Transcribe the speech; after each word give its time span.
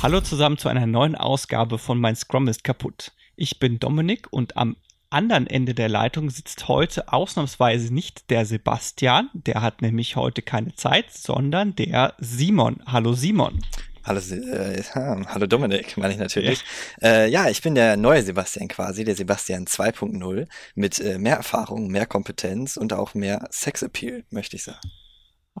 Hallo 0.00 0.20
zusammen 0.20 0.58
zu 0.58 0.68
einer 0.68 0.86
neuen 0.86 1.16
Ausgabe 1.16 1.76
von 1.76 1.98
Mein 1.98 2.14
Scrum 2.14 2.46
ist 2.46 2.62
kaputt. 2.62 3.10
Ich 3.34 3.58
bin 3.58 3.80
Dominik 3.80 4.28
und 4.32 4.56
am 4.56 4.76
anderen 5.10 5.48
Ende 5.48 5.74
der 5.74 5.88
Leitung 5.88 6.30
sitzt 6.30 6.68
heute 6.68 7.12
ausnahmsweise 7.12 7.92
nicht 7.92 8.30
der 8.30 8.46
Sebastian, 8.46 9.28
der 9.34 9.60
hat 9.60 9.82
nämlich 9.82 10.14
heute 10.14 10.40
keine 10.40 10.72
Zeit, 10.76 11.12
sondern 11.12 11.74
der 11.74 12.14
Simon. 12.18 12.80
Hallo 12.86 13.12
Simon. 13.12 13.58
Hallo, 14.04 14.20
äh, 14.20 14.80
hallo 14.94 15.46
Dominik, 15.48 15.96
meine 15.96 16.12
ich 16.12 16.20
natürlich. 16.20 16.62
Ja. 17.00 17.08
Äh, 17.08 17.30
ja, 17.30 17.48
ich 17.48 17.60
bin 17.60 17.74
der 17.74 17.96
neue 17.96 18.22
Sebastian 18.22 18.68
quasi, 18.68 19.02
der 19.02 19.16
Sebastian 19.16 19.64
2.0 19.64 20.46
mit 20.76 21.00
äh, 21.00 21.18
mehr 21.18 21.38
Erfahrung, 21.38 21.88
mehr 21.88 22.06
Kompetenz 22.06 22.76
und 22.76 22.92
auch 22.92 23.14
mehr 23.14 23.48
Sexappeal, 23.50 24.22
möchte 24.30 24.54
ich 24.54 24.62
sagen. 24.62 24.78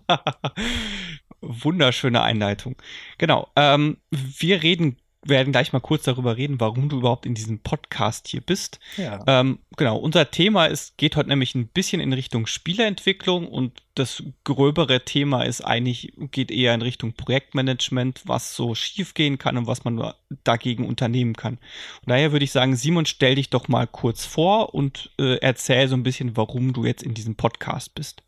Wunderschöne 1.40 2.22
Einleitung. 2.22 2.76
Genau. 3.18 3.48
Ähm, 3.56 3.98
wir 4.10 4.62
reden 4.62 4.96
werden 5.24 5.52
gleich 5.52 5.72
mal 5.72 5.80
kurz 5.80 6.04
darüber 6.04 6.36
reden, 6.36 6.60
warum 6.60 6.88
du 6.88 6.98
überhaupt 6.98 7.26
in 7.26 7.34
diesem 7.34 7.58
Podcast 7.58 8.28
hier 8.28 8.40
bist. 8.40 8.78
Ja. 8.96 9.22
Ähm, 9.26 9.58
genau, 9.76 9.96
unser 9.96 10.30
Thema 10.30 10.66
ist, 10.66 10.96
geht 10.96 11.16
heute 11.16 11.28
nämlich 11.28 11.54
ein 11.54 11.68
bisschen 11.68 12.00
in 12.00 12.12
Richtung 12.12 12.46
Spieleentwicklung 12.46 13.48
und 13.48 13.82
das 13.94 14.22
gröbere 14.44 15.04
Thema 15.04 15.42
ist 15.42 15.60
eigentlich, 15.60 16.12
geht 16.30 16.50
eher 16.50 16.72
in 16.74 16.82
Richtung 16.82 17.14
Projektmanagement, 17.14 18.22
was 18.26 18.54
so 18.54 18.74
schiefgehen 18.74 19.38
kann 19.38 19.56
und 19.56 19.66
was 19.66 19.84
man 19.84 20.12
dagegen 20.44 20.86
unternehmen 20.86 21.34
kann. 21.34 21.54
Und 21.54 22.10
daher 22.10 22.32
würde 22.32 22.44
ich 22.44 22.52
sagen, 22.52 22.76
Simon, 22.76 23.06
stell 23.06 23.34
dich 23.34 23.50
doch 23.50 23.66
mal 23.66 23.86
kurz 23.86 24.24
vor 24.24 24.74
und 24.74 25.10
äh, 25.18 25.38
erzähl 25.40 25.88
so 25.88 25.96
ein 25.96 26.04
bisschen, 26.04 26.36
warum 26.36 26.72
du 26.72 26.84
jetzt 26.84 27.02
in 27.02 27.14
diesem 27.14 27.34
Podcast 27.34 27.94
bist. 27.94 28.22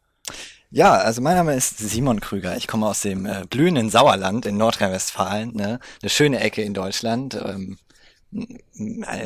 Ja, 0.73 0.99
also 0.99 1.21
mein 1.21 1.37
Name 1.37 1.55
ist 1.55 1.79
Simon 1.79 2.21
Krüger. 2.21 2.57
Ich 2.57 2.69
komme 2.69 2.87
aus 2.87 3.01
dem 3.01 3.27
äh, 3.27 3.45
blühenden 3.51 3.91
Sauerland 3.91 4.47
in 4.47 4.57
Nordrhein-Westfalen, 4.57 5.53
ne? 5.53 5.81
eine 6.01 6.11
schöne 6.11 6.39
Ecke 6.39 6.63
in 6.63 6.75
Deutschland. 6.75 7.35
Ähm, 7.35 7.77
äh, 8.33 8.59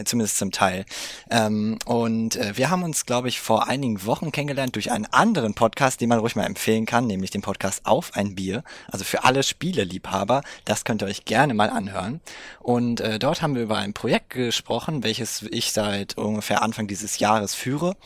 zumindest 0.04 0.38
zum 0.38 0.50
Teil. 0.50 0.84
Ähm, 1.30 1.78
und 1.84 2.36
äh, 2.36 2.56
wir 2.56 2.70
haben 2.70 2.82
uns, 2.82 3.06
glaube 3.06 3.28
ich, 3.28 3.40
vor 3.40 3.68
einigen 3.68 4.04
Wochen 4.06 4.32
kennengelernt 4.32 4.74
durch 4.74 4.90
einen 4.90 5.06
anderen 5.06 5.54
Podcast, 5.54 6.00
den 6.00 6.08
man 6.08 6.18
ruhig 6.18 6.36
mal 6.36 6.44
empfehlen 6.44 6.86
kann, 6.86 7.06
nämlich 7.06 7.30
den 7.30 7.42
Podcast 7.42 7.86
Auf 7.86 8.14
ein 8.14 8.34
Bier. 8.34 8.64
Also 8.90 9.04
für 9.04 9.24
alle 9.24 9.42
Spieleliebhaber, 9.42 10.42
das 10.64 10.84
könnt 10.84 11.02
ihr 11.02 11.06
euch 11.06 11.24
gerne 11.24 11.54
mal 11.54 11.70
anhören. 11.70 12.20
Und 12.60 13.00
äh, 13.00 13.18
dort 13.18 13.42
haben 13.42 13.54
wir 13.54 13.62
über 13.62 13.78
ein 13.78 13.94
Projekt 13.94 14.30
gesprochen, 14.30 15.02
welches 15.02 15.42
ich 15.42 15.72
seit 15.72 16.16
ungefähr 16.18 16.62
Anfang 16.62 16.86
dieses 16.86 17.18
Jahres 17.18 17.54
führe. 17.54 17.96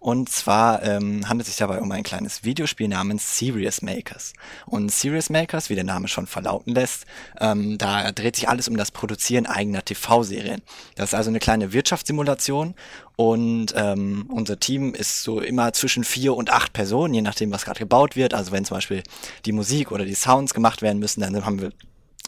Und 0.00 0.28
zwar 0.28 0.82
ähm, 0.84 1.28
handelt 1.28 1.48
es 1.48 1.54
sich 1.54 1.58
dabei 1.58 1.80
um 1.80 1.90
ein 1.90 2.04
kleines 2.04 2.44
Videospiel 2.44 2.88
namens 2.88 3.36
Serious 3.38 3.82
Makers. 3.82 4.32
Und 4.66 4.92
Serious 4.92 5.28
Makers, 5.28 5.70
wie 5.70 5.74
der 5.74 5.84
Name 5.84 6.06
schon 6.08 6.26
verlauten 6.26 6.74
lässt, 6.74 7.04
ähm, 7.40 7.78
da 7.78 8.12
dreht 8.12 8.36
sich 8.36 8.48
alles 8.48 8.68
um 8.68 8.76
das 8.76 8.92
Produzieren 8.92 9.46
eigener 9.46 9.84
TV-Serien. 9.84 10.62
Das 10.98 11.10
ist 11.10 11.14
also 11.14 11.30
eine 11.30 11.38
kleine 11.38 11.72
Wirtschaftssimulation 11.72 12.74
und 13.14 13.72
ähm, 13.76 14.26
unser 14.28 14.58
Team 14.58 14.94
ist 14.94 15.22
so 15.22 15.40
immer 15.40 15.72
zwischen 15.72 16.02
vier 16.02 16.34
und 16.34 16.50
acht 16.50 16.72
Personen, 16.72 17.14
je 17.14 17.22
nachdem, 17.22 17.52
was 17.52 17.64
gerade 17.64 17.78
gebaut 17.78 18.16
wird. 18.16 18.34
Also 18.34 18.50
wenn 18.50 18.64
zum 18.64 18.76
Beispiel 18.76 19.04
die 19.44 19.52
Musik 19.52 19.92
oder 19.92 20.04
die 20.04 20.16
Sounds 20.16 20.54
gemacht 20.54 20.82
werden 20.82 20.98
müssen, 20.98 21.20
dann 21.20 21.44
haben 21.44 21.60
wir 21.60 21.72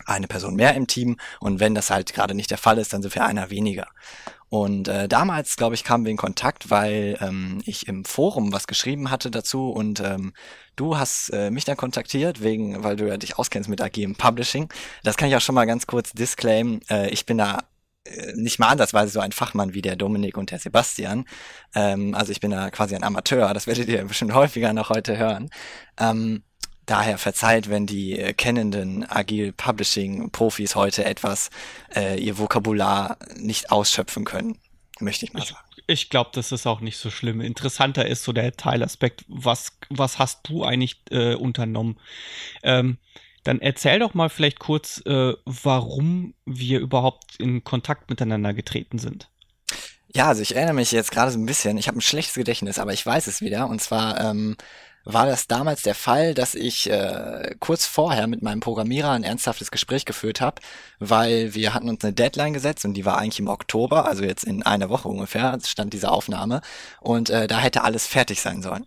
eine 0.07 0.29
Person 0.29 0.55
mehr 0.55 0.75
im 0.75 0.87
Team 0.87 1.17
und 1.41 1.59
wenn 1.59 1.75
das 1.75 1.91
halt 1.91 2.15
gerade 2.15 2.35
nicht 2.35 2.53
der 2.53 2.59
Fall 2.59 2.79
ist, 2.79 2.93
dann 2.93 3.03
sind 3.03 3.13
wir 3.13 3.25
einer 3.25 3.51
weniger. 3.51 3.89
Und 4.51 4.87
äh, 4.87 5.09
damals, 5.09 5.57
glaube 5.57 5.75
ich, 5.75 5.83
kamen 5.83 6.05
wir 6.05 6.11
in 6.13 6.17
Kontakt, 6.17 6.71
weil 6.71 7.19
ähm, 7.21 7.63
ich 7.67 7.89
im 7.89 8.05
Forum 8.05 8.53
was 8.53 8.69
geschrieben 8.69 9.11
hatte 9.11 9.33
dazu 9.33 9.71
und 9.71 9.99
ähm, 10.01 10.33
du 10.77 10.97
hast 10.97 11.31
äh, 11.31 11.51
mich 11.51 11.65
dann 11.65 11.77
kontaktiert, 11.77 12.43
wegen, 12.43 12.85
weil 12.85 12.97
du 12.97 13.09
ja 13.09 13.17
dich 13.17 13.37
auskennst 13.37 13.69
mit 13.69 13.81
agilem 13.81 14.15
Publishing. 14.15 14.69
Das 15.03 15.17
kann 15.17 15.29
ich 15.29 15.37
auch 15.37 15.41
schon 15.41 15.55
mal 15.57 15.67
ganz 15.67 15.87
kurz 15.87 16.13
disclaim. 16.13 16.81
Äh, 16.89 17.11
ich 17.11 17.27
bin 17.27 17.39
da 17.39 17.59
nicht 18.35 18.59
mal 18.59 18.69
ansatzweise 18.69 19.13
so 19.13 19.21
ein 19.21 19.33
Fachmann 19.33 19.75
wie 19.75 19.83
der 19.83 19.97
Dominik 19.97 20.37
und 20.37 20.51
der 20.51 20.59
Sebastian. 20.59 21.27
Ähm, 21.75 22.15
also 22.15 22.33
ich 22.33 22.41
bin 22.41 22.51
da 22.51 22.71
quasi 22.71 22.95
ein 22.95 23.05
Amateur, 23.05 23.53
das 23.55 23.67
werdet 23.67 23.89
ihr 23.89 24.05
bestimmt 24.05 24.35
häufiger 24.35 24.73
noch 24.73 24.91
heute 24.91 25.17
hören. 25.19 25.51
Ähm, 25.99 26.43
Daher 26.91 27.19
verzeiht, 27.19 27.71
wenn 27.71 27.87
die 27.87 28.19
äh, 28.19 28.33
kennenden 28.33 29.09
Agile 29.09 29.53
Publishing 29.53 30.33
Profis 30.33 30.75
heute 30.75 31.05
etwas 31.05 31.51
äh, 31.95 32.19
ihr 32.21 32.37
Vokabular 32.37 33.17
nicht 33.37 33.71
ausschöpfen 33.71 34.25
können, 34.25 34.59
möchte 34.99 35.25
ich 35.25 35.33
mal 35.33 35.45
sagen. 35.45 35.61
Ich, 35.77 35.85
ich 35.87 36.11
glaube, 36.11 36.31
das 36.33 36.51
ist 36.51 36.67
auch 36.67 36.81
nicht 36.81 36.97
so 36.97 37.09
schlimm. 37.09 37.41
Interessanter 37.41 38.09
ist 38.09 38.25
so 38.25 38.33
der 38.33 38.57
Teilaspekt. 38.57 39.25
Was, 39.29 39.79
was 39.89 40.19
hast 40.19 40.49
du 40.49 40.65
eigentlich 40.65 41.01
äh, 41.13 41.35
unternommen? 41.35 41.97
Ähm, 42.65 42.99
dann 43.45 43.61
erzähl 43.61 43.99
doch 43.99 44.15
mal 44.15 44.29
vielleicht 44.29 44.59
kurz, 44.59 45.03
äh, 45.07 45.35
warum 45.45 46.35
wir 46.45 46.81
überhaupt 46.81 47.37
in 47.39 47.65
Kontakt 47.65 48.11
miteinander 48.11 48.55
getreten 48.55 48.99
sind. 48.99 49.31
Ja, 50.13 50.27
also 50.27 50.43
ich 50.43 50.57
erinnere 50.57 50.75
mich 50.75 50.91
jetzt 50.93 51.13
gerade 51.13 51.31
so 51.31 51.39
ein 51.39 51.47
bisschen. 51.47 51.79
Ich 51.79 51.87
habe 51.87 51.99
ein 51.99 52.03
schlechtes 52.03 52.35
Gedächtnis, 52.35 52.79
aber 52.79 52.93
ich 52.93 53.07
weiß 53.07 53.29
es 53.29 53.41
wieder. 53.41 53.69
Und 53.69 53.81
zwar 53.81 54.21
ähm, 54.21 54.57
war 55.05 55.27
das 55.27 55.47
damals 55.47 55.83
der 55.83 55.95
Fall, 55.95 56.35
dass 56.35 56.55
ich 56.55 56.91
äh, 56.91 57.55
kurz 57.61 57.87
vorher 57.87 58.27
mit 58.27 58.43
meinem 58.43 58.61
Programmierer 58.61 59.11
ein 59.11 59.25
ernsthaftes 59.25 59.71
Gespräch 59.71 60.05
geführt 60.05 60.41
habe, 60.41 60.61
weil 60.99 61.55
wir 61.55 61.75
hatten 61.75 61.89
uns 61.89 62.05
eine 62.05 62.13
Deadline 62.13 62.53
gesetzt 62.53 62.85
und 62.85 62.95
die 62.95 63.05
war 63.05 63.19
eigentlich 63.19 63.41
im 63.41 63.49
Oktober, 63.49 64.07
also 64.07 64.25
jetzt 64.25 64.45
in 64.45 64.63
einer 64.63 64.91
Woche 64.91 65.09
ungefähr, 65.09 65.57
stand 65.65 65.93
diese 65.95 66.11
Aufnahme 66.11 66.61
und 67.01 67.31
äh, 67.31 67.47
da 67.47 67.59
hätte 67.61 67.85
alles 67.85 68.07
fertig 68.07 68.41
sein 68.41 68.63
sollen. 68.63 68.87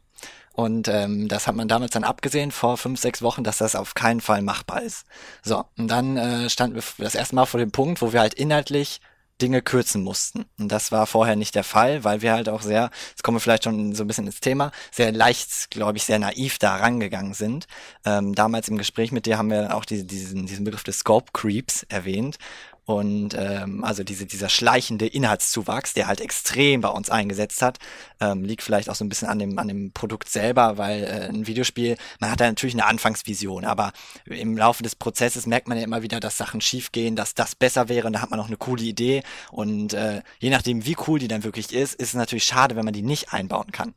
Und 0.54 0.88
ähm, 0.88 1.28
das 1.28 1.48
hat 1.48 1.56
man 1.56 1.68
damals 1.68 1.92
dann 1.92 2.04
abgesehen 2.04 2.52
vor 2.52 2.78
fünf, 2.78 3.00
sechs 3.00 3.22
Wochen, 3.22 3.44
dass 3.44 3.58
das 3.58 3.76
auf 3.76 3.96
keinen 3.96 4.22
Fall 4.22 4.42
machbar 4.44 4.84
ist. 4.84 5.06
So, 5.42 5.66
und 5.78 5.88
dann 5.88 6.16
äh, 6.16 6.50
standen 6.50 6.76
wir 6.76 6.84
das 7.00 7.16
erste 7.16 7.36
Mal 7.36 7.46
vor 7.46 7.60
dem 7.60 7.72
Punkt, 7.72 8.02
wo 8.02 8.14
wir 8.14 8.20
halt 8.20 8.36
inhaltlich 8.36 9.02
Dinge 9.42 9.62
kürzen 9.62 10.04
mussten. 10.04 10.46
Und 10.60 10.72
das 10.72 10.92
war 10.92 11.08
vorher 11.08 11.36
nicht 11.36 11.56
der 11.56 11.64
Fall, 11.64 12.04
weil 12.04 12.22
wir 12.22 12.34
halt 12.34 12.50
auch 12.50 12.62
sehr, 12.62 12.92
jetzt 13.10 13.24
kommen 13.24 13.38
wir 13.38 13.42
vielleicht 13.42 13.64
schon 13.64 13.96
so 13.96 14.04
ein 14.04 14.08
bisschen 14.08 14.28
ins 14.28 14.40
Thema, 14.40 14.72
sehr 14.92 15.12
leicht, 15.12 15.72
glaube 15.72 15.98
ich, 15.98 16.04
sehr 16.04 16.20
naiv 16.20 16.60
da 16.60 16.76
rangegangen 16.76 17.34
sind. 17.34 17.66
Ähm, 18.06 18.36
damals 18.36 18.70
im 18.70 18.78
Gespräch 18.78 19.12
mit 19.12 19.26
dir 19.26 19.38
haben 19.38 19.50
wir 19.50 19.76
auch 19.76 19.86
die, 19.86 20.06
diesen, 20.06 20.46
diesen 20.46 20.64
Begriff 20.64 20.84
des 20.84 21.00
Scope 21.00 21.32
Creeps 21.34 21.84
erwähnt. 21.90 22.38
Und 22.86 23.34
ähm, 23.38 23.84
also 23.84 24.04
diese, 24.04 24.26
dieser 24.26 24.50
schleichende 24.50 25.08
Inhaltszuwachs, 25.08 25.94
der 25.94 26.08
halt 26.08 26.20
extrem 26.20 26.82
bei 26.82 26.90
uns 26.90 27.10
eingesetzt 27.10 27.62
hat, 27.62 27.80
ähm, 28.20 28.44
liegt 28.44 28.62
vielleicht 28.62 28.90
auch 28.90 28.96
so 28.96 29.06
ein 29.06 29.10
bisschen 29.10 29.30
an 29.30 29.40
dem, 29.40 29.58
an 29.58 29.70
dem 29.70 29.94
Produkt 29.94 30.28
selber, 30.28 30.78
weil 30.78 31.04
äh, 31.04 31.30
ein 31.30 31.48
Videospiel, 31.48 31.96
man 32.20 32.30
hat 32.30 32.42
da 32.42 32.48
natürlich 32.48 32.76
eine 32.76 32.86
Anfangsvision, 32.86 33.64
aber 33.64 33.94
im 34.26 34.58
Laufe 34.58 34.84
des 34.84 34.96
Prozesses 34.96 35.46
merkt 35.46 35.70
man 35.70 35.78
ja 35.78 35.84
immer 35.86 36.02
wieder, 36.02 36.20
dass 36.20 36.38
Sachen 36.38 36.60
schiefgehen, 36.60 37.16
dass 37.16 37.36
das 37.36 37.56
besser 37.56 37.88
wäre 37.88 38.08
und 38.08 38.14
da 38.14 38.22
hat 38.22 38.32
man 38.32 38.40
auch 38.42 38.48
eine 38.48 38.58
coole 38.58 38.84
Idee. 38.84 39.24
Und 39.52 39.94
äh, 39.94 40.22
je 40.40 40.50
nachdem, 40.50 40.86
wie 40.86 40.98
cool 41.08 41.20
die 41.20 41.30
dann 41.30 41.46
wirklich 41.46 41.72
ist, 41.72 41.96
ist 41.96 42.10
es 42.10 42.14
natürlich 42.16 42.44
schade, 42.44 42.76
wenn 42.76 42.86
man 42.86 42.94
die 42.94 43.02
nicht 43.02 43.32
einbauen 43.32 43.72
kann. 43.72 43.94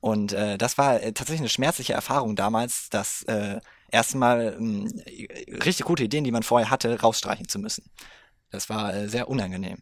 Und 0.00 0.32
äh, 0.32 0.56
das 0.56 0.78
war 0.78 1.02
äh, 1.02 1.12
tatsächlich 1.12 1.42
eine 1.42 1.48
schmerzliche 1.50 1.92
Erfahrung 1.92 2.34
damals, 2.34 2.88
dass 2.88 3.22
äh, 3.24 3.60
erstmal 3.90 4.58
äh, 4.58 5.54
richtig 5.62 5.86
gute 5.86 6.02
Ideen, 6.02 6.24
die 6.24 6.32
man 6.32 6.42
vorher 6.42 6.70
hatte, 6.70 6.98
rausstreichen 6.98 7.46
zu 7.46 7.58
müssen. 7.58 7.84
Das 8.52 8.68
war 8.68 8.94
äh, 8.94 9.08
sehr 9.08 9.28
unangenehm. 9.28 9.78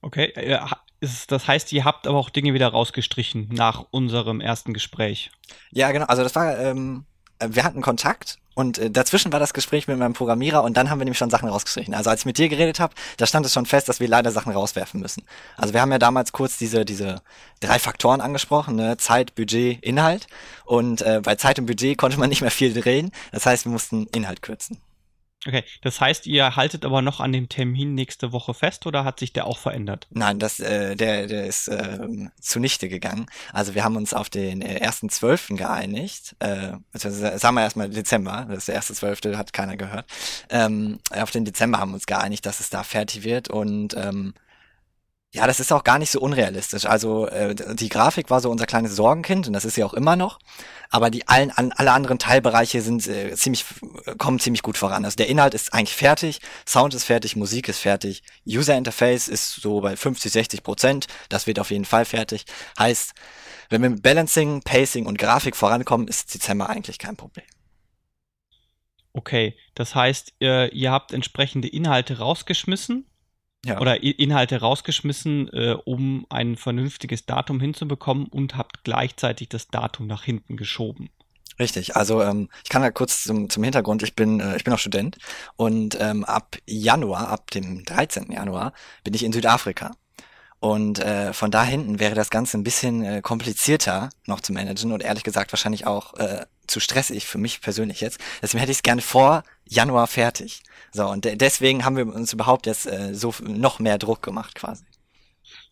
Okay, 0.00 0.26
äh, 0.36 0.58
das 1.00 1.46
heißt, 1.46 1.72
ihr 1.72 1.84
habt 1.84 2.06
aber 2.06 2.18
auch 2.18 2.30
Dinge 2.30 2.54
wieder 2.54 2.68
rausgestrichen 2.68 3.48
nach 3.52 3.84
unserem 3.90 4.40
ersten 4.40 4.72
Gespräch. 4.72 5.30
Ja, 5.70 5.92
genau. 5.92 6.06
Also 6.06 6.22
das 6.22 6.34
war, 6.34 6.58
ähm, 6.58 7.04
äh, 7.38 7.48
wir 7.50 7.64
hatten 7.64 7.82
Kontakt 7.82 8.38
und 8.54 8.78
äh, 8.78 8.90
dazwischen 8.90 9.32
war 9.32 9.38
das 9.38 9.54
Gespräch 9.54 9.86
mit 9.86 9.98
meinem 9.98 10.14
Programmierer 10.14 10.64
und 10.64 10.76
dann 10.76 10.90
haben 10.90 10.98
wir 10.98 11.04
nämlich 11.04 11.18
schon 11.18 11.30
Sachen 11.30 11.48
rausgestrichen. 11.48 11.94
Also 11.94 12.10
als 12.10 12.22
ich 12.22 12.26
mit 12.26 12.38
dir 12.38 12.48
geredet 12.48 12.80
habe, 12.80 12.94
da 13.16 13.26
stand 13.26 13.46
es 13.46 13.52
schon 13.52 13.66
fest, 13.66 13.88
dass 13.88 14.00
wir 14.00 14.08
leider 14.08 14.32
Sachen 14.32 14.52
rauswerfen 14.52 15.00
müssen. 15.00 15.24
Also 15.56 15.74
wir 15.74 15.80
haben 15.80 15.92
ja 15.92 15.98
damals 15.98 16.32
kurz 16.32 16.58
diese 16.58 16.84
diese 16.84 17.22
drei 17.60 17.78
Faktoren 17.78 18.20
angesprochen, 18.20 18.74
ne? 18.76 18.96
Zeit, 18.96 19.34
Budget, 19.34 19.82
Inhalt. 19.84 20.26
Und 20.64 21.02
äh, 21.02 21.20
bei 21.22 21.36
Zeit 21.36 21.58
und 21.58 21.66
Budget 21.66 21.98
konnte 21.98 22.18
man 22.18 22.28
nicht 22.28 22.40
mehr 22.40 22.50
viel 22.50 22.74
drehen. 22.74 23.12
Das 23.30 23.46
heißt, 23.46 23.64
wir 23.64 23.72
mussten 23.72 24.06
Inhalt 24.08 24.42
kürzen. 24.42 24.78
Okay, 25.46 25.62
das 25.82 26.00
heißt, 26.00 26.26
ihr 26.26 26.56
haltet 26.56 26.84
aber 26.84 27.00
noch 27.00 27.20
an 27.20 27.32
dem 27.32 27.48
Termin 27.48 27.94
nächste 27.94 28.32
Woche 28.32 28.54
fest 28.54 28.86
oder 28.86 29.04
hat 29.04 29.20
sich 29.20 29.32
der 29.32 29.46
auch 29.46 29.58
verändert? 29.58 30.08
Nein, 30.10 30.40
das, 30.40 30.58
äh, 30.58 30.96
der, 30.96 31.28
der 31.28 31.46
ist 31.46 31.68
äh, 31.68 32.28
zunichte 32.40 32.88
gegangen. 32.88 33.26
Also 33.52 33.74
wir 33.74 33.84
haben 33.84 33.96
uns 33.96 34.14
auf 34.14 34.30
den 34.30 34.62
äh, 34.62 34.78
ersten 34.78 35.10
Zwölften 35.10 35.56
geeinigt. 35.56 36.34
Äh, 36.40 36.72
also 36.92 37.10
sagen 37.10 37.54
wir 37.54 37.62
erstmal 37.62 37.88
Dezember, 37.88 38.46
das 38.48 38.58
ist 38.58 38.68
der 38.68 38.74
erste 38.74 38.94
Zwölfte, 38.94 39.38
hat 39.38 39.52
keiner 39.52 39.76
gehört. 39.76 40.06
Ähm, 40.50 40.98
auf 41.10 41.30
den 41.30 41.44
Dezember 41.44 41.78
haben 41.78 41.92
wir 41.92 41.94
uns 41.94 42.06
geeinigt, 42.06 42.44
dass 42.44 42.58
es 42.58 42.70
da 42.70 42.82
fertig 42.82 43.22
wird 43.22 43.48
und 43.48 43.94
ähm, 43.96 44.34
ja, 45.34 45.46
das 45.46 45.60
ist 45.60 45.72
auch 45.72 45.84
gar 45.84 45.98
nicht 45.98 46.10
so 46.10 46.20
unrealistisch. 46.20 46.86
Also 46.86 47.26
äh, 47.26 47.54
die 47.54 47.90
Grafik 47.90 48.30
war 48.30 48.40
so 48.40 48.50
unser 48.50 48.64
kleines 48.64 48.96
Sorgenkind 48.96 49.46
und 49.46 49.52
das 49.52 49.66
ist 49.66 49.74
sie 49.74 49.84
auch 49.84 49.92
immer 49.92 50.16
noch. 50.16 50.38
Aber 50.88 51.10
die 51.10 51.28
allen 51.28 51.50
an, 51.50 51.70
alle 51.72 51.92
anderen 51.92 52.18
Teilbereiche 52.18 52.80
sind 52.80 53.06
äh, 53.06 53.34
ziemlich 53.36 53.66
kommen 54.16 54.38
ziemlich 54.38 54.62
gut 54.62 54.78
voran. 54.78 55.04
Also 55.04 55.16
der 55.16 55.28
Inhalt 55.28 55.52
ist 55.52 55.74
eigentlich 55.74 55.94
fertig, 55.94 56.40
Sound 56.66 56.94
ist 56.94 57.04
fertig, 57.04 57.36
Musik 57.36 57.68
ist 57.68 57.80
fertig, 57.80 58.22
User 58.46 58.74
Interface 58.74 59.28
ist 59.28 59.56
so 59.60 59.82
bei 59.82 59.96
50, 59.96 60.32
60 60.32 60.62
Prozent. 60.62 61.06
Das 61.28 61.46
wird 61.46 61.58
auf 61.58 61.70
jeden 61.70 61.84
Fall 61.84 62.06
fertig. 62.06 62.46
Heißt, 62.78 63.12
wenn 63.68 63.82
wir 63.82 63.90
mit 63.90 64.02
Balancing, 64.02 64.62
Pacing 64.62 65.04
und 65.04 65.18
Grafik 65.18 65.56
vorankommen, 65.56 66.08
ist 66.08 66.34
Dezember 66.34 66.70
eigentlich 66.70 66.98
kein 66.98 67.16
Problem. 67.16 67.44
Okay, 69.12 69.58
das 69.74 69.94
heißt, 69.94 70.32
ihr, 70.38 70.72
ihr 70.72 70.90
habt 70.90 71.12
entsprechende 71.12 71.68
Inhalte 71.68 72.18
rausgeschmissen 72.18 73.04
ja. 73.64 73.80
oder 73.80 74.02
Inhalte 74.02 74.60
rausgeschmissen, 74.60 75.48
äh, 75.52 75.76
um 75.84 76.26
ein 76.28 76.56
vernünftiges 76.56 77.26
Datum 77.26 77.60
hinzubekommen 77.60 78.26
und 78.26 78.56
habt 78.56 78.84
gleichzeitig 78.84 79.48
das 79.48 79.68
Datum 79.68 80.06
nach 80.06 80.24
hinten 80.24 80.56
geschoben. 80.56 81.10
Richtig, 81.58 81.96
also 81.96 82.22
ähm, 82.22 82.48
ich 82.62 82.70
kann 82.70 82.82
da 82.82 82.90
kurz 82.90 83.24
zum, 83.24 83.50
zum 83.50 83.64
Hintergrund, 83.64 84.02
ich 84.04 84.14
bin, 84.14 84.38
äh, 84.38 84.56
ich 84.56 84.64
bin 84.64 84.72
auch 84.72 84.78
Student 84.78 85.18
und 85.56 85.98
ähm, 86.00 86.24
ab 86.24 86.56
Januar, 86.66 87.28
ab 87.28 87.50
dem 87.50 87.84
13. 87.84 88.30
Januar 88.30 88.72
bin 89.02 89.14
ich 89.14 89.24
in 89.24 89.32
Südafrika. 89.32 89.92
Und 90.60 90.98
äh, 90.98 91.32
von 91.32 91.52
da 91.52 91.64
hinten 91.64 92.00
wäre 92.00 92.16
das 92.16 92.30
Ganze 92.30 92.58
ein 92.58 92.64
bisschen 92.64 93.04
äh, 93.04 93.20
komplizierter 93.22 94.10
noch 94.26 94.40
zu 94.40 94.52
managen 94.52 94.90
und 94.92 95.02
ehrlich 95.02 95.22
gesagt 95.22 95.52
wahrscheinlich 95.52 95.86
auch 95.86 96.14
äh, 96.14 96.46
zu 96.66 96.80
stressig 96.80 97.26
für 97.26 97.38
mich 97.38 97.60
persönlich 97.60 98.00
jetzt. 98.00 98.18
Deswegen 98.42 98.60
hätte 98.60 98.72
ich 98.72 98.78
es 98.78 98.82
gerne 98.82 99.02
vor 99.02 99.44
Januar 99.64 100.08
fertig. 100.08 100.62
So, 100.92 101.08
und 101.08 101.24
de 101.24 101.36
deswegen 101.36 101.84
haben 101.84 101.96
wir 101.96 102.06
uns 102.06 102.32
überhaupt 102.32 102.66
jetzt 102.66 102.86
äh, 102.86 103.14
so 103.14 103.34
noch 103.42 103.78
mehr 103.78 103.98
Druck 103.98 104.22
gemacht 104.22 104.54
quasi. 104.54 104.84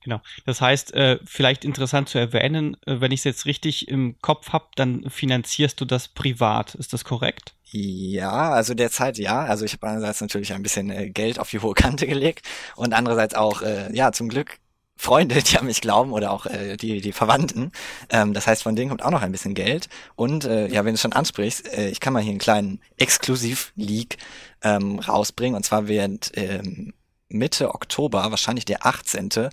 Genau. 0.02 0.20
Das 0.44 0.60
heißt, 0.60 0.94
äh, 0.94 1.18
vielleicht 1.24 1.64
interessant 1.64 2.08
zu 2.08 2.18
erwähnen, 2.18 2.76
äh, 2.86 3.00
wenn 3.00 3.10
ich 3.10 3.20
es 3.20 3.24
jetzt 3.24 3.46
richtig 3.46 3.88
im 3.88 4.16
Kopf 4.20 4.50
habe, 4.50 4.66
dann 4.76 5.10
finanzierst 5.10 5.80
du 5.80 5.84
das 5.84 6.08
privat. 6.08 6.76
Ist 6.76 6.92
das 6.92 7.04
korrekt? 7.04 7.54
Ja, 7.64 8.50
also 8.50 8.74
derzeit 8.74 9.18
ja. 9.18 9.44
Also 9.44 9.64
ich 9.64 9.72
habe 9.72 9.88
einerseits 9.88 10.20
natürlich 10.20 10.52
ein 10.52 10.62
bisschen 10.62 10.90
äh, 10.90 11.10
Geld 11.10 11.40
auf 11.40 11.50
die 11.50 11.58
hohe 11.58 11.74
Kante 11.74 12.06
gelegt 12.06 12.46
und 12.76 12.94
andererseits 12.94 13.34
auch, 13.34 13.62
äh, 13.62 13.92
ja, 13.94 14.12
zum 14.12 14.28
Glück 14.28 14.58
Freunde, 14.96 15.42
die 15.42 15.58
an 15.58 15.66
mich 15.66 15.80
glauben 15.80 16.12
oder 16.12 16.30
auch 16.30 16.46
äh, 16.46 16.76
die, 16.76 17.00
die 17.00 17.12
Verwandten. 17.12 17.70
Ähm, 18.10 18.32
das 18.32 18.46
heißt, 18.46 18.62
von 18.62 18.74
denen 18.76 18.88
kommt 18.88 19.02
auch 19.02 19.10
noch 19.10 19.22
ein 19.22 19.32
bisschen 19.32 19.54
Geld. 19.54 19.88
Und 20.14 20.44
äh, 20.44 20.68
ja, 20.68 20.84
wenn 20.84 20.94
du 20.94 21.00
schon 21.00 21.12
ansprichst, 21.12 21.72
äh, 21.72 21.88
ich 21.88 22.00
kann 22.00 22.12
mal 22.12 22.22
hier 22.22 22.30
einen 22.30 22.38
kleinen 22.38 22.80
Exklusiv-Leak 22.96 24.16
ähm, 24.62 24.98
rausbringen. 24.98 25.56
Und 25.56 25.64
zwar 25.64 25.86
wird 25.86 26.32
ähm, 26.34 26.94
Mitte 27.28 27.74
Oktober, 27.74 28.30
wahrscheinlich 28.30 28.64
der 28.64 28.86
18., 28.86 29.30
äh, 29.34 29.50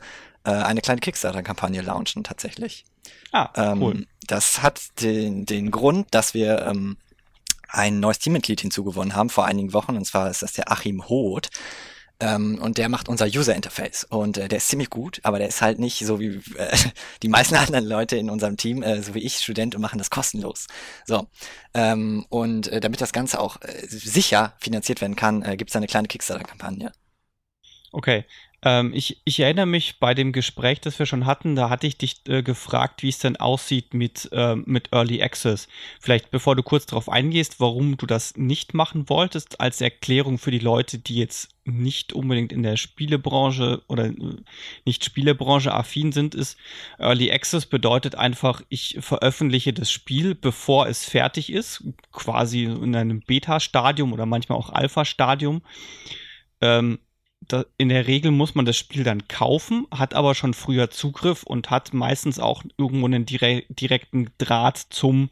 eine 0.49 0.81
kleine 0.81 1.01
Kickstarter-Kampagne 1.01 1.81
launchen 1.81 2.23
tatsächlich. 2.23 2.85
Ah, 3.31 3.75
cool. 3.75 3.95
Ähm, 3.95 4.07
das 4.27 4.61
hat 4.61 5.01
den, 5.01 5.45
den 5.45 5.71
Grund, 5.71 6.07
dass 6.11 6.33
wir 6.33 6.65
ähm, 6.65 6.97
ein 7.67 7.99
neues 7.99 8.19
Teammitglied 8.19 8.61
hinzugewonnen 8.61 9.15
haben 9.15 9.29
vor 9.29 9.45
einigen 9.45 9.73
Wochen. 9.73 9.97
Und 9.97 10.05
zwar 10.05 10.29
ist 10.29 10.41
das 10.41 10.53
der 10.53 10.71
Achim 10.71 11.09
Hoth. 11.09 11.49
Ähm, 12.23 12.57
und 12.61 12.77
der 12.77 12.87
macht 12.87 13.09
unser 13.09 13.25
User 13.25 13.53
Interface. 13.53 14.05
Und 14.05 14.37
äh, 14.37 14.47
der 14.47 14.57
ist 14.57 14.69
ziemlich 14.69 14.89
gut, 14.89 15.19
aber 15.23 15.39
der 15.39 15.49
ist 15.49 15.61
halt 15.61 15.77
nicht 15.77 16.05
so 16.05 16.21
wie 16.21 16.27
äh, 16.57 16.77
die 17.21 17.27
meisten 17.27 17.55
anderen 17.55 17.85
Leute 17.85 18.15
in 18.15 18.29
unserem 18.29 18.55
Team, 18.55 18.81
äh, 18.81 19.01
so 19.01 19.13
wie 19.13 19.19
ich, 19.19 19.39
Student, 19.39 19.75
und 19.75 19.81
machen 19.81 19.97
das 19.97 20.09
kostenlos. 20.09 20.67
So. 21.05 21.27
Ähm, 21.73 22.25
und 22.29 22.67
äh, 22.69 22.79
damit 22.79 23.01
das 23.01 23.11
Ganze 23.11 23.41
auch 23.41 23.61
äh, 23.61 23.85
sicher 23.87 24.53
finanziert 24.59 25.01
werden 25.01 25.17
kann, 25.17 25.43
äh, 25.43 25.57
gibt 25.57 25.71
es 25.71 25.75
eine 25.75 25.87
kleine 25.87 26.07
Kickstarter-Kampagne. 26.07 26.93
Okay, 27.91 28.25
ähm, 28.65 28.91
ich, 28.93 29.21
ich 29.25 29.39
erinnere 29.41 29.65
mich 29.65 29.99
bei 29.99 30.13
dem 30.13 30.31
Gespräch, 30.31 30.79
das 30.79 30.97
wir 30.97 31.05
schon 31.05 31.25
hatten, 31.25 31.55
da 31.55 31.69
hatte 31.69 31.85
ich 31.85 31.97
dich 31.97 32.21
äh, 32.27 32.41
gefragt, 32.41 33.03
wie 33.03 33.09
es 33.09 33.19
denn 33.19 33.35
aussieht 33.35 33.93
mit, 33.93 34.29
äh, 34.31 34.55
mit 34.55 34.93
Early 34.93 35.21
Access. 35.21 35.67
Vielleicht 35.99 36.31
bevor 36.31 36.55
du 36.55 36.63
kurz 36.63 36.85
darauf 36.85 37.09
eingehst, 37.09 37.59
warum 37.59 37.97
du 37.97 38.05
das 38.05 38.37
nicht 38.37 38.73
machen 38.73 39.09
wolltest, 39.09 39.59
als 39.59 39.81
Erklärung 39.81 40.37
für 40.37 40.51
die 40.51 40.59
Leute, 40.59 40.97
die 40.97 41.15
jetzt 41.15 41.49
nicht 41.65 42.13
unbedingt 42.13 42.53
in 42.53 42.63
der 42.63 42.77
Spielebranche 42.77 43.81
oder 43.87 44.05
äh, 44.05 44.15
nicht 44.85 45.03
Spielebranche 45.03 45.73
affin 45.73 46.13
sind, 46.13 46.33
ist 46.33 46.57
Early 46.99 47.31
Access 47.31 47.65
bedeutet 47.65 48.15
einfach, 48.15 48.61
ich 48.69 48.97
veröffentliche 49.01 49.73
das 49.73 49.91
Spiel, 49.91 50.35
bevor 50.35 50.87
es 50.87 51.03
fertig 51.03 51.51
ist, 51.51 51.83
quasi 52.13 52.63
in 52.63 52.95
einem 52.95 53.19
Beta-Stadium 53.21 54.13
oder 54.13 54.25
manchmal 54.25 54.57
auch 54.57 54.69
Alpha-Stadium. 54.69 55.61
Ähm, 56.61 56.99
in 57.77 57.89
der 57.89 58.07
Regel 58.07 58.31
muss 58.31 58.55
man 58.55 58.65
das 58.65 58.77
Spiel 58.77 59.03
dann 59.03 59.27
kaufen, 59.27 59.87
hat 59.91 60.13
aber 60.13 60.35
schon 60.35 60.53
früher 60.53 60.89
Zugriff 60.89 61.43
und 61.43 61.69
hat 61.69 61.93
meistens 61.93 62.39
auch 62.39 62.63
irgendwo 62.77 63.05
einen 63.05 63.25
dire 63.25 63.63
direkten 63.69 64.31
Draht 64.37 64.77
zum 64.89 65.29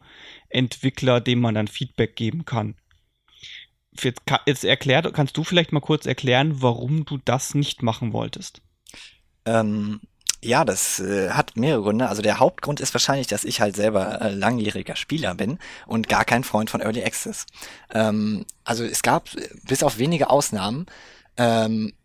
Entwickler, 0.48 1.20
dem 1.20 1.40
man 1.40 1.54
dann 1.54 1.68
Feedback 1.68 2.16
geben 2.16 2.44
kann. 2.44 2.74
Jetzt, 4.00 4.22
jetzt 4.46 4.64
erklärt, 4.64 5.12
kannst 5.12 5.36
du 5.36 5.44
vielleicht 5.44 5.72
mal 5.72 5.80
kurz 5.80 6.06
erklären, 6.06 6.62
warum 6.62 7.04
du 7.04 7.18
das 7.18 7.54
nicht 7.54 7.82
machen 7.82 8.12
wolltest? 8.12 8.62
Ähm, 9.44 10.00
ja, 10.44 10.64
das 10.64 10.98
äh, 10.98 11.30
hat 11.30 11.56
mehrere 11.56 11.82
Gründe. 11.82 12.08
Also 12.08 12.20
der 12.20 12.40
Hauptgrund 12.40 12.80
ist 12.80 12.94
wahrscheinlich, 12.94 13.28
dass 13.28 13.44
ich 13.44 13.60
halt 13.60 13.76
selber 13.76 14.20
äh, 14.20 14.34
langjähriger 14.34 14.96
Spieler 14.96 15.34
bin 15.34 15.58
und 15.86 16.08
gar 16.08 16.24
kein 16.24 16.42
Freund 16.42 16.68
von 16.68 16.80
Early 16.80 17.04
Access. 17.04 17.46
Ähm, 17.92 18.44
also 18.64 18.84
es 18.84 19.02
gab 19.02 19.32
äh, 19.36 19.48
bis 19.68 19.84
auf 19.84 19.98
wenige 19.98 20.30
Ausnahmen 20.30 20.86
ähm, 21.36 21.88
äh, 21.88 22.01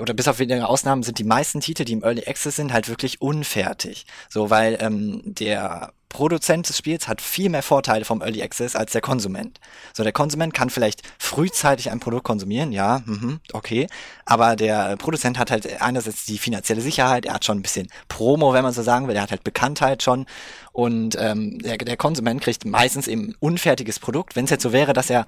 oder 0.00 0.14
bis 0.14 0.28
auf 0.28 0.38
wenige 0.38 0.68
Ausnahmen 0.68 1.02
sind 1.02 1.18
die 1.18 1.24
meisten 1.24 1.60
Titel, 1.60 1.84
die 1.84 1.94
im 1.94 2.02
Early 2.02 2.24
Access 2.26 2.56
sind, 2.56 2.72
halt 2.72 2.88
wirklich 2.88 3.20
unfertig. 3.20 4.06
So, 4.28 4.50
weil 4.50 4.78
ähm, 4.80 5.22
der 5.24 5.92
Produzent 6.10 6.68
des 6.68 6.76
Spiels 6.76 7.08
hat 7.08 7.22
viel 7.22 7.48
mehr 7.48 7.62
Vorteile 7.62 8.04
vom 8.04 8.20
Early 8.20 8.42
Access 8.42 8.76
als 8.76 8.92
der 8.92 9.00
Konsument. 9.00 9.60
So, 9.94 10.02
der 10.02 10.12
Konsument 10.12 10.52
kann 10.52 10.68
vielleicht 10.68 11.02
frühzeitig 11.18 11.90
ein 11.90 12.00
Produkt 12.00 12.24
konsumieren, 12.24 12.72
ja, 12.72 13.02
mhm, 13.06 13.40
okay, 13.52 13.86
aber 14.26 14.56
der 14.56 14.96
Produzent 14.96 15.38
hat 15.38 15.52
halt 15.52 15.80
einerseits 15.80 16.24
die 16.24 16.38
finanzielle 16.38 16.82
Sicherheit, 16.82 17.26
er 17.26 17.34
hat 17.34 17.44
schon 17.44 17.58
ein 17.58 17.62
bisschen 17.62 17.88
Promo, 18.08 18.52
wenn 18.52 18.64
man 18.64 18.72
so 18.72 18.82
sagen 18.82 19.06
will, 19.06 19.14
er 19.14 19.22
hat 19.22 19.30
halt 19.30 19.44
Bekanntheit 19.44 20.02
schon 20.02 20.26
und 20.72 21.16
ähm, 21.18 21.60
der, 21.60 21.78
der 21.78 21.96
Konsument 21.96 22.40
kriegt 22.40 22.64
meistens 22.64 23.06
eben 23.06 23.36
unfertiges 23.38 24.00
Produkt. 24.00 24.34
Wenn 24.34 24.44
es 24.44 24.50
jetzt 24.50 24.64
so 24.64 24.72
wäre, 24.72 24.92
dass 24.92 25.10
er 25.10 25.26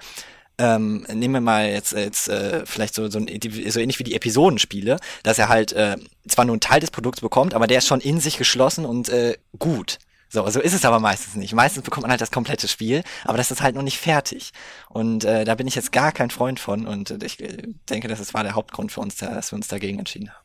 ähm, 0.58 1.06
nehmen 1.12 1.34
wir 1.34 1.40
mal 1.40 1.66
jetzt, 1.66 1.92
jetzt 1.92 2.28
äh, 2.28 2.64
vielleicht 2.66 2.94
so, 2.94 3.08
so, 3.10 3.18
ein, 3.18 3.26
so 3.26 3.80
ähnlich 3.80 3.98
wie 3.98 4.04
die 4.04 4.14
Episodenspiele, 4.14 4.98
dass 5.22 5.38
er 5.38 5.48
halt 5.48 5.72
äh, 5.72 5.96
zwar 6.28 6.44
nur 6.44 6.54
einen 6.54 6.60
Teil 6.60 6.80
des 6.80 6.90
Produkts 6.90 7.20
bekommt, 7.20 7.54
aber 7.54 7.66
der 7.66 7.78
ist 7.78 7.86
schon 7.86 8.00
in 8.00 8.20
sich 8.20 8.38
geschlossen 8.38 8.84
und 8.84 9.08
äh, 9.08 9.36
gut. 9.58 9.98
So, 10.28 10.48
so 10.48 10.60
ist 10.60 10.72
es 10.72 10.86
aber 10.86 10.98
meistens 10.98 11.34
nicht. 11.34 11.52
Meistens 11.52 11.82
bekommt 11.82 12.02
man 12.02 12.10
halt 12.10 12.22
das 12.22 12.30
komplette 12.30 12.66
Spiel, 12.66 13.02
aber 13.24 13.36
das 13.36 13.50
ist 13.50 13.60
halt 13.60 13.74
noch 13.74 13.82
nicht 13.82 13.98
fertig. 13.98 14.52
Und 14.88 15.24
äh, 15.24 15.44
da 15.44 15.54
bin 15.56 15.66
ich 15.66 15.74
jetzt 15.74 15.92
gar 15.92 16.10
kein 16.10 16.30
Freund 16.30 16.58
von 16.58 16.86
und 16.86 17.22
ich 17.22 17.38
äh, 17.40 17.64
denke, 17.90 18.08
das 18.08 18.32
war 18.32 18.42
der 18.42 18.54
Hauptgrund 18.54 18.92
für 18.92 19.00
uns, 19.00 19.16
dass 19.16 19.52
wir 19.52 19.56
uns 19.56 19.68
dagegen 19.68 19.98
entschieden 19.98 20.30
haben. 20.30 20.42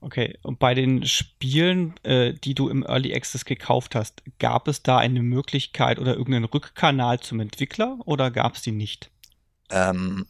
Okay, 0.00 0.36
und 0.42 0.58
bei 0.58 0.74
den 0.74 1.06
Spielen, 1.06 1.94
äh, 2.02 2.34
die 2.34 2.54
du 2.54 2.68
im 2.68 2.82
Early 2.82 3.14
Access 3.14 3.44
gekauft 3.44 3.94
hast, 3.94 4.22
gab 4.38 4.68
es 4.68 4.82
da 4.82 4.98
eine 4.98 5.22
Möglichkeit 5.22 5.98
oder 5.98 6.14
irgendeinen 6.14 6.44
Rückkanal 6.44 7.20
zum 7.20 7.40
Entwickler 7.40 7.98
oder 8.04 8.30
gab 8.30 8.56
es 8.56 8.62
die 8.62 8.72
nicht? 8.72 9.10
Ähm, 9.70 10.26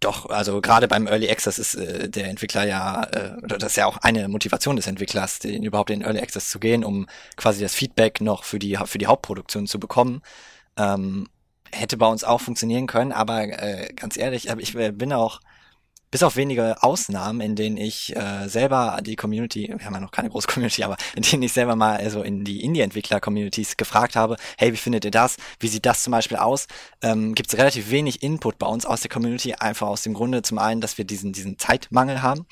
doch, 0.00 0.26
also 0.30 0.60
gerade 0.60 0.86
beim 0.86 1.08
Early 1.08 1.28
Access 1.28 1.58
ist 1.58 1.74
äh, 1.74 2.08
der 2.08 2.28
Entwickler 2.28 2.64
ja, 2.64 3.02
äh, 3.04 3.36
das 3.42 3.72
ist 3.72 3.76
ja 3.76 3.86
auch 3.86 3.96
eine 3.98 4.28
Motivation 4.28 4.76
des 4.76 4.86
Entwicklers, 4.86 5.40
den, 5.40 5.64
überhaupt 5.64 5.90
in 5.90 6.02
Early 6.02 6.20
Access 6.20 6.50
zu 6.50 6.60
gehen, 6.60 6.84
um 6.84 7.08
quasi 7.36 7.60
das 7.60 7.74
Feedback 7.74 8.20
noch 8.20 8.44
für 8.44 8.60
die 8.60 8.78
für 8.84 8.98
die 8.98 9.06
Hauptproduktion 9.06 9.66
zu 9.66 9.80
bekommen. 9.80 10.22
Ähm, 10.76 11.28
hätte 11.72 11.96
bei 11.96 12.06
uns 12.06 12.24
auch 12.24 12.40
funktionieren 12.40 12.86
können, 12.86 13.12
aber 13.12 13.42
äh, 13.42 13.92
ganz 13.94 14.16
ehrlich, 14.16 14.48
ich 14.48 14.74
bin 14.74 15.12
auch 15.12 15.40
bis 16.10 16.22
auf 16.22 16.36
wenige 16.36 16.82
Ausnahmen, 16.82 17.40
in 17.40 17.54
denen 17.54 17.76
ich 17.76 18.16
äh, 18.16 18.48
selber 18.48 18.98
die 19.02 19.16
Community, 19.16 19.72
wir 19.76 19.84
haben 19.84 19.94
ja 19.94 20.00
noch 20.00 20.10
keine 20.10 20.30
große 20.30 20.46
Community, 20.48 20.82
aber 20.82 20.96
in 21.14 21.22
denen 21.22 21.42
ich 21.42 21.52
selber 21.52 21.76
mal 21.76 21.96
also 21.96 22.22
in 22.22 22.44
die 22.44 22.62
Indie-Entwickler-Communities 22.62 23.76
gefragt 23.76 24.16
habe, 24.16 24.36
hey, 24.56 24.72
wie 24.72 24.76
findet 24.76 25.04
ihr 25.04 25.10
das? 25.10 25.36
Wie 25.60 25.68
sieht 25.68 25.86
das 25.86 26.02
zum 26.02 26.12
Beispiel 26.12 26.38
aus? 26.38 26.66
Ähm, 27.02 27.34
Gibt 27.34 27.52
es 27.52 27.58
relativ 27.58 27.90
wenig 27.90 28.22
Input 28.22 28.58
bei 28.58 28.66
uns 28.66 28.86
aus 28.86 29.02
der 29.02 29.10
Community, 29.10 29.54
einfach 29.54 29.88
aus 29.88 30.02
dem 30.02 30.14
Grunde 30.14 30.42
zum 30.42 30.58
einen, 30.58 30.80
dass 30.80 30.98
wir 30.98 31.04
diesen, 31.04 31.32
diesen 31.32 31.58
Zeitmangel 31.58 32.22
haben 32.22 32.46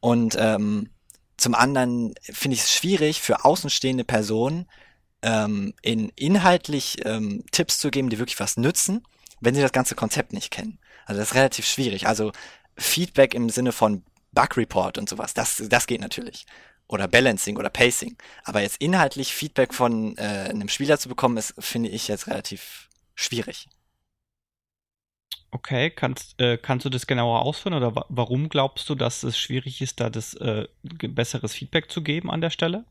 und 0.00 0.36
ähm, 0.38 0.88
zum 1.36 1.54
anderen 1.54 2.14
finde 2.22 2.54
ich 2.54 2.62
es 2.62 2.72
schwierig 2.72 3.20
für 3.20 3.44
außenstehende 3.44 4.04
Personen, 4.04 4.66
ähm, 5.22 5.74
in 5.82 6.10
inhaltlich 6.10 7.04
ähm, 7.04 7.44
Tipps 7.50 7.78
zu 7.78 7.90
geben, 7.90 8.10
die 8.10 8.18
wirklich 8.18 8.38
was 8.40 8.56
nützen, 8.56 9.02
wenn 9.40 9.54
sie 9.54 9.60
das 9.60 9.72
ganze 9.72 9.94
Konzept 9.94 10.32
nicht 10.32 10.50
kennen. 10.50 10.78
Also 11.04 11.20
das 11.20 11.30
ist 11.30 11.34
relativ 11.34 11.66
schwierig. 11.66 12.06
Also 12.06 12.32
Feedback 12.76 13.34
im 13.34 13.50
Sinne 13.50 13.72
von 13.72 14.02
Bug 14.32 14.56
Report 14.56 14.98
und 14.98 15.08
sowas, 15.08 15.34
das, 15.34 15.62
das 15.68 15.86
geht 15.86 16.00
natürlich. 16.00 16.46
Oder 16.88 17.08
Balancing 17.08 17.56
oder 17.56 17.70
Pacing. 17.70 18.16
Aber 18.44 18.60
jetzt 18.60 18.80
inhaltlich 18.80 19.32
Feedback 19.32 19.72
von 19.72 20.16
äh, 20.18 20.48
einem 20.50 20.68
Spieler 20.68 20.98
zu 20.98 21.08
bekommen, 21.08 21.36
ist, 21.36 21.54
finde 21.58 21.88
ich 21.88 22.08
jetzt 22.08 22.26
relativ 22.26 22.88
schwierig. 23.14 23.68
Okay, 25.50 25.90
kannst, 25.90 26.40
äh, 26.40 26.56
kannst 26.56 26.86
du 26.86 26.90
das 26.90 27.06
genauer 27.06 27.42
ausführen 27.42 27.74
oder 27.74 28.06
warum 28.08 28.48
glaubst 28.48 28.88
du, 28.88 28.94
dass 28.94 29.22
es 29.22 29.38
schwierig 29.38 29.82
ist, 29.82 30.00
da 30.00 30.08
das 30.08 30.32
äh, 30.34 30.66
besseres 30.82 31.52
Feedback 31.52 31.90
zu 31.90 32.02
geben 32.02 32.30
an 32.30 32.40
der 32.40 32.50
Stelle? 32.50 32.86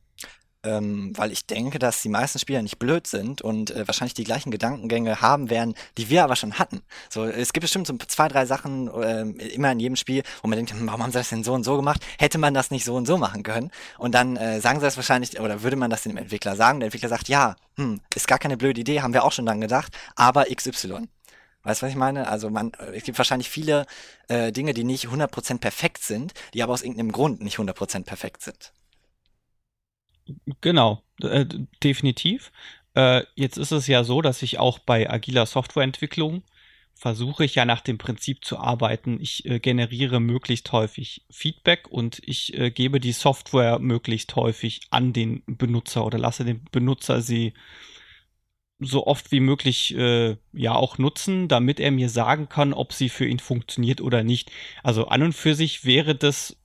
Ähm, 0.64 1.14
weil 1.18 1.32
ich 1.32 1.46
denke, 1.46 1.80
dass 1.80 2.02
die 2.02 2.10
meisten 2.10 2.40
Spieler 2.40 2.62
nicht 2.62 2.80
blöd 2.80 3.08
sind 3.08 3.42
und 3.42 3.72
äh, 3.72 3.88
wahrscheinlich 3.88 4.14
die 4.14 4.24
gleichen 4.24 4.52
Gedankengänge 4.52 5.22
haben 5.22 5.50
werden, 5.50 5.76
die 5.98 6.10
wir 6.10 6.24
aber 6.24 6.36
schon 6.36 6.60
hatten. 6.60 6.82
So, 7.10 7.26
es 7.26 7.54
gibt 7.54 7.62
bestimmt 7.62 7.88
so 7.88 7.98
zwei, 8.08 8.28
drei 8.28 8.46
Sachen 8.46 8.88
äh, 9.02 9.22
immer 9.54 9.72
in 9.72 9.80
jedem 9.80 9.96
Spiel, 9.96 10.24
wo 10.42 10.48
man 10.48 10.58
denkt, 10.58 10.72
hm, 10.72 10.86
warum 10.88 11.04
haben 11.04 11.12
sie 11.12 11.18
das 11.18 11.30
denn 11.30 11.44
so 11.44 11.54
und 11.54 11.64
so 11.64 11.76
gemacht? 11.78 12.06
Hätte 12.20 12.38
man 12.38 12.54
das 12.54 12.72
nicht 12.72 12.86
so 12.86 12.96
und 12.96 13.06
so 13.06 13.18
machen 13.18 13.44
können? 13.44 13.72
Und 13.98 14.14
dann 14.14 14.38
äh, 14.38 14.62
sagen 14.62 14.80
sie 14.80 14.86
das 14.86 14.98
wahrscheinlich, 14.98 15.40
oder 15.40 15.64
würde 15.64 15.76
man 15.76 15.90
das 15.90 16.04
dem 16.04 16.18
Entwickler 16.18 16.56
sagen? 16.56 16.80
Der 16.80 16.88
Entwickler 16.88 17.10
sagt, 17.10 17.28
ja, 17.28 17.56
hm, 17.78 18.02
ist 18.16 18.28
gar 18.28 18.40
keine 18.40 18.58
blöde 18.58 18.82
Idee, 18.82 19.02
haben 19.02 19.14
wir 19.14 19.24
auch 19.24 19.32
schon 19.32 19.46
dann 19.46 19.62
gedacht, 19.62 19.98
aber 20.16 20.46
XY. 20.46 21.08
Weißt 21.64 21.82
du, 21.82 21.86
was 21.86 21.92
ich 21.92 21.98
meine? 21.98 22.28
Also 22.28 22.50
man, 22.50 22.72
es 22.94 23.04
gibt 23.04 23.18
wahrscheinlich 23.18 23.50
viele 23.50 23.86
äh, 24.28 24.52
Dinge, 24.52 24.74
die 24.74 24.84
nicht 24.84 25.08
100% 25.08 25.60
perfekt 25.60 26.04
sind, 26.04 26.34
die 26.54 26.64
aber 26.64 26.74
aus 26.74 26.82
irgendeinem 26.82 27.12
Grund 27.12 27.42
nicht 27.42 27.58
100% 27.58 28.04
perfekt 28.04 28.42
sind. 28.42 28.74
Genau, 30.62 31.04
äh, 31.22 31.46
definitiv. 31.84 32.52
Äh, 32.96 33.24
jetzt 33.36 33.58
ist 33.58 33.72
es 33.72 33.88
ja 33.88 34.04
so, 34.04 34.22
dass 34.22 34.42
ich 34.42 34.60
auch 34.60 34.80
bei 34.80 35.10
agiler 35.10 35.46
Softwareentwicklung 35.46 36.44
versuche 36.94 37.46
ich 37.46 37.56
ja 37.56 37.66
nach 37.66 37.82
dem 37.82 37.98
Prinzip 37.98 38.46
zu 38.46 38.60
arbeiten. 38.60 39.20
Ich 39.20 39.46
äh, 39.46 39.60
generiere 39.60 40.20
möglichst 40.20 40.72
häufig 40.72 41.26
Feedback 41.32 41.88
und 41.90 42.22
ich 42.26 42.54
äh, 42.56 42.70
gebe 42.70 43.00
die 43.00 43.12
Software 43.12 43.80
möglichst 43.80 44.36
häufig 44.36 44.82
an 44.92 45.12
den 45.12 45.42
Benutzer 45.48 46.06
oder 46.06 46.20
lasse 46.20 46.46
den 46.46 46.64
Benutzer 46.72 47.22
sie 47.22 47.54
so 48.80 49.06
oft 49.08 49.32
wie 49.32 49.40
möglich 49.40 49.96
äh, 49.96 50.38
ja 50.54 50.74
auch 50.76 50.98
nutzen, 50.98 51.48
damit 51.48 51.80
er 51.80 51.92
mir 51.92 52.10
sagen 52.10 52.50
kann, 52.50 52.74
ob 52.74 52.94
sie 52.94 53.10
für 53.10 53.26
ihn 53.26 53.40
funktioniert 53.40 54.02
oder 54.02 54.24
nicht. 54.24 54.52
Also 54.84 55.08
an 55.08 55.24
und 55.24 55.34
für 55.34 55.56
sich 55.56 55.86
wäre 55.86 56.16
das 56.16 56.58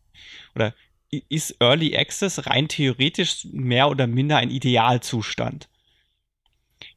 oder 0.54 0.74
ist 1.10 1.56
Early 1.60 1.96
Access 1.96 2.46
rein 2.46 2.68
theoretisch 2.68 3.46
mehr 3.52 3.88
oder 3.88 4.06
minder 4.06 4.38
ein 4.38 4.50
Idealzustand. 4.50 5.68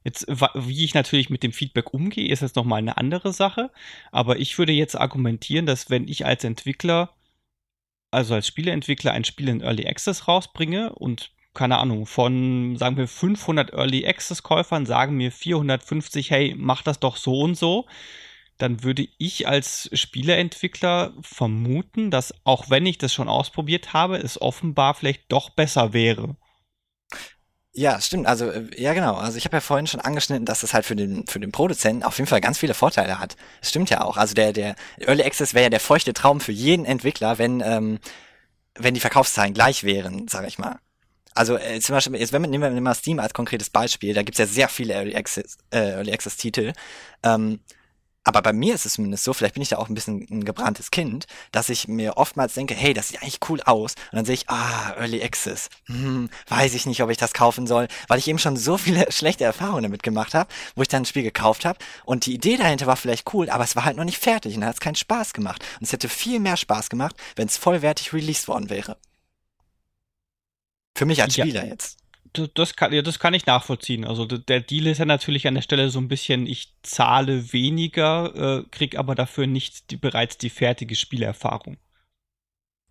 Jetzt, 0.04 0.28
wie 0.28 0.84
ich 0.84 0.94
natürlich 0.94 1.30
mit 1.30 1.44
dem 1.44 1.54
Feedback 1.54 1.94
umgehe, 1.94 2.30
ist 2.30 2.42
jetzt 2.42 2.56
nochmal 2.56 2.80
eine 2.80 2.98
andere 2.98 3.34
Sache. 3.34 3.72
Aber 4.12 4.40
ich 4.40 4.58
würde 4.58 4.72
jetzt 4.72 4.96
argumentieren, 4.96 5.66
dass 5.66 5.90
wenn 5.90 6.08
ich 6.08 6.26
als 6.26 6.44
Entwickler, 6.44 7.14
also 8.12 8.34
als 8.34 8.48
Spieleentwickler 8.48 9.12
ein 9.12 9.24
Spiel 9.24 9.50
in 9.50 9.62
Early 9.62 9.88
Access 9.88 10.28
rausbringe 10.28 10.94
und 10.94 11.32
keine 11.54 11.78
Ahnung, 11.78 12.06
von, 12.06 12.78
sagen 12.78 12.98
wir, 12.98 13.08
500 13.08 13.74
Early 13.74 14.06
Access 14.06 14.44
Käufern 14.44 14.86
sagen 14.86 15.18
mir 15.18 15.32
450, 15.32 16.32
hey, 16.32 16.56
mach 16.58 16.84
das 16.84 17.00
doch 17.00 17.18
so 17.18 17.42
und 17.42 17.56
so, 17.56 17.88
dann 18.60 18.84
würde 18.84 19.08
ich 19.18 19.48
als 19.48 19.90
Spieleentwickler 19.94 21.14
vermuten, 21.22 22.12
dass 22.12 22.34
auch 22.44 22.70
wenn 22.70 22.86
ich 22.86 22.98
das 22.98 23.14
schon 23.14 23.30
ausprobiert 23.30 23.94
habe, 23.94 24.18
es 24.18 24.40
offenbar 24.40 24.94
vielleicht 24.94 25.32
doch 25.32 25.50
besser 25.50 25.94
wäre. 25.94 26.36
Ja, 27.72 28.02
stimmt. 28.02 28.28
Also 28.28 28.50
äh, 28.50 28.66
ja, 28.76 28.94
genau. 28.94 29.16
Also 29.16 29.38
ich 29.38 29.46
habe 29.46 29.58
ja 29.58 29.62
vorhin 29.62 29.88
schon 29.88 30.02
angeschnitten, 30.02 30.46
dass 30.46 30.64
es 30.64 30.74
halt 30.74 30.86
für 30.86 30.96
den 30.96 31.26
für 31.28 31.40
den 31.40 31.52
Produzenten 31.52 32.04
auf 32.04 32.18
jeden 32.18 32.28
Fall 32.28 32.42
ganz 32.42 32.58
viele 32.58 32.74
Vorteile 32.74 33.20
hat. 33.20 33.36
Das 33.62 33.70
stimmt 33.70 33.90
ja 33.90 34.02
auch. 34.02 34.18
Also 34.18 34.34
der 34.34 34.54
der 34.54 34.76
Early 35.00 35.24
Access 35.24 35.54
wäre 35.54 35.64
ja 35.64 35.70
der 35.70 35.80
feuchte 35.80 36.14
Traum 36.14 36.42
für 36.42 36.52
jeden 36.52 36.86
Entwickler, 36.86 37.38
wenn 37.38 37.62
ähm, 37.62 38.00
wenn 38.76 38.94
die 38.96 39.00
Verkaufszahlen 39.00 39.54
gleich 39.54 39.84
wären, 39.84 40.28
sage 40.28 40.48
ich 40.48 40.58
mal. 40.58 40.80
Also 41.36 41.58
äh, 41.58 41.80
zum 41.80 41.96
Beispiel, 41.96 42.16
jetzt 42.20 42.34
wenn 42.34 42.42
man 42.42 42.50
nehmen 42.50 42.74
wir 42.74 42.82
mal 42.82 42.96
Steam 42.96 43.20
als 43.20 43.34
konkretes 43.34 43.70
Beispiel, 43.70 44.14
da 44.14 44.24
gibt's 44.24 44.40
ja 44.40 44.46
sehr 44.46 44.68
viele 44.68 44.96
Early 44.96 45.16
Access, 45.16 45.58
äh, 45.72 45.92
Early 45.92 46.12
Access 46.12 46.38
Titel. 46.38 46.74
Ähm, 47.24 47.60
aber 48.30 48.44
bei 48.44 48.54
mir 48.54 48.76
ist 48.76 48.86
es 48.86 48.94
zumindest 48.94 49.24
so, 49.24 49.34
vielleicht 49.34 49.56
bin 49.56 49.64
ich 49.64 49.70
da 49.70 49.78
auch 49.78 49.90
ein 49.90 49.96
bisschen 49.96 50.24
ein 50.30 50.46
gebranntes 50.46 50.92
Kind, 50.92 51.26
dass 51.52 51.70
ich 51.70 51.88
mir 51.88 52.16
oftmals 52.18 52.54
denke, 52.54 52.76
hey, 52.76 52.94
das 52.94 53.08
sieht 53.08 53.24
eigentlich 53.24 53.40
cool 53.50 53.60
aus. 53.62 53.96
Und 54.12 54.18
dann 54.18 54.26
sehe 54.26 54.36
ich, 54.36 54.48
ah, 54.50 54.94
Early 55.00 55.24
Access. 55.24 55.70
Hm, 55.88 56.30
weiß 56.48 56.76
ich 56.76 56.86
nicht, 56.86 57.02
ob 57.02 57.10
ich 57.10 57.18
das 57.18 57.34
kaufen 57.34 57.66
soll, 57.66 57.88
weil 58.08 58.20
ich 58.20 58.28
eben 58.28 58.38
schon 58.38 58.56
so 58.56 58.78
viele 58.78 59.12
schlechte 59.12 59.46
Erfahrungen 59.46 59.82
damit 59.82 60.04
gemacht 60.04 60.36
habe, 60.36 60.48
wo 60.76 60.84
ich 60.84 60.88
dann 60.88 61.02
ein 61.02 61.06
Spiel 61.06 61.24
gekauft 61.24 61.66
habe. 61.66 61.80
Und 62.06 62.28
die 62.28 62.36
Idee 62.36 62.58
dahinter 62.58 62.86
war 62.86 62.98
vielleicht 62.98 63.34
cool, 63.34 63.50
aber 63.50 63.64
es 63.64 63.76
war 63.76 63.84
halt 63.84 63.98
noch 63.98 64.04
nicht 64.04 64.20
fertig 64.20 64.54
und 64.54 64.62
da 64.62 64.68
hat 64.68 64.76
es 64.76 64.80
keinen 64.80 64.94
Spaß 64.94 65.34
gemacht. 65.34 65.66
Und 65.80 65.88
es 65.88 65.92
hätte 65.92 66.08
viel 66.08 66.40
mehr 66.40 66.56
Spaß 66.56 66.90
gemacht, 66.90 67.16
wenn 67.36 67.48
es 67.48 67.58
vollwertig 67.58 68.14
released 68.14 68.48
worden 68.48 68.70
wäre. 68.70 68.98
Für 70.96 71.06
mich 71.06 71.24
als 71.24 71.34
Spieler 71.34 71.64
ja. 71.64 71.72
jetzt 71.72 72.00
das 72.34 72.76
kann, 72.76 72.94
ja, 72.94 73.02
das 73.02 73.20
kann 73.20 73.34
ich 73.34 73.46
nachvollziehen. 73.46 74.06
Also 74.06 74.26
der 74.26 74.62
Deal 74.62 74.88
ist 74.88 75.00
ja 75.00 75.06
natürlich 75.06 75.48
an 75.48 75.56
der 75.56 75.62
Stelle 75.62 75.90
so 75.90 76.00
ein 76.00 76.08
bisschen, 76.08 76.46
ich 76.46 76.74
zahle 76.84 77.54
weniger, 77.54 78.60
äh, 78.60 78.64
krieg 78.72 78.98
aber 78.98 79.16
dafür 79.16 79.48
nicht 79.48 79.92
die, 79.92 79.98
bereits 79.98 80.38
die 80.38 80.50
fertige 80.50 80.96
Spielerfahrung. 80.96 81.78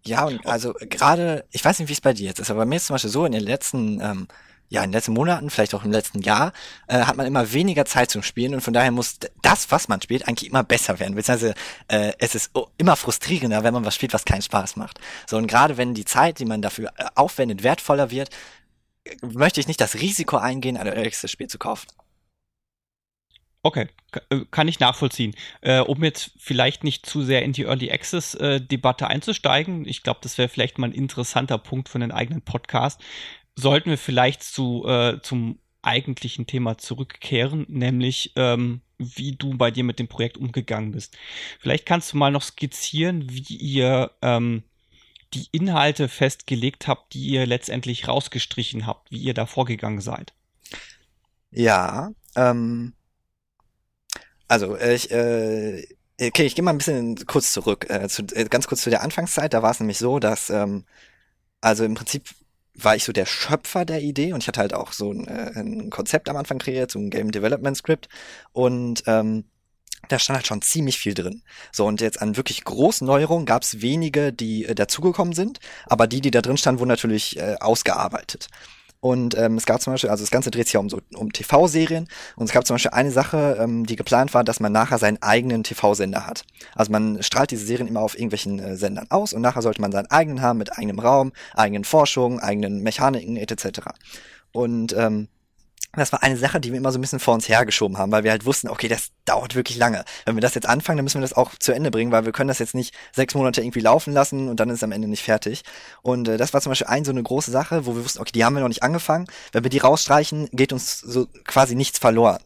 Ja, 0.05 0.27
und 0.27 0.47
also 0.47 0.75
gerade, 0.81 1.45
ich 1.51 1.65
weiß 1.65 1.79
nicht, 1.79 1.89
wie 1.89 1.93
es 1.93 2.01
bei 2.01 2.13
dir 2.13 2.27
jetzt 2.27 2.39
ist, 2.39 2.51
aber 2.51 2.61
bei 2.61 2.67
mir 2.67 2.77
ist 2.77 2.87
zum 2.87 2.95
Beispiel 2.95 3.11
so, 3.11 3.25
in 3.25 3.33
den 3.33 3.43
letzten, 3.43 4.01
ähm, 4.01 4.29
ja, 4.71 4.83
in 4.83 4.91
den 4.91 4.95
letzten 4.95 5.13
Monaten, 5.13 5.51
vielleicht 5.51 5.75
auch 5.75 5.85
im 5.85 5.93
letzten 5.93 6.21
Jahr, 6.21 6.53
äh, 6.89 7.01
hat 7.01 7.17
man 7.17 7.27
immer 7.27 7.53
weniger 7.53 7.85
Zeit 7.85 8.11
zum 8.11 8.23
Spielen 8.23 8.55
und 8.55 8.61
von 8.61 8.75
daher 8.75 8.91
muss 8.91 9.19
das, 9.43 9.71
was 9.71 9.89
man 9.89 10.01
spielt, 10.03 10.29
eigentlich 10.29 10.49
immer 10.49 10.63
besser 10.63 11.01
werden. 11.01 11.15
Beziehungsweise 11.15 11.55
äh, 11.89 12.13
es 12.19 12.35
ist 12.35 12.51
immer 12.77 12.97
frustrierender, 12.97 13.65
wenn 13.65 13.75
man 13.75 13.85
was 13.85 13.95
spielt, 13.95 14.13
was 14.13 14.25
keinen 14.25 14.43
Spaß 14.43 14.77
macht. 14.77 15.01
So, 15.27 15.37
und 15.37 15.47
gerade 15.47 15.77
wenn 15.77 15.95
die 15.95 16.05
Zeit, 16.05 16.39
die 16.39 16.45
man 16.45 16.63
dafür 16.63 16.93
äh, 16.97 17.07
aufwendet, 17.15 17.63
wertvoller 17.63 18.11
wird, 18.11 18.31
möchte 19.23 19.61
ich 19.61 19.69
nicht 19.69 19.81
das 19.81 19.97
Risiko 19.97 20.37
eingehen, 20.37 20.77
ein 20.77 20.87
nächstes 21.01 21.31
Spiel 21.31 21.49
zu 21.49 21.59
kaufen. 21.59 21.89
Okay, 23.63 23.89
äh, 24.31 24.45
kann 24.51 24.69
ich 24.69 24.81
nachvollziehen. 24.81 25.35
Äh, 25.61 25.81
um 25.81 26.03
jetzt 26.05 26.31
vielleicht 26.39 26.85
nicht 26.85 27.07
zu 27.07 27.23
sehr 27.23 27.43
in 27.43 27.53
die 27.53 27.65
Early 27.65 27.91
Access 27.91 28.35
äh, 28.35 28.61
Debatte 28.61 29.09
einzusteigen, 29.09 29.87
ich 29.87 30.03
glaube, 30.03 30.21
das 30.23 30.39
wäre 30.39 30.49
vielleicht 30.49 30.79
mal 30.79 30.89
ein 30.89 30.93
interessanter 30.93 31.59
Punkt 31.59 31.89
für 31.89 31.97
einen 31.97 32.13
eigenen 32.13 32.43
Podcast, 32.43 33.01
sollten 33.57 33.91
wir 33.91 33.99
vielleicht 33.99 34.43
zu, 34.43 34.87
äh, 34.87 35.21
zum 35.23 35.59
eigentlichen 35.83 36.47
Thema 36.47 36.79
zurückkehren, 36.79 37.67
nämlich 37.69 38.33
ähm, 38.37 38.83
wie 38.99 39.37
du 39.37 39.57
bei 39.57 39.71
dir 39.71 39.85
mit 39.85 39.99
dem 39.99 40.09
Projekt 40.09 40.37
umgegangen 40.37 40.93
bist. 40.93 41.17
Vielleicht 41.61 41.87
kannst 41.87 42.13
du 42.13 42.17
mal 42.17 42.31
noch 42.31 42.43
skizzieren, 42.43 43.29
wie 43.29 43.57
ihr 43.57 44.11
ähm, 44.23 44.63
die 45.35 45.49
Inhalte 45.53 46.09
festgelegt 46.09 46.89
habt, 46.89 47.15
die 47.15 47.27
ihr 47.27 47.47
letztendlich 47.47 48.09
rausgestrichen 48.09 48.87
habt, 48.87 49.11
wie 49.11 49.19
ihr 49.19 49.35
da 49.35 49.47
vorgegangen 49.47 50.01
seid. 50.01 50.33
Ja, 51.51 52.11
ähm, 52.37 52.95
also 54.49 54.79
ich, 54.79 55.11
äh, 55.11 55.87
okay, 56.21 56.45
ich 56.45 56.55
gehe 56.55 56.65
mal 56.65 56.73
ein 56.73 56.79
bisschen 56.79 57.27
kurz 57.27 57.53
zurück, 57.53 57.89
äh, 57.91 58.09
zu, 58.09 58.23
äh, 58.35 58.45
ganz 58.45 58.67
kurz 58.67 58.83
zu 58.83 58.91
der 58.91 59.03
Anfangszeit. 59.03 59.53
Da 59.55 59.63
war 59.63 59.71
es 59.71 59.81
nämlich 59.81 59.99
so, 59.99 60.19
dass, 60.19 60.51
ähm, 60.51 60.85
also 61.61 61.85
im 61.85 61.95
Prinzip 61.95 62.31
war 62.75 62.97
ich 62.97 63.05
so 63.05 63.13
der 63.13 63.27
Schöpfer 63.27 63.85
der 63.85 64.01
Idee 64.03 64.33
und 64.33 64.43
ich 64.43 64.49
hatte 64.49 64.61
halt 64.61 64.75
auch 64.75 64.93
so 64.93 65.13
ein, 65.13 65.27
äh, 65.27 65.53
ein 65.57 65.91
Konzept 65.91 66.29
am 66.29 66.37
Anfang 66.37 66.59
kreiert, 66.59 66.91
so 66.91 66.99
ein 66.99 67.11
Game 67.11 67.33
Development 67.33 67.77
Script 67.77 68.09
und 68.53 69.03
ähm, 69.07 69.45
da 70.09 70.19
stand 70.19 70.37
halt 70.37 70.47
schon 70.47 70.63
ziemlich 70.63 70.99
viel 70.99 71.15
drin. 71.15 71.43
So, 71.73 71.87
und 71.87 72.01
jetzt 72.01 72.23
an 72.23 72.37
wirklich 72.37 72.65
großen 72.65 73.07
Neuerungen 73.07 73.47
gab 73.47 73.63
es 73.63 73.81
wenige, 73.81 74.33
die 74.33 74.65
äh, 74.65 74.75
dazugekommen 74.75 75.35
sind, 75.35 75.61
aber 75.87 76.07
die, 76.07 76.21
die 76.21 76.31
da 76.31 76.43
drin 76.43 76.57
standen, 76.57 76.81
wurden 76.81 76.89
natürlich 76.89 77.37
äh, 77.39 77.57
ausgearbeitet. 77.61 78.49
Und 79.01 79.39
ähm, 79.39 79.57
es 79.57 79.65
gab 79.65 79.81
zum 79.81 79.93
Beispiel, 79.93 80.11
also 80.11 80.25
das 80.25 80.31
Ganze 80.33 80.51
dreht 80.51 80.67
sich 80.67 80.75
ja 80.75 80.81
um 80.81 80.91
so 80.91 81.01
um 81.15 81.33
TV-Serien 81.33 82.09
und 82.35 82.47
es 82.47 82.53
gab 82.53 82.67
zum 82.67 82.75
Beispiel 82.75 82.91
eine 82.91 83.13
Sache, 83.13 83.57
ähm, 83.61 83.87
die 83.87 83.95
geplant 83.95 84.35
war, 84.35 84.43
dass 84.43 84.59
man 84.59 84.73
nachher 84.73 84.99
seinen 84.99 85.23
eigenen 85.23 85.63
TV-Sender 85.63 86.27
hat. 86.27 86.43
Also 86.75 86.91
man 86.91 87.23
strahlt 87.23 87.53
diese 87.53 87.65
Serien 87.65 87.87
immer 87.87 88.01
auf 88.01 88.15
irgendwelchen 88.15 88.59
äh, 88.59 88.77
Sendern 88.77 89.07
aus 89.11 89.33
und 89.33 89.41
nachher 89.41 89.63
sollte 89.63 89.81
man 89.81 89.93
seinen 89.93 90.11
eigenen 90.11 90.43
haben 90.43 90.59
mit 90.59 90.77
eigenem 90.77 90.99
Raum, 90.99 91.33
eigenen 91.55 91.85
Forschungen, 91.85 92.41
eigenen 92.41 92.83
Mechaniken 92.83 93.37
etc. 93.37 93.83
Und 94.51 94.93
ähm, 94.95 95.29
das 95.99 96.13
war 96.13 96.23
eine 96.23 96.37
Sache, 96.37 96.61
die 96.61 96.73
wir 96.73 96.79
immer 96.79 96.93
so 96.93 96.99
ein 96.99 97.01
bisschen 97.01 97.21
vor 97.21 97.35
uns 97.35 97.49
hergeschoben 97.49 97.99
haben, 97.99 98.13
weil 98.13 98.25
wir 98.25 98.31
halt 98.31 98.45
wussten, 98.45 98.69
okay, 98.69 98.89
das 98.89 99.11
dauert 99.25 99.55
wirklich 99.55 99.77
lange. 99.77 100.05
Wenn 100.25 100.37
wir 100.37 100.41
das 100.41 100.55
jetzt 100.55 100.69
anfangen, 100.69 100.99
dann 100.99 101.05
müssen 101.05 101.19
wir 101.19 101.23
das 101.23 101.33
auch 101.33 101.55
zu 101.59 101.73
Ende 101.73 101.91
bringen, 101.91 102.13
weil 102.13 102.25
wir 102.25 102.33
können 102.33 102.49
das 102.49 102.59
jetzt 102.59 102.75
nicht 102.75 102.95
sechs 103.15 103.35
Monate 103.35 103.61
irgendwie 103.61 103.81
laufen 103.81 104.13
lassen 104.13 104.49
und 104.49 104.61
dann 104.61 104.71
ist 104.71 104.77
es 104.77 104.83
am 104.83 104.93
Ende 104.93 105.09
nicht 105.09 105.23
fertig. 105.23 105.63
Und 106.03 106.29
äh, 106.29 106.37
das 106.37 106.55
war 106.55 106.61
zum 106.61 106.71
Beispiel 106.71 106.89
ein 106.89 107.05
so 107.05 107.11
eine 107.11 107.23
große 107.23 107.51
Sache, 107.51 107.87
wo 107.87 107.95
wir 107.95 108.05
wussten, 108.05 108.21
okay, 108.21 108.33
die 108.35 108.45
haben 108.45 108.55
wir 108.55 108.61
noch 108.61 108.69
nicht 108.69 108.83
angefangen. 108.83 109.27
Wenn 109.53 109.65
wir 109.65 109.71
die 109.71 109.79
rausstreichen, 109.79 110.49
geht 110.53 110.73
uns 110.73 111.01
so 111.01 111.27
quasi 111.45 111.75
nichts 111.75 111.99
verloren. 111.99 112.39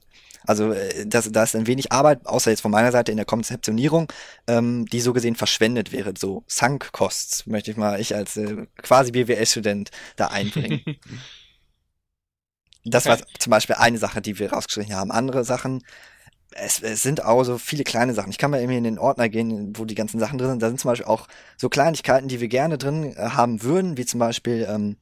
Also 0.47 0.73
äh, 0.73 1.07
das, 1.07 1.31
da 1.31 1.43
ist 1.43 1.55
ein 1.55 1.67
wenig 1.67 1.93
Arbeit, 1.93 2.27
außer 2.27 2.51
jetzt 2.51 2.61
von 2.61 2.71
meiner 2.71 2.93
Seite 2.93 3.13
in 3.13 3.17
der 3.17 3.27
Konzeptionierung, 3.27 4.13
ähm, 4.47 4.87
die 4.87 5.01
so 5.01 5.13
gesehen 5.13 5.37
verschwendet 5.37 5.93
wäre. 5.93 6.15
So 6.19 6.45
Sunk 6.47 6.93
Costs 6.93 7.47
möchte 7.47 7.71
ich 7.71 7.77
mal 7.77 8.01
ich 8.01 8.15
als 8.15 8.37
äh, 8.37 8.67
quasi 8.79 9.13
BWL-Student 9.13 9.91
da 10.17 10.29
einbringen. 10.29 10.83
Das 12.85 13.07
okay. 13.07 13.21
war 13.21 13.27
zum 13.39 13.51
Beispiel 13.51 13.77
eine 13.77 13.99
Sache, 13.99 14.21
die 14.21 14.39
wir 14.39 14.53
rausgestrichen 14.53 14.95
haben. 14.95 15.13
Andere 15.13 15.45
Sachen, 15.45 15.83
es, 16.55 16.83
es 16.83 17.03
sind 17.03 17.25
auch 17.25 17.45
so 17.45 17.59
viele 17.59 17.85
kleine 17.85 18.15
Sachen. 18.15 18.31
Ich 18.31 18.39
kann 18.39 18.51
mal 18.51 18.61
irgendwie 18.61 18.79
in 18.79 18.85
den 18.85 18.99
Ordner 18.99 19.29
gehen, 19.29 19.73
wo 19.77 19.85
die 19.85 19.95
ganzen 19.95 20.19
Sachen 20.19 20.39
drin 20.39 20.51
sind. 20.51 20.63
Da 20.63 20.69
sind 20.69 20.81
zum 20.81 20.91
Beispiel 20.91 21.07
auch 21.07 21.29
so 21.57 21.69
Kleinigkeiten, 21.69 22.29
die 22.29 22.41
wir 22.41 22.49
gerne 22.49 22.79
drin 22.79 23.15
äh, 23.17 23.31
haben 23.31 23.63
würden, 23.63 23.97
wie 23.97 24.07
zum 24.07 24.21
Beispiel, 24.21 24.67
ähm, 24.69 24.97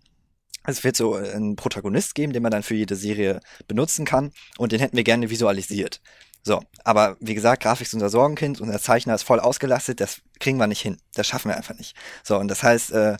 es 0.66 0.84
wird 0.84 0.96
so 0.96 1.14
einen 1.14 1.56
Protagonist 1.56 2.14
geben, 2.14 2.32
den 2.32 2.42
man 2.42 2.52
dann 2.52 2.62
für 2.62 2.74
jede 2.74 2.94
Serie 2.94 3.40
benutzen 3.66 4.04
kann 4.04 4.32
und 4.58 4.72
den 4.72 4.80
hätten 4.80 4.96
wir 4.96 5.04
gerne 5.04 5.30
visualisiert. 5.30 6.00
So, 6.42 6.62
aber 6.84 7.16
wie 7.20 7.34
gesagt, 7.34 7.62
Grafik 7.62 7.86
ist 7.86 7.94
unser 7.94 8.08
Sorgenkind, 8.08 8.60
unser 8.60 8.80
Zeichner 8.80 9.14
ist 9.14 9.24
voll 9.24 9.40
ausgelastet, 9.40 10.00
das 10.00 10.20
kriegen 10.38 10.58
wir 10.58 10.66
nicht 10.66 10.80
hin. 10.80 10.98
Das 11.14 11.26
schaffen 11.26 11.50
wir 11.50 11.56
einfach 11.56 11.76
nicht. 11.76 11.94
So, 12.22 12.38
und 12.38 12.48
das 12.48 12.62
heißt, 12.62 12.92
äh, 12.92 13.16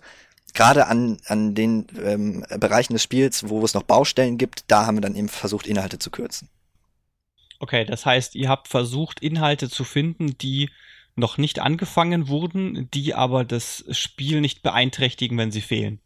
gerade 0.54 0.86
an, 0.86 1.18
an 1.26 1.54
den 1.54 1.86
ähm, 2.02 2.44
Bereichen 2.58 2.92
des 2.92 3.02
Spiels, 3.02 3.48
wo 3.48 3.64
es 3.64 3.74
noch 3.74 3.82
Baustellen 3.82 4.38
gibt, 4.38 4.64
da 4.68 4.86
haben 4.86 4.96
wir 4.96 5.02
dann 5.02 5.16
eben 5.16 5.28
versucht, 5.28 5.66
Inhalte 5.66 5.98
zu 5.98 6.10
kürzen. 6.10 6.48
Okay, 7.58 7.84
das 7.84 8.06
heißt, 8.06 8.34
ihr 8.34 8.48
habt 8.48 8.68
versucht, 8.68 9.20
Inhalte 9.20 9.68
zu 9.68 9.84
finden, 9.84 10.38
die 10.38 10.70
noch 11.16 11.38
nicht 11.38 11.58
angefangen 11.58 12.28
wurden, 12.28 12.88
die 12.92 13.14
aber 13.14 13.44
das 13.44 13.84
Spiel 13.90 14.40
nicht 14.40 14.62
beeinträchtigen, 14.62 15.36
wenn 15.36 15.52
sie 15.52 15.60
fehlen. 15.60 16.00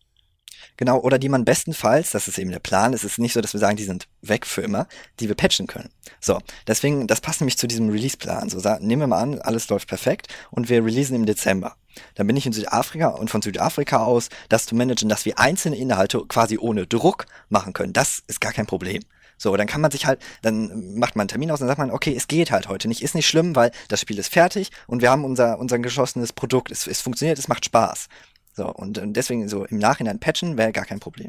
Genau, 0.77 0.99
oder 0.99 1.19
die 1.19 1.29
man 1.29 1.45
bestenfalls, 1.45 2.11
das 2.11 2.27
ist 2.27 2.39
eben 2.39 2.51
der 2.51 2.59
Plan, 2.59 2.95
es 2.95 3.05
ist 3.05 3.19
nicht 3.19 3.33
so, 3.33 3.41
dass 3.41 3.53
wir 3.53 3.61
sagen, 3.61 3.77
die 3.77 3.85
sind 3.85 4.09
weg 4.23 4.45
für 4.45 4.63
immer, 4.63 4.89
die 5.21 5.29
wir 5.29 5.37
patchen 5.37 5.67
können. 5.67 5.91
So, 6.21 6.41
deswegen, 6.67 7.07
das 7.07 7.21
passt 7.21 7.41
nämlich 7.41 7.59
zu 7.59 7.67
diesem 7.67 7.91
Release-Plan. 7.91 8.49
So, 8.51 8.59
nehmen 8.81 9.03
wir 9.03 9.07
mal 9.07 9.23
an, 9.23 9.39
alles 9.41 9.69
läuft 9.69 9.89
perfekt 9.89 10.29
und 10.51 10.69
wir 10.69 10.85
releasen 10.85 11.15
im 11.15 11.27
Dezember. 11.27 11.77
Dann 12.17 12.27
bin 12.27 12.37
ich 12.37 12.47
in 12.47 12.53
Südafrika 12.53 13.09
und 13.09 13.31
von 13.31 13.41
Südafrika 13.41 13.99
aus 13.99 14.29
das 14.49 14.67
zu 14.67 14.75
managen, 14.75 15.09
dass 15.09 15.25
wir 15.25 15.39
einzelne 15.39 15.77
Inhalte 15.77 16.25
quasi 16.27 16.59
ohne 16.59 16.89
Druck 16.89 17.27
machen 17.49 17.73
können. 17.73 17.93
Das 17.93 18.23
ist 18.27 18.41
gar 18.41 18.53
kein 18.53 18.67
Problem. 18.67 19.03
So, 19.37 19.57
dann 19.57 19.67
kann 19.67 19.81
man 19.81 19.91
sich 19.91 20.07
halt, 20.07 20.21
dann 20.43 20.95
macht 20.97 21.17
man 21.17 21.23
einen 21.23 21.29
Termin 21.29 21.51
aus 21.51 21.61
und 21.61 21.67
sagt 21.67 21.79
man, 21.79 21.91
okay, 21.91 22.15
es 22.17 22.29
geht 22.29 22.51
halt 22.51 22.69
heute 22.69 22.89
nicht, 22.89 23.03
ist 23.03 23.15
nicht 23.15 23.27
schlimm, 23.27 23.57
weil 23.57 23.73
das 23.89 24.01
Spiel 24.01 24.19
ist 24.19 24.33
fertig 24.33 24.71
und 24.87 25.03
wir 25.03 25.11
haben 25.11 25.25
unser, 25.25 25.59
unser 25.59 25.79
geschossenes 25.79 26.33
Produkt, 26.33 26.71
es, 26.71 26.87
es 26.87 27.01
funktioniert, 27.01 27.39
es 27.39 27.49
macht 27.49 27.65
Spaß. 27.65 28.09
So, 28.55 28.73
und, 28.73 28.99
und 28.99 29.15
deswegen 29.15 29.49
so 29.49 29.65
im 29.65 29.79
Nachhinein 29.79 30.21
patchen 30.21 30.57
wäre 30.57 30.73
gar 30.73 30.87
kein 30.87 31.01
Problem. 31.01 31.29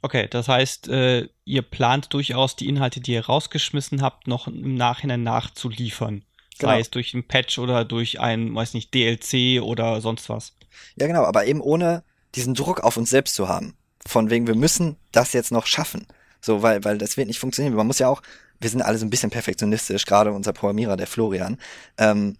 Okay, 0.00 0.28
das 0.30 0.46
heißt, 0.46 0.88
äh, 0.88 1.28
ihr 1.44 1.62
plant 1.62 2.12
durchaus 2.14 2.54
die 2.54 2.68
Inhalte, 2.68 3.00
die 3.00 3.12
ihr 3.12 3.26
rausgeschmissen 3.26 4.00
habt, 4.00 4.28
noch 4.28 4.46
im 4.46 4.76
Nachhinein 4.76 5.24
nachzuliefern. 5.24 6.24
Genau. 6.58 6.72
Sei 6.72 6.80
es 6.80 6.90
durch 6.90 7.14
ein 7.14 7.26
Patch 7.26 7.58
oder 7.58 7.84
durch 7.84 8.20
ein, 8.20 8.54
weiß 8.54 8.74
nicht, 8.74 8.94
DLC 8.94 9.60
oder 9.60 10.00
sonst 10.00 10.28
was. 10.28 10.54
Ja, 10.96 11.08
genau, 11.08 11.24
aber 11.24 11.46
eben 11.46 11.60
ohne 11.60 12.04
diesen 12.34 12.54
Druck 12.54 12.80
auf 12.80 12.96
uns 12.96 13.10
selbst 13.10 13.34
zu 13.34 13.48
haben. 13.48 13.76
Von 14.06 14.30
wegen, 14.30 14.46
wir 14.46 14.54
müssen 14.54 14.96
das 15.10 15.32
jetzt 15.32 15.50
noch 15.50 15.66
schaffen. 15.66 16.06
So, 16.40 16.62
weil, 16.62 16.84
weil 16.84 16.98
das 16.98 17.16
wird 17.16 17.26
nicht 17.26 17.40
funktionieren. 17.40 17.74
Man 17.74 17.86
muss 17.86 17.98
ja 17.98 18.08
auch, 18.08 18.22
wir 18.60 18.70
sind 18.70 18.82
alle 18.82 18.98
so 18.98 19.06
ein 19.06 19.10
bisschen 19.10 19.30
perfektionistisch, 19.30 20.04
gerade 20.04 20.32
unser 20.32 20.52
Programmierer, 20.52 20.96
der 20.96 21.08
Florian. 21.08 21.58
Ähm, 21.96 22.36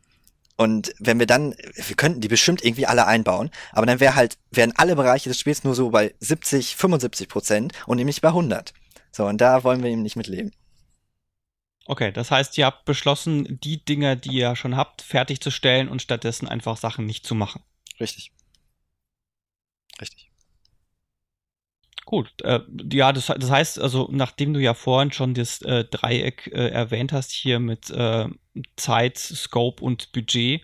und 0.58 0.92
wenn 0.98 1.20
wir 1.20 1.26
dann, 1.26 1.54
wir 1.76 1.96
könnten 1.96 2.20
die 2.20 2.26
bestimmt 2.26 2.64
irgendwie 2.64 2.86
alle 2.86 3.06
einbauen, 3.06 3.50
aber 3.70 3.86
dann 3.86 4.00
wäre 4.00 4.16
halt, 4.16 4.38
wären 4.50 4.72
alle 4.76 4.96
Bereiche 4.96 5.28
des 5.28 5.38
Spiels 5.38 5.62
nur 5.62 5.76
so 5.76 5.90
bei 5.90 6.14
70, 6.18 6.74
75 6.74 7.28
Prozent 7.28 7.72
und 7.86 7.96
nämlich 7.96 8.20
bei 8.20 8.28
100. 8.28 8.74
So, 9.12 9.26
und 9.26 9.40
da 9.40 9.62
wollen 9.62 9.84
wir 9.84 9.90
eben 9.90 10.02
nicht 10.02 10.16
mitleben. 10.16 10.52
Okay, 11.86 12.10
das 12.10 12.32
heißt, 12.32 12.58
ihr 12.58 12.66
habt 12.66 12.86
beschlossen, 12.86 13.60
die 13.62 13.84
Dinger, 13.84 14.16
die 14.16 14.32
ihr 14.32 14.56
schon 14.56 14.76
habt, 14.76 15.00
fertigzustellen 15.00 15.88
und 15.88 16.02
stattdessen 16.02 16.48
einfach 16.48 16.76
Sachen 16.76 17.06
nicht 17.06 17.24
zu 17.24 17.36
machen. 17.36 17.62
Richtig. 18.00 18.32
Richtig. 20.00 20.27
Gut, 22.08 22.32
äh, 22.40 22.60
ja, 22.90 23.12
das, 23.12 23.26
das 23.26 23.50
heißt, 23.50 23.78
also 23.78 24.08
nachdem 24.10 24.54
du 24.54 24.60
ja 24.60 24.72
vorhin 24.72 25.12
schon 25.12 25.34
das 25.34 25.60
äh, 25.60 25.84
Dreieck 25.84 26.46
äh, 26.46 26.68
erwähnt 26.70 27.12
hast, 27.12 27.32
hier 27.32 27.60
mit 27.60 27.90
äh, 27.90 28.24
Zeit, 28.76 29.18
Scope 29.18 29.84
und 29.84 30.10
Budget, 30.12 30.62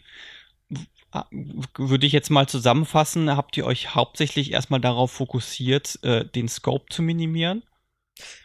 würde 1.77 2.07
ich 2.07 2.15
jetzt 2.15 2.31
mal 2.31 2.49
zusammenfassen, 2.49 3.37
habt 3.37 3.59
ihr 3.59 3.67
euch 3.67 3.95
hauptsächlich 3.95 4.53
erstmal 4.53 4.81
darauf 4.81 5.11
fokussiert, 5.11 5.99
äh, 6.03 6.25
den 6.25 6.49
Scope 6.49 6.87
zu 6.89 7.03
minimieren? 7.03 7.63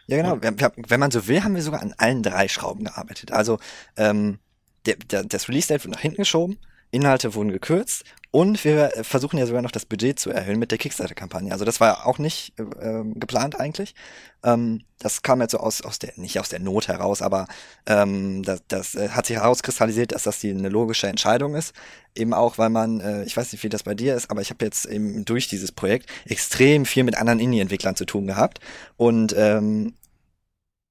Ja, 0.06 0.18
genau. 0.18 0.68
wenn 0.76 1.00
man 1.00 1.10
so 1.10 1.26
will, 1.26 1.42
haben 1.42 1.54
wir 1.54 1.62
sogar 1.62 1.80
an 1.80 1.94
allen 1.96 2.22
drei 2.22 2.48
Schrauben 2.48 2.84
gearbeitet. 2.84 3.32
Also 3.32 3.58
ähm, 3.96 4.40
der, 4.84 4.96
der, 4.96 5.24
das 5.24 5.48
Release-Date 5.48 5.84
wird 5.84 5.94
nach 5.94 6.02
hinten 6.02 6.18
geschoben, 6.18 6.58
Inhalte 6.90 7.34
wurden 7.34 7.52
gekürzt 7.52 8.04
und 8.32 8.64
wir 8.64 8.92
versuchen 9.02 9.38
ja 9.38 9.46
sogar 9.46 9.60
noch 9.60 9.72
das 9.72 9.86
Budget 9.86 10.20
zu 10.20 10.30
erhöhen 10.30 10.60
mit 10.60 10.70
der 10.70 10.78
Kickstarter-Kampagne. 10.78 11.50
Also 11.50 11.64
das 11.64 11.80
war 11.80 12.06
auch 12.06 12.18
nicht 12.18 12.52
äh, 12.58 13.02
geplant 13.14 13.58
eigentlich. 13.58 13.96
Ähm, 14.44 14.82
das 15.00 15.22
kam 15.22 15.40
jetzt 15.40 15.50
so 15.52 15.58
aus, 15.58 15.82
aus 15.82 15.98
der, 15.98 16.12
nicht 16.14 16.38
aus 16.38 16.48
der 16.48 16.60
Not 16.60 16.86
heraus, 16.86 17.22
aber 17.22 17.48
ähm, 17.86 18.44
das, 18.44 18.62
das 18.68 18.94
äh, 18.94 19.08
hat 19.08 19.26
sich 19.26 19.36
herauskristallisiert, 19.36 20.12
dass 20.12 20.22
das 20.22 20.38
die 20.38 20.50
eine 20.50 20.68
logische 20.68 21.08
Entscheidung 21.08 21.56
ist. 21.56 21.74
Eben 22.14 22.32
auch, 22.32 22.56
weil 22.56 22.70
man, 22.70 23.00
äh, 23.00 23.24
ich 23.24 23.36
weiß 23.36 23.50
nicht, 23.50 23.64
wie 23.64 23.68
das 23.68 23.82
bei 23.82 23.94
dir 23.94 24.14
ist, 24.14 24.30
aber 24.30 24.42
ich 24.42 24.50
habe 24.50 24.64
jetzt 24.64 24.86
eben 24.86 25.24
durch 25.24 25.48
dieses 25.48 25.72
Projekt 25.72 26.08
extrem 26.24 26.86
viel 26.86 27.02
mit 27.02 27.16
anderen 27.16 27.40
Indie-Entwicklern 27.40 27.96
zu 27.96 28.04
tun 28.04 28.28
gehabt. 28.28 28.60
Und 28.96 29.34
ähm, 29.36 29.94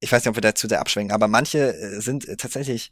ich 0.02 0.12
weiß 0.12 0.24
nicht, 0.24 0.30
ob 0.30 0.36
wir 0.36 0.42
dazu 0.42 0.68
sehr 0.68 0.82
abschwenken, 0.82 1.14
aber 1.14 1.30
manche 1.30 1.74
äh, 1.74 2.02
sind 2.02 2.28
tatsächlich 2.38 2.92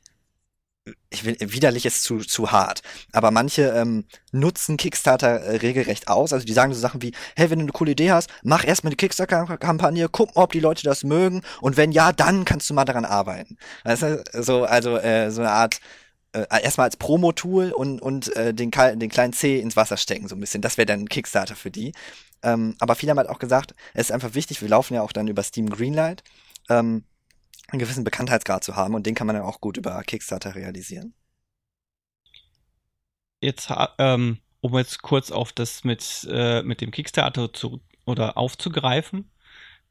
ich 1.09 1.25
will, 1.25 1.37
widerlich 1.39 1.85
ist 1.85 2.03
zu, 2.03 2.19
zu 2.19 2.51
hart. 2.51 2.81
Aber 3.11 3.31
manche 3.31 3.69
ähm, 3.69 4.05
nutzen 4.31 4.77
Kickstarter 4.77 5.41
äh, 5.41 5.57
regelrecht 5.57 6.07
aus. 6.07 6.33
Also 6.33 6.45
die 6.45 6.53
sagen 6.53 6.73
so 6.73 6.79
Sachen 6.79 7.01
wie, 7.01 7.13
hey, 7.35 7.49
wenn 7.49 7.59
du 7.59 7.65
eine 7.65 7.71
coole 7.71 7.91
Idee 7.91 8.11
hast, 8.11 8.29
mach 8.43 8.65
erstmal 8.65 8.91
eine 8.91 8.97
Kickstarter-Kampagne, 8.97 10.09
guck 10.11 10.35
mal, 10.35 10.43
ob 10.43 10.51
die 10.51 10.59
Leute 10.59 10.83
das 10.83 11.03
mögen 11.03 11.41
und 11.61 11.77
wenn 11.77 11.91
ja, 11.91 12.11
dann 12.11 12.45
kannst 12.45 12.69
du 12.69 12.73
mal 12.73 12.85
daran 12.85 13.05
arbeiten. 13.05 13.57
Das 13.83 14.01
ist 14.01 14.45
so, 14.45 14.63
also 14.65 14.97
äh, 14.97 15.31
so 15.31 15.41
eine 15.41 15.51
Art 15.51 15.79
äh, 16.33 16.45
erstmal 16.61 16.85
als 16.85 16.97
Promo-Tool 16.97 17.71
und, 17.71 18.01
und 18.01 18.35
äh, 18.35 18.53
den, 18.53 18.71
den 18.71 19.09
kleinen 19.09 19.33
C 19.33 19.59
ins 19.59 19.75
Wasser 19.75 19.97
stecken, 19.97 20.27
so 20.27 20.35
ein 20.35 20.39
bisschen. 20.39 20.61
Das 20.61 20.77
wäre 20.77 20.85
dann 20.85 21.07
Kickstarter 21.07 21.55
für 21.55 21.71
die. 21.71 21.93
Ähm, 22.43 22.75
aber 22.79 22.95
viele 22.95 23.11
haben 23.11 23.17
halt 23.17 23.29
auch 23.29 23.39
gesagt, 23.39 23.73
es 23.93 24.07
ist 24.07 24.11
einfach 24.11 24.35
wichtig, 24.35 24.61
wir 24.61 24.69
laufen 24.69 24.93
ja 24.93 25.01
auch 25.01 25.11
dann 25.11 25.27
über 25.27 25.43
Steam 25.43 25.69
Greenlight. 25.69 26.23
Ähm, 26.69 27.03
einen 27.67 27.79
gewissen 27.79 28.03
Bekanntheitsgrad 28.03 28.63
zu 28.63 28.75
haben 28.75 28.95
und 28.95 29.05
den 29.05 29.15
kann 29.15 29.27
man 29.27 29.35
dann 29.35 29.45
auch 29.45 29.61
gut 29.61 29.77
über 29.77 30.01
Kickstarter 30.03 30.55
realisieren. 30.55 31.13
Jetzt, 33.41 33.71
ähm, 33.99 34.39
um 34.61 34.77
jetzt 34.77 35.01
kurz 35.01 35.31
auf 35.31 35.51
das 35.51 35.83
mit, 35.83 36.27
äh, 36.31 36.63
mit 36.63 36.81
dem 36.81 36.91
Kickstarter 36.91 37.53
zu, 37.53 37.81
oder 38.05 38.37
aufzugreifen. 38.37 39.29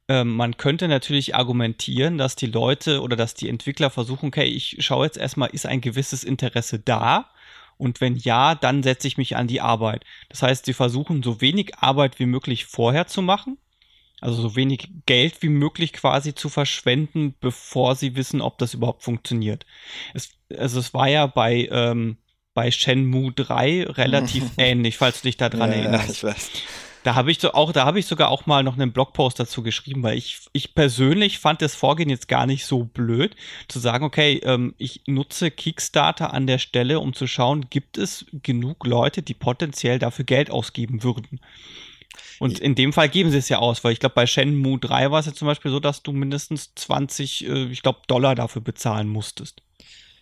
Ähm, 0.08 0.34
man 0.34 0.56
könnte 0.56 0.88
natürlich 0.88 1.34
argumentieren, 1.34 2.18
dass 2.18 2.36
die 2.36 2.46
Leute 2.46 3.02
oder 3.02 3.16
dass 3.16 3.34
die 3.34 3.48
Entwickler 3.48 3.90
versuchen, 3.90 4.28
okay, 4.28 4.44
ich 4.44 4.76
schaue 4.80 5.06
jetzt 5.06 5.18
erstmal, 5.18 5.50
ist 5.50 5.66
ein 5.66 5.80
gewisses 5.80 6.24
Interesse 6.24 6.78
da? 6.78 7.30
Und 7.76 8.00
wenn 8.00 8.16
ja, 8.16 8.54
dann 8.54 8.82
setze 8.82 9.06
ich 9.06 9.18
mich 9.18 9.36
an 9.36 9.48
die 9.48 9.60
Arbeit. 9.60 10.04
Das 10.28 10.42
heißt, 10.42 10.64
sie 10.64 10.72
versuchen 10.72 11.22
so 11.22 11.40
wenig 11.40 11.76
Arbeit 11.78 12.18
wie 12.18 12.26
möglich 12.26 12.64
vorher 12.66 13.06
zu 13.06 13.20
machen, 13.22 13.58
also 14.20 14.40
so 14.42 14.56
wenig 14.56 14.88
Geld 15.04 15.42
wie 15.42 15.48
möglich 15.48 15.92
quasi 15.92 16.34
zu 16.34 16.48
verschwenden, 16.48 17.34
bevor 17.40 17.94
sie 17.94 18.16
wissen, 18.16 18.40
ob 18.40 18.58
das 18.58 18.74
überhaupt 18.74 19.02
funktioniert. 19.02 19.66
Es, 20.14 20.30
also 20.56 20.80
es 20.80 20.94
war 20.94 21.08
ja 21.08 21.26
bei, 21.26 21.68
ähm, 21.70 22.16
bei 22.54 22.70
Shenmue 22.70 23.32
3 23.32 23.84
relativ 23.84 24.44
ähnlich, 24.56 24.96
falls 24.96 25.20
du 25.20 25.28
dich 25.28 25.36
daran 25.36 25.70
ja, 25.70 25.76
erinnerst. 25.76 26.10
ich 26.10 26.24
weiß. 26.24 26.50
Da 27.06 27.14
habe 27.14 27.30
ich 27.30 27.38
so 27.38 27.52
auch, 27.52 27.70
da 27.70 27.84
habe 27.84 28.00
ich 28.00 28.06
sogar 28.06 28.30
auch 28.30 28.46
mal 28.46 28.64
noch 28.64 28.74
einen 28.74 28.90
Blogpost 28.90 29.38
dazu 29.38 29.62
geschrieben, 29.62 30.02
weil 30.02 30.18
ich, 30.18 30.40
ich 30.52 30.74
persönlich 30.74 31.38
fand 31.38 31.62
das 31.62 31.76
Vorgehen 31.76 32.10
jetzt 32.10 32.26
gar 32.26 32.46
nicht 32.46 32.66
so 32.66 32.82
blöd, 32.82 33.36
zu 33.68 33.78
sagen, 33.78 34.04
okay, 34.04 34.40
ähm, 34.42 34.74
ich 34.76 35.02
nutze 35.06 35.52
Kickstarter 35.52 36.34
an 36.34 36.48
der 36.48 36.58
Stelle, 36.58 36.98
um 36.98 37.14
zu 37.14 37.28
schauen, 37.28 37.70
gibt 37.70 37.96
es 37.96 38.26
genug 38.42 38.84
Leute, 38.86 39.22
die 39.22 39.34
potenziell 39.34 40.00
dafür 40.00 40.24
Geld 40.24 40.50
ausgeben 40.50 41.04
würden. 41.04 41.38
Und 42.38 42.58
in 42.58 42.74
dem 42.74 42.92
Fall 42.92 43.08
geben 43.08 43.30
sie 43.30 43.38
es 43.38 43.48
ja 43.48 43.58
aus, 43.58 43.82
weil 43.84 43.92
ich 43.92 44.00
glaube, 44.00 44.14
bei 44.14 44.26
Shenmue 44.26 44.78
3 44.78 45.10
war 45.10 45.20
es 45.20 45.26
ja 45.26 45.32
zum 45.32 45.46
Beispiel 45.46 45.70
so, 45.70 45.80
dass 45.80 46.02
du 46.02 46.12
mindestens 46.12 46.74
20, 46.74 47.48
äh, 47.48 47.64
ich 47.66 47.82
glaube, 47.82 48.00
Dollar 48.06 48.34
dafür 48.34 48.62
bezahlen 48.62 49.08
musstest. 49.08 49.62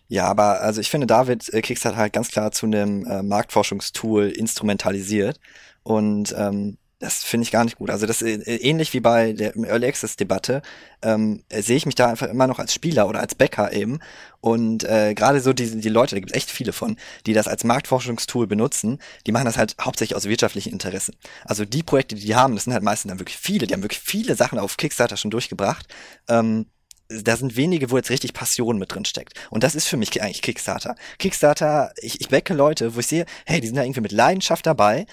Ja, 0.07 0.25
aber 0.25 0.61
also 0.61 0.81
ich 0.81 0.89
finde, 0.89 1.07
da 1.07 1.27
wird 1.27 1.51
äh, 1.53 1.61
Kickstarter 1.61 1.97
halt 1.97 2.13
ganz 2.13 2.29
klar 2.29 2.51
zu 2.51 2.67
einem 2.67 3.05
äh, 3.05 3.23
Marktforschungstool 3.23 4.29
instrumentalisiert. 4.29 5.39
Und 5.83 6.33
ähm, 6.37 6.77
das 6.99 7.23
finde 7.23 7.43
ich 7.43 7.51
gar 7.51 7.63
nicht 7.63 7.77
gut. 7.77 7.89
Also 7.89 8.05
das 8.05 8.21
äh, 8.21 8.37
ähnlich 8.37 8.93
wie 8.93 8.99
bei 8.99 9.33
der 9.33 9.55
Early 9.55 9.87
Access 9.87 10.15
Debatte 10.15 10.61
ähm, 11.01 11.43
äh, 11.49 11.61
sehe 11.61 11.75
ich 11.75 11.85
mich 11.85 11.95
da 11.95 12.07
einfach 12.07 12.27
immer 12.29 12.47
noch 12.47 12.59
als 12.59 12.73
Spieler 12.73 13.07
oder 13.07 13.19
als 13.19 13.35
Bäcker 13.35 13.73
eben. 13.73 13.99
Und 14.39 14.83
äh, 14.83 15.13
gerade 15.13 15.41
so 15.41 15.53
die, 15.53 15.81
die 15.81 15.89
Leute, 15.89 16.15
da 16.15 16.19
gibt 16.19 16.31
es 16.31 16.37
echt 16.37 16.49
viele 16.49 16.71
von, 16.71 16.97
die 17.25 17.33
das 17.33 17.47
als 17.47 17.63
Marktforschungstool 17.63 18.47
benutzen, 18.47 18.99
die 19.25 19.31
machen 19.31 19.45
das 19.45 19.57
halt 19.57 19.75
hauptsächlich 19.81 20.15
aus 20.15 20.25
wirtschaftlichen 20.25 20.71
Interessen. 20.71 21.15
Also 21.43 21.65
die 21.65 21.83
Projekte, 21.83 22.15
die 22.15 22.25
die 22.25 22.35
haben, 22.35 22.55
das 22.55 22.63
sind 22.63 22.73
halt 22.73 22.83
meistens 22.83 23.09
dann 23.09 23.19
wirklich 23.19 23.37
viele, 23.37 23.67
die 23.67 23.73
haben 23.73 23.83
wirklich 23.83 24.01
viele 24.01 24.35
Sachen 24.35 24.57
auf 24.57 24.77
Kickstarter 24.77 25.17
schon 25.17 25.31
durchgebracht. 25.31 25.87
Ähm, 26.29 26.67
da 27.07 27.37
sind 27.37 27.55
wenige, 27.55 27.91
wo 27.91 27.97
jetzt 27.97 28.09
richtig 28.09 28.33
Passion 28.33 28.79
mit 28.79 28.93
drin 28.93 29.05
steckt. 29.05 29.33
Und 29.51 29.63
das 29.63 29.75
ist 29.75 29.87
für 29.87 29.97
mich 29.97 30.21
eigentlich 30.21 30.41
Kickstarter. 30.41 30.95
Kickstarter, 31.19 31.93
ich, 31.97 32.19
ich 32.21 32.29
backe 32.29 32.53
Leute, 32.53 32.95
wo 32.95 32.99
ich 32.99 33.07
sehe, 33.07 33.25
hey, 33.45 33.61
die 33.61 33.67
sind 33.67 33.75
da 33.75 33.83
irgendwie 33.83 34.01
mit 34.01 34.11
Leidenschaft 34.11 34.65
dabei, 34.65 35.05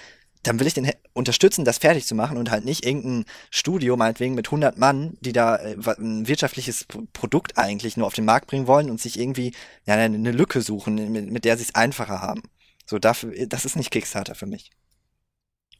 dann 0.43 0.59
will 0.59 0.67
ich 0.67 0.73
den 0.73 0.91
unterstützen, 1.13 1.65
das 1.65 1.77
fertig 1.77 2.05
zu 2.05 2.15
machen 2.15 2.37
und 2.37 2.51
halt 2.51 2.65
nicht 2.65 2.85
irgendein 2.85 3.25
Studio, 3.49 3.95
meinetwegen 3.97 4.35
mit 4.35 4.47
100 4.47 4.77
Mann, 4.77 5.17
die 5.21 5.31
da 5.31 5.55
äh, 5.55 5.77
ein 5.97 6.27
wirtschaftliches 6.27 6.85
Produkt 7.13 7.57
eigentlich 7.57 7.97
nur 7.97 8.07
auf 8.07 8.13
den 8.13 8.25
Markt 8.25 8.47
bringen 8.47 8.67
wollen 8.67 8.89
und 8.89 8.99
sich 8.99 9.17
irgendwie 9.19 9.53
ja, 9.85 9.95
eine 9.95 10.31
Lücke 10.31 10.61
suchen, 10.61 11.11
mit, 11.11 11.31
mit 11.31 11.45
der 11.45 11.57
sie 11.57 11.63
es 11.63 11.75
einfacher 11.75 12.21
haben. 12.21 12.43
So, 12.85 12.99
dafür, 12.99 13.33
das 13.47 13.65
ist 13.65 13.77
nicht 13.77 13.91
Kickstarter 13.91 14.35
für 14.35 14.45
mich. 14.45 14.71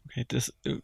Okay, 0.05 0.25
das 0.27 0.53
äh, 0.65 0.77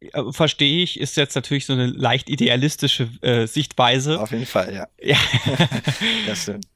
äh 0.00 0.32
verstehe 0.32 0.82
ich, 0.82 0.98
ist 0.98 1.16
jetzt 1.16 1.34
natürlich 1.34 1.66
so 1.66 1.72
eine 1.72 1.86
leicht 1.86 2.28
idealistische 2.28 3.10
äh, 3.22 3.46
Sichtweise. 3.46 4.20
Auf 4.20 4.32
jeden 4.32 4.46
Fall, 4.46 4.74
ja. 4.74 4.88
Ja. 5.00 5.18
das 6.26 6.42
stimmt. 6.42 6.66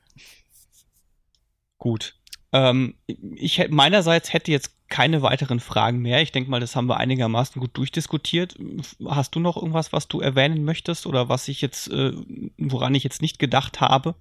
Gut. 1.79 2.15
Ähm, 2.55 2.95
ich 3.07 3.69
meinerseits 3.69 4.33
hätte 4.33 4.53
jetzt 4.53 4.71
keine 4.89 5.23
weiteren 5.23 5.59
Fragen 5.59 5.99
mehr. 5.99 6.23
Ich 6.23 6.31
denke 6.31 6.49
mal, 6.49 6.61
das 6.61 6.77
haben 6.77 6.89
wir 6.89 6.99
einigermaßen 6.99 7.61
gut 7.61 7.77
durchdiskutiert. 7.77 8.57
Hast 9.05 9.35
du 9.35 9.41
noch 9.41 9.57
irgendwas, 9.57 9.93
was 9.93 10.07
du 10.07 10.21
erwähnen 10.21 10.65
möchtest 10.65 11.07
oder 11.07 11.29
was 11.29 11.49
ich 11.49 11.61
jetzt, 11.61 11.89
äh, 11.91 12.13
woran 12.57 12.95
ich 12.95 13.03
jetzt 13.03 13.23
nicht 13.23 13.41
gedacht 13.41 13.81
habe? 13.81 14.15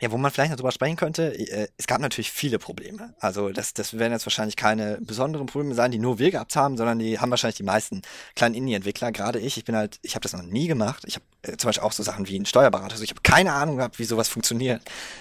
Ja, 0.00 0.10
wo 0.10 0.16
man 0.16 0.30
vielleicht 0.30 0.50
noch 0.50 0.56
drüber 0.56 0.72
sprechen 0.72 0.96
könnte, 0.96 1.38
äh, 1.38 1.68
es 1.76 1.86
gab 1.86 2.00
natürlich 2.00 2.32
viele 2.32 2.58
Probleme. 2.58 3.14
Also 3.20 3.50
das, 3.50 3.74
das 3.74 3.98
werden 3.98 4.12
jetzt 4.12 4.24
wahrscheinlich 4.24 4.56
keine 4.56 4.98
besonderen 5.02 5.46
Probleme 5.46 5.74
sein, 5.74 5.90
die 5.90 5.98
nur 5.98 6.18
wir 6.18 6.30
gehabt 6.30 6.56
haben, 6.56 6.78
sondern 6.78 6.98
die 6.98 7.18
haben 7.18 7.30
wahrscheinlich 7.30 7.58
die 7.58 7.64
meisten 7.64 8.00
kleinen 8.34 8.54
Indie-Entwickler. 8.54 9.12
Gerade 9.12 9.40
ich, 9.40 9.58
ich 9.58 9.64
bin 9.64 9.76
halt, 9.76 9.98
ich 10.02 10.14
habe 10.14 10.22
das 10.22 10.32
noch 10.32 10.42
nie 10.42 10.68
gemacht. 10.68 11.04
Ich 11.06 11.16
habe 11.16 11.24
äh, 11.42 11.56
zum 11.58 11.68
Beispiel 11.68 11.84
auch 11.84 11.92
so 11.92 12.02
Sachen 12.02 12.26
wie 12.28 12.38
ein 12.38 12.46
Steuerberater. 12.46 12.92
Also 12.92 13.04
ich 13.04 13.10
habe 13.10 13.20
keine 13.22 13.52
Ahnung 13.52 13.76
gehabt, 13.76 13.98
wie 13.98 14.04
sowas 14.04 14.30
funktioniert. 14.30 14.80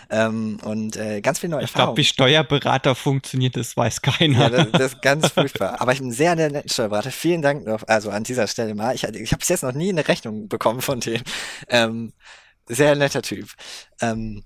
Ähm, 0.10 0.60
und 0.64 0.96
äh, 0.96 1.20
ganz 1.20 1.40
viele 1.40 1.52
neue 1.52 1.66
Ich 1.66 1.74
glaube, 1.74 1.98
wie 1.98 2.06
Steuerberater 2.06 2.96
funktioniert, 2.96 3.58
das 3.58 3.76
weiß 3.76 4.02
keiner. 4.02 4.40
Ja, 4.40 4.50
das, 4.50 4.72
das 4.72 4.94
ist 4.94 5.02
ganz 5.02 5.28
furchtbar. 5.28 5.82
Aber 5.82 5.92
ich 5.92 6.00
bin 6.00 6.14
sehr, 6.14 6.38
sehr 6.38 6.50
netter 6.50 6.70
Steuerberater. 6.70 7.12
Vielen 7.12 7.42
Dank 7.42 7.66
noch, 7.66 7.84
also 7.88 8.12
an 8.12 8.24
dieser 8.24 8.48
Stelle 8.48 8.76
mal. 8.76 8.96
Ich, 8.96 9.04
ich 9.04 9.32
habe 9.34 9.40
bis 9.40 9.50
jetzt 9.50 9.64
noch 9.64 9.74
nie 9.74 9.90
eine 9.90 10.08
Rechnung 10.08 10.48
bekommen 10.48 10.82
von 10.82 11.02
dem. 11.02 11.22
Ähm, 11.68 12.14
sehr 12.68 12.96
netter 12.96 13.22
Typ. 13.22 13.50
Ähm, 14.00 14.44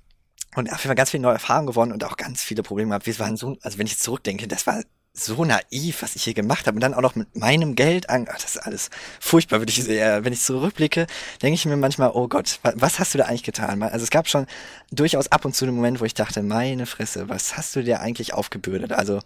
und 0.56 0.72
auf 0.72 0.80
jeden 0.80 0.90
Fall 0.90 0.96
ganz 0.96 1.12
viele 1.12 1.24
neue 1.24 1.34
Erfahrungen 1.34 1.68
gewonnen 1.68 1.92
und 1.92 2.04
auch 2.04 2.18
ganz 2.18 2.42
viele 2.42 2.64
Probleme 2.64 2.90
gehabt. 2.90 3.06
Wir 3.06 3.20
waren 3.20 3.38
so, 3.38 3.58
also 3.62 3.78
wenn 3.78 3.86
ich 3.86 3.94
jetzt 3.94 4.04
zurückdenke, 4.04 4.48
das 4.48 4.68
war 4.68 4.82
so 5.16 5.46
naiv, 5.46 6.02
was 6.02 6.16
ich 6.16 6.24
hier 6.24 6.34
gemacht 6.34 6.66
habe 6.66 6.76
und 6.76 6.82
dann 6.82 6.96
auch 6.96 7.02
noch 7.02 7.16
mit 7.16 7.36
meinem 7.36 7.76
Geld 7.76 8.10
an, 8.10 8.28
ach, 8.28 8.34
das 8.34 8.56
ist 8.56 8.58
alles 8.58 8.90
furchtbar, 9.20 9.60
würde 9.60 9.72
ich 9.72 9.84
sehr, 9.84 10.26
wenn 10.26 10.34
ich 10.34 10.42
zurückblicke, 10.42 11.06
denke 11.44 11.54
ich 11.54 11.66
mir 11.66 11.78
manchmal, 11.78 12.10
oh 12.14 12.28
Gott, 12.28 12.60
was 12.64 12.98
hast 12.98 13.14
du 13.14 13.20
da 13.20 13.26
eigentlich 13.26 13.44
getan? 13.44 13.84
Also 13.84 14.04
es 14.04 14.10
gab 14.10 14.28
schon 14.28 14.48
durchaus 14.92 15.32
ab 15.32 15.46
und 15.46 15.56
zu 15.56 15.66
den 15.66 15.76
Moment, 15.76 16.02
wo 16.02 16.06
ich 16.06 16.16
dachte, 16.16 16.42
meine 16.42 16.88
Fresse, 16.88 17.30
was 17.30 17.56
hast 17.58 17.76
du 17.76 17.84
dir 17.84 18.00
eigentlich 18.00 18.34
aufgebürdet? 18.34 18.92
Also 18.92 19.20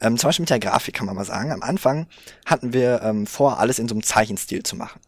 ähm, 0.00 0.18
zum 0.18 0.28
Beispiel 0.28 0.42
mit 0.42 0.50
der 0.50 0.58
Grafik 0.58 0.94
kann 0.94 1.06
man 1.06 1.14
mal 1.14 1.24
sagen. 1.24 1.52
Am 1.52 1.62
Anfang 1.62 2.08
hatten 2.44 2.72
wir 2.72 3.02
ähm, 3.02 3.26
vor, 3.26 3.60
alles 3.60 3.78
in 3.78 3.86
so 3.86 3.94
einem 3.94 4.02
Zeichenstil 4.02 4.64
zu 4.64 4.74
machen 4.74 5.00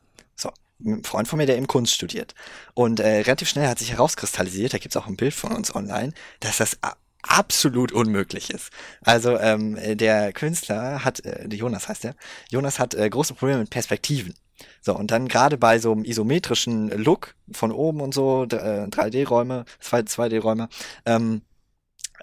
ein 0.85 1.05
Freund 1.05 1.29
von 1.29 1.39
mir, 1.39 1.47
der 1.47 1.57
eben 1.57 1.67
Kunst 1.67 1.95
studiert. 1.95 2.35
Und 2.75 3.01
äh, 3.01 3.21
relativ 3.21 3.49
schnell 3.49 3.69
hat 3.69 3.79
sich 3.79 3.93
herauskristallisiert, 3.93 4.75
da 4.75 4.79
gibt's 4.79 4.97
auch 4.97 5.07
ein 5.07 5.17
Bild 5.17 5.35
von 5.35 5.53
uns 5.53 5.75
online, 5.75 6.13
dass 6.41 6.59
das 6.59 6.79
absolut 7.23 7.93
unmöglich 7.93 8.51
ist. 8.51 8.71
Also 9.03 9.39
ähm, 9.39 9.77
der 9.97 10.33
Künstler 10.33 11.05
hat, 11.05 11.25
äh, 11.25 11.47
Jonas 11.53 11.89
heißt 11.89 12.05
er, 12.05 12.15
Jonas 12.51 12.79
hat 12.79 12.95
äh, 12.95 13.09
große 13.09 13.35
Probleme 13.35 13.61
mit 13.61 13.71
Perspektiven. 13.71 14.35
So, 14.83 14.95
und 14.95 15.11
dann 15.11 15.29
gerade 15.29 15.57
bei 15.57 15.79
so 15.79 15.93
einem 15.93 16.05
isometrischen 16.05 16.91
Look 16.91 17.35
von 17.51 17.73
oben 17.73 18.01
und 18.01 18.13
so, 18.13 18.43
3D-Räume, 18.43 19.65
2D-Räume, 19.83 20.69
ähm, 21.07 21.43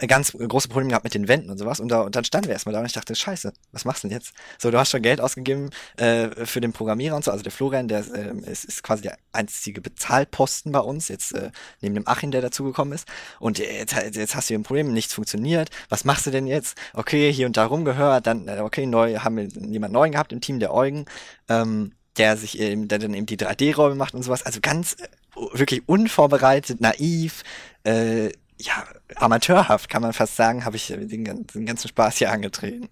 ganz 0.05 0.33
große 0.33 0.67
Probleme 0.67 0.89
gehabt 0.89 1.03
mit 1.03 1.15
den 1.15 1.27
Wänden 1.27 1.49
und 1.49 1.57
sowas. 1.57 1.79
Und, 1.79 1.89
da, 1.89 2.01
und 2.01 2.15
dann 2.15 2.23
standen 2.23 2.47
wir 2.47 2.53
erstmal 2.53 2.73
da 2.73 2.79
und 2.79 2.85
ich 2.85 2.93
dachte, 2.93 3.15
scheiße, 3.15 3.51
was 3.71 3.85
machst 3.85 4.03
du 4.03 4.07
denn 4.07 4.17
jetzt? 4.17 4.33
So, 4.59 4.69
du 4.69 4.77
hast 4.77 4.91
schon 4.91 5.01
Geld 5.01 5.19
ausgegeben 5.19 5.71
äh, 5.97 6.45
für 6.45 6.61
den 6.61 6.73
Programmierer 6.73 7.15
und 7.15 7.25
so. 7.25 7.31
Also 7.31 7.43
der 7.43 7.51
Florian, 7.51 7.87
der 7.87 7.99
äh, 8.13 8.51
ist, 8.51 8.65
ist 8.65 8.83
quasi 8.83 9.01
der 9.03 9.17
einzige 9.31 9.81
Bezahlposten 9.81 10.71
bei 10.71 10.79
uns, 10.79 11.07
jetzt 11.07 11.33
äh, 11.33 11.51
neben 11.81 11.95
dem 11.95 12.07
Achim, 12.07 12.29
der 12.29 12.41
dazugekommen 12.41 12.93
ist. 12.93 13.07
Und 13.39 13.57
jetzt, 13.57 13.93
jetzt 13.93 14.35
hast 14.35 14.49
du 14.49 14.53
hier 14.53 14.59
ein 14.59 14.63
Problem, 14.63 14.93
nichts 14.93 15.13
funktioniert. 15.13 15.69
Was 15.89 16.05
machst 16.05 16.27
du 16.27 16.31
denn 16.31 16.45
jetzt? 16.45 16.77
Okay, 16.93 17.31
hier 17.33 17.47
und 17.47 17.57
da 17.57 17.65
rumgehört, 17.65 18.27
dann, 18.27 18.47
äh, 18.47 18.59
okay, 18.59 18.85
neu, 18.85 19.17
haben 19.17 19.37
wir 19.37 19.47
jemand 19.47 19.93
neuen 19.93 20.11
gehabt 20.11 20.31
im 20.31 20.41
Team, 20.41 20.59
der 20.59 20.73
Eugen, 20.73 21.05
ähm, 21.49 21.93
der 22.17 22.37
sich 22.37 22.59
eben, 22.59 22.87
der 22.87 22.99
dann 22.99 23.13
eben 23.13 23.25
die 23.25 23.37
3D-Räume 23.37 23.95
macht 23.95 24.13
und 24.13 24.23
sowas. 24.23 24.43
Also 24.43 24.59
ganz 24.61 24.93
äh, 24.93 25.07
wirklich 25.53 25.87
unvorbereitet, 25.87 26.81
naiv, 26.81 27.43
äh, 27.83 28.29
ja, 28.59 28.83
amateurhaft, 29.15 29.89
kann 29.89 30.01
man 30.01 30.13
fast 30.13 30.35
sagen, 30.35 30.65
habe 30.65 30.75
ich 30.75 30.87
den, 30.87 31.07
den, 31.07 31.65
ganzen 31.65 31.87
Spaß 31.87 32.17
hier 32.17 32.31
angetreten. 32.31 32.89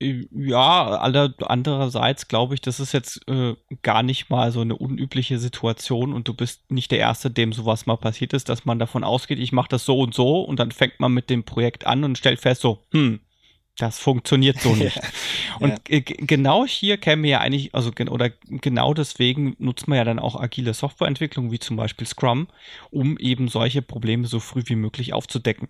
Ja, 0.00 0.98
andererseits 0.98 2.28
glaube 2.28 2.54
ich, 2.54 2.60
das 2.60 2.78
ist 2.78 2.92
jetzt 2.92 3.26
äh, 3.28 3.54
gar 3.82 4.02
nicht 4.02 4.28
mal 4.28 4.52
so 4.52 4.60
eine 4.60 4.76
unübliche 4.76 5.38
Situation 5.38 6.12
und 6.12 6.28
du 6.28 6.34
bist 6.34 6.70
nicht 6.70 6.90
der 6.90 6.98
Erste, 6.98 7.30
dem 7.30 7.52
sowas 7.52 7.86
mal 7.86 7.96
passiert 7.96 8.32
ist, 8.34 8.48
dass 8.48 8.64
man 8.66 8.78
davon 8.78 9.04
ausgeht, 9.04 9.38
ich 9.38 9.52
mache 9.52 9.68
das 9.68 9.84
so 9.84 10.00
und 10.00 10.14
so 10.14 10.42
und 10.42 10.58
dann 10.58 10.72
fängt 10.72 11.00
man 11.00 11.12
mit 11.12 11.30
dem 11.30 11.44
Projekt 11.44 11.86
an 11.86 12.04
und 12.04 12.18
stellt 12.18 12.40
fest, 12.40 12.60
so, 12.60 12.84
hm, 12.92 13.20
das 13.78 13.98
funktioniert 13.98 14.60
so 14.60 14.70
nicht. 14.76 15.00
Und 15.60 15.80
ja. 15.88 16.00
genau 16.00 16.64
hier 16.66 16.96
käme 16.96 17.28
ja 17.28 17.40
eigentlich, 17.40 17.74
also 17.74 17.90
oder 18.10 18.30
genau 18.48 18.94
deswegen 18.94 19.56
nutzt 19.58 19.88
man 19.88 19.98
ja 19.98 20.04
dann 20.04 20.18
auch 20.18 20.40
agile 20.40 20.74
Softwareentwicklung 20.74 21.50
wie 21.50 21.58
zum 21.58 21.76
Beispiel 21.76 22.06
Scrum, 22.06 22.48
um 22.90 23.18
eben 23.18 23.48
solche 23.48 23.82
Probleme 23.82 24.26
so 24.26 24.40
früh 24.40 24.62
wie 24.66 24.76
möglich 24.76 25.12
aufzudecken. 25.12 25.68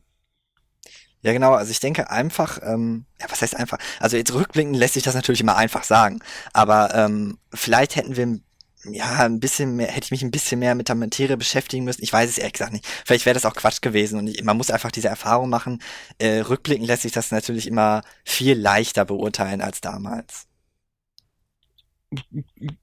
Ja, 1.23 1.33
genau. 1.33 1.55
Also 1.55 1.71
ich 1.71 1.81
denke 1.81 2.11
einfach, 2.11 2.59
ähm, 2.63 3.07
ja, 3.19 3.27
was 3.31 3.41
heißt 3.41 3.57
einfach? 3.57 3.79
Also 3.99 4.19
jetzt 4.19 4.35
rückblickend 4.35 4.77
lässt 4.77 4.93
sich 4.93 5.03
das 5.03 5.15
natürlich 5.15 5.41
immer 5.41 5.57
einfach 5.57 5.83
sagen. 5.83 6.21
Aber 6.53 6.95
ähm, 6.95 7.39
vielleicht 7.53 7.97
hätten 7.97 8.17
wir 8.17 8.41
ja, 8.91 9.25
ein 9.25 9.41
bisschen 9.41 9.77
mehr, 9.77 9.89
hätte 9.89 10.07
ich 10.07 10.11
mich 10.11 10.23
ein 10.23 10.31
bisschen 10.31 10.59
mehr 10.59 10.75
mit 10.75 10.89
der 10.89 10.95
Materie 10.95 11.37
beschäftigen 11.37 11.85
müssen. 11.85 12.03
Ich 12.03 12.13
weiß 12.13 12.29
es 12.31 12.39
ehrlich 12.39 12.55
gesagt 12.55 12.73
nicht. 12.73 12.87
Vielleicht 13.05 13.27
wäre 13.27 13.35
das 13.35 13.47
auch 13.47 13.55
Quatsch 13.55 13.81
gewesen 13.81 14.19
und 14.19 14.29
ich, 14.29 14.43
man 14.45 14.57
muss 14.57 14.71
einfach 14.71 14.91
diese 14.91 15.09
Erfahrung 15.09 15.51
machen. 15.51 15.83
Äh, 16.19 16.41
rückblickend 16.41 16.87
lässt 16.87 17.03
sich 17.03 17.13
das 17.13 17.31
natürlich 17.31 17.67
immer 17.67 18.03
viel 18.25 18.59
leichter 18.59 19.05
beurteilen 19.05 19.61
als 19.61 19.81
damals. 19.81 20.47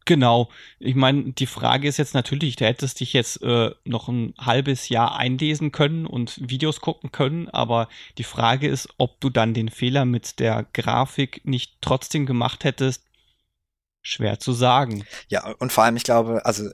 Genau. 0.05 0.49
Ich 0.79 0.95
meine, 0.95 1.31
die 1.33 1.45
Frage 1.45 1.87
ist 1.87 1.97
jetzt 1.97 2.13
natürlich, 2.13 2.55
du 2.55 2.65
hättest 2.65 2.99
dich 2.99 3.13
jetzt 3.13 3.41
äh, 3.41 3.71
noch 3.85 4.07
ein 4.09 4.33
halbes 4.37 4.89
Jahr 4.89 5.15
einlesen 5.15 5.71
können 5.71 6.05
und 6.05 6.37
Videos 6.49 6.81
gucken 6.81 7.11
können, 7.11 7.49
aber 7.49 7.87
die 8.17 8.23
Frage 8.23 8.67
ist, 8.67 8.89
ob 8.97 9.21
du 9.21 9.29
dann 9.29 9.53
den 9.53 9.69
Fehler 9.69 10.05
mit 10.05 10.39
der 10.39 10.65
Grafik 10.73 11.41
nicht 11.45 11.77
trotzdem 11.81 12.25
gemacht 12.25 12.63
hättest, 12.63 13.03
Schwer 14.01 14.39
zu 14.39 14.53
sagen. 14.53 15.05
Ja, 15.27 15.53
und 15.59 15.71
vor 15.71 15.83
allem, 15.83 15.95
ich 15.95 16.03
glaube, 16.03 16.45
also 16.45 16.69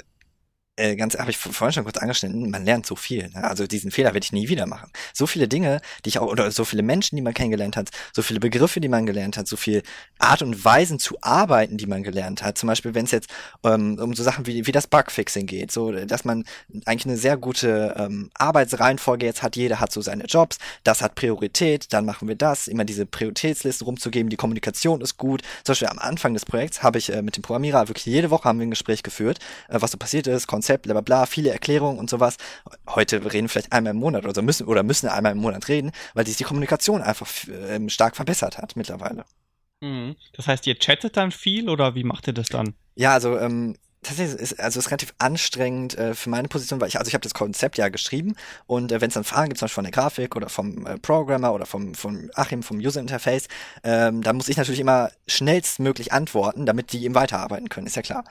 äh, 0.77 0.95
ganz, 0.95 1.17
habe 1.17 1.31
ich 1.31 1.37
vorhin 1.37 1.73
schon 1.73 1.83
kurz 1.83 1.97
angeschnitten, 1.97 2.49
man 2.49 2.63
lernt 2.63 2.85
so 2.85 2.95
viel. 2.95 3.29
Ne? 3.29 3.43
Also 3.43 3.67
diesen 3.67 3.91
Fehler 3.91 4.13
werde 4.13 4.23
ich 4.23 4.31
nie 4.31 4.47
wieder 4.47 4.65
machen. 4.65 4.91
So 5.13 5.27
viele 5.27 5.47
Dinge, 5.47 5.81
die 6.05 6.09
ich 6.09 6.19
auch, 6.19 6.27
oder 6.27 6.49
so 6.51 6.65
viele 6.65 6.83
Menschen, 6.83 7.15
die 7.15 7.21
man 7.21 7.33
kennengelernt 7.33 7.75
hat, 7.75 7.89
so 8.13 8.21
viele 8.21 8.39
Begriffe, 8.39 8.79
die 8.79 8.87
man 8.87 9.05
gelernt 9.05 9.37
hat, 9.37 9.47
so 9.47 9.57
viel 9.57 9.83
Art 10.19 10.41
und 10.41 10.63
Weisen 10.63 10.99
zu 10.99 11.17
arbeiten, 11.21 11.77
die 11.77 11.87
man 11.87 12.03
gelernt 12.03 12.43
hat. 12.43 12.57
Zum 12.57 12.67
Beispiel, 12.67 12.93
wenn 12.93 13.05
es 13.05 13.11
jetzt 13.11 13.29
ähm, 13.63 13.97
um 13.99 14.13
so 14.13 14.23
Sachen 14.23 14.45
wie, 14.45 14.67
wie 14.67 14.71
das 14.71 14.87
Bugfixing 14.87 15.47
geht, 15.47 15.71
so 15.71 15.91
dass 15.91 16.25
man 16.25 16.43
eigentlich 16.85 17.05
eine 17.05 17.17
sehr 17.17 17.37
gute 17.37 17.95
ähm, 17.97 18.29
Arbeitsreihenfolge 18.35 19.25
jetzt 19.25 19.43
hat, 19.43 19.55
jeder 19.55 19.79
hat 19.79 19.91
so 19.91 20.01
seine 20.01 20.25
Jobs, 20.25 20.57
das 20.83 21.01
hat 21.01 21.15
Priorität, 21.15 21.91
dann 21.91 22.05
machen 22.05 22.27
wir 22.27 22.35
das, 22.35 22.67
immer 22.67 22.85
diese 22.85 23.05
Prioritätslisten 23.05 23.85
rumzugeben, 23.85 24.29
die 24.29 24.37
Kommunikation 24.37 25.01
ist 25.01 25.17
gut. 25.17 25.41
Zum 25.63 25.73
Beispiel 25.73 25.87
am 25.87 25.99
Anfang 25.99 26.33
des 26.33 26.45
Projekts 26.45 26.83
habe 26.83 26.97
ich 26.99 27.11
äh, 27.11 27.21
mit 27.21 27.35
dem 27.35 27.41
Programmierer 27.41 27.87
wirklich 27.87 28.05
jede 28.05 28.29
Woche 28.29 28.45
haben 28.45 28.59
wir 28.59 28.67
ein 28.67 28.71
Gespräch 28.71 29.03
geführt, 29.03 29.39
äh, 29.69 29.77
was 29.79 29.91
so 29.91 29.97
passiert 29.97 30.27
ist, 30.27 30.47
Konzept, 30.47 30.66
bla 30.75 30.93
bla 30.93 31.01
bla, 31.01 31.25
viele 31.25 31.51
Erklärungen 31.51 31.99
und 31.99 32.10
sowas. 32.10 32.38
Heute 32.88 33.23
reden 33.23 33.45
wir 33.45 33.49
vielleicht 33.49 33.73
einmal 33.73 33.91
im 33.91 33.99
Monat 33.99 34.23
oder 34.23 34.36
so 34.36 34.41
müssen 34.41 34.67
oder 34.67 34.84
müssen 34.84 35.08
einmal 35.08 35.32
im 35.32 35.39
Monat 35.39 35.67
reden, 35.67 35.91
weil 36.13 36.25
sich 36.25 36.38
die 36.38 36.43
Kommunikation 36.43 37.01
einfach 37.01 37.27
ähm, 37.69 37.89
stark 37.89 38.15
verbessert 38.15 38.58
hat 38.58 38.75
mittlerweile. 38.75 39.25
Mhm. 39.82 40.15
Das 40.34 40.47
heißt, 40.47 40.67
ihr 40.67 40.77
chattet 40.77 41.17
dann 41.17 41.32
viel 41.32 41.69
oder 41.69 41.95
wie 41.95 42.03
macht 42.03 42.27
ihr 42.27 42.34
das 42.34 42.47
dann? 42.47 42.73
Ja, 42.95 43.13
also 43.13 43.38
ähm, 43.38 43.75
tatsächlich 44.08 44.39
ist 44.39 44.60
also 44.60 44.80
ist 44.80 44.88
relativ 44.89 45.13
anstrengend 45.19 45.97
äh, 45.97 46.13
für 46.13 46.30
meine 46.30 46.47
Position, 46.47 46.82
weil 46.82 46.88
ich 46.88 46.97
also 46.97 47.08
ich 47.08 47.13
habe 47.13 47.23
das 47.23 47.34
Konzept 47.34 47.77
ja 47.77 47.89
geschrieben 47.89 48.36
und 48.65 48.91
äh, 48.91 49.01
wenn 49.01 49.10
es 49.10 49.13
dann 49.13 49.23
Fragen 49.23 49.49
gibt, 49.49 49.60
zum 49.60 49.65
Beispiel 49.65 49.75
von 49.75 49.84
der 49.84 49.91
Grafik 49.91 50.36
oder 50.36 50.49
vom 50.49 50.86
äh, 50.86 50.97
Programmer 50.97 51.53
oder 51.53 51.65
vom 51.65 51.93
vom 51.93 52.30
Achim 52.34 52.63
vom 52.63 52.77
User 52.77 52.99
Interface, 52.99 53.47
ähm, 53.84 54.21
da 54.21 54.34
muss 54.34 54.49
ich 54.49 54.58
natürlich 54.58 54.80
immer 54.80 55.12
schnellstmöglich 55.27 56.12
antworten, 56.13 56.65
damit 56.65 56.93
die 56.93 57.03
eben 57.06 57.15
weiterarbeiten 57.15 57.69
können, 57.69 57.88
ist 57.88 57.95
ja 57.95 58.01
klar. 58.01 58.23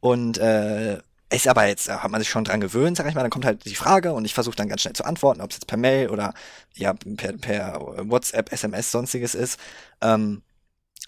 Und 0.00 0.38
äh, 0.38 0.98
ist 1.32 1.48
aber 1.48 1.66
jetzt, 1.66 1.88
hat 1.88 2.10
man 2.10 2.20
sich 2.20 2.30
schon 2.30 2.44
dran 2.44 2.60
gewöhnt, 2.60 2.96
sag 2.96 3.08
ich 3.08 3.14
mal, 3.14 3.22
dann 3.22 3.30
kommt 3.30 3.44
halt 3.44 3.64
die 3.64 3.74
Frage 3.74 4.12
und 4.12 4.24
ich 4.24 4.34
versuche 4.34 4.56
dann 4.56 4.68
ganz 4.68 4.82
schnell 4.82 4.94
zu 4.94 5.04
antworten, 5.04 5.40
ob 5.40 5.50
es 5.50 5.56
jetzt 5.56 5.66
per 5.66 5.78
Mail 5.78 6.10
oder 6.10 6.34
ja 6.74 6.94
per, 6.94 7.32
per 7.34 7.80
WhatsApp, 7.80 8.52
SMS, 8.52 8.90
sonstiges 8.90 9.34
ist. 9.34 9.58
Ähm, 10.00 10.42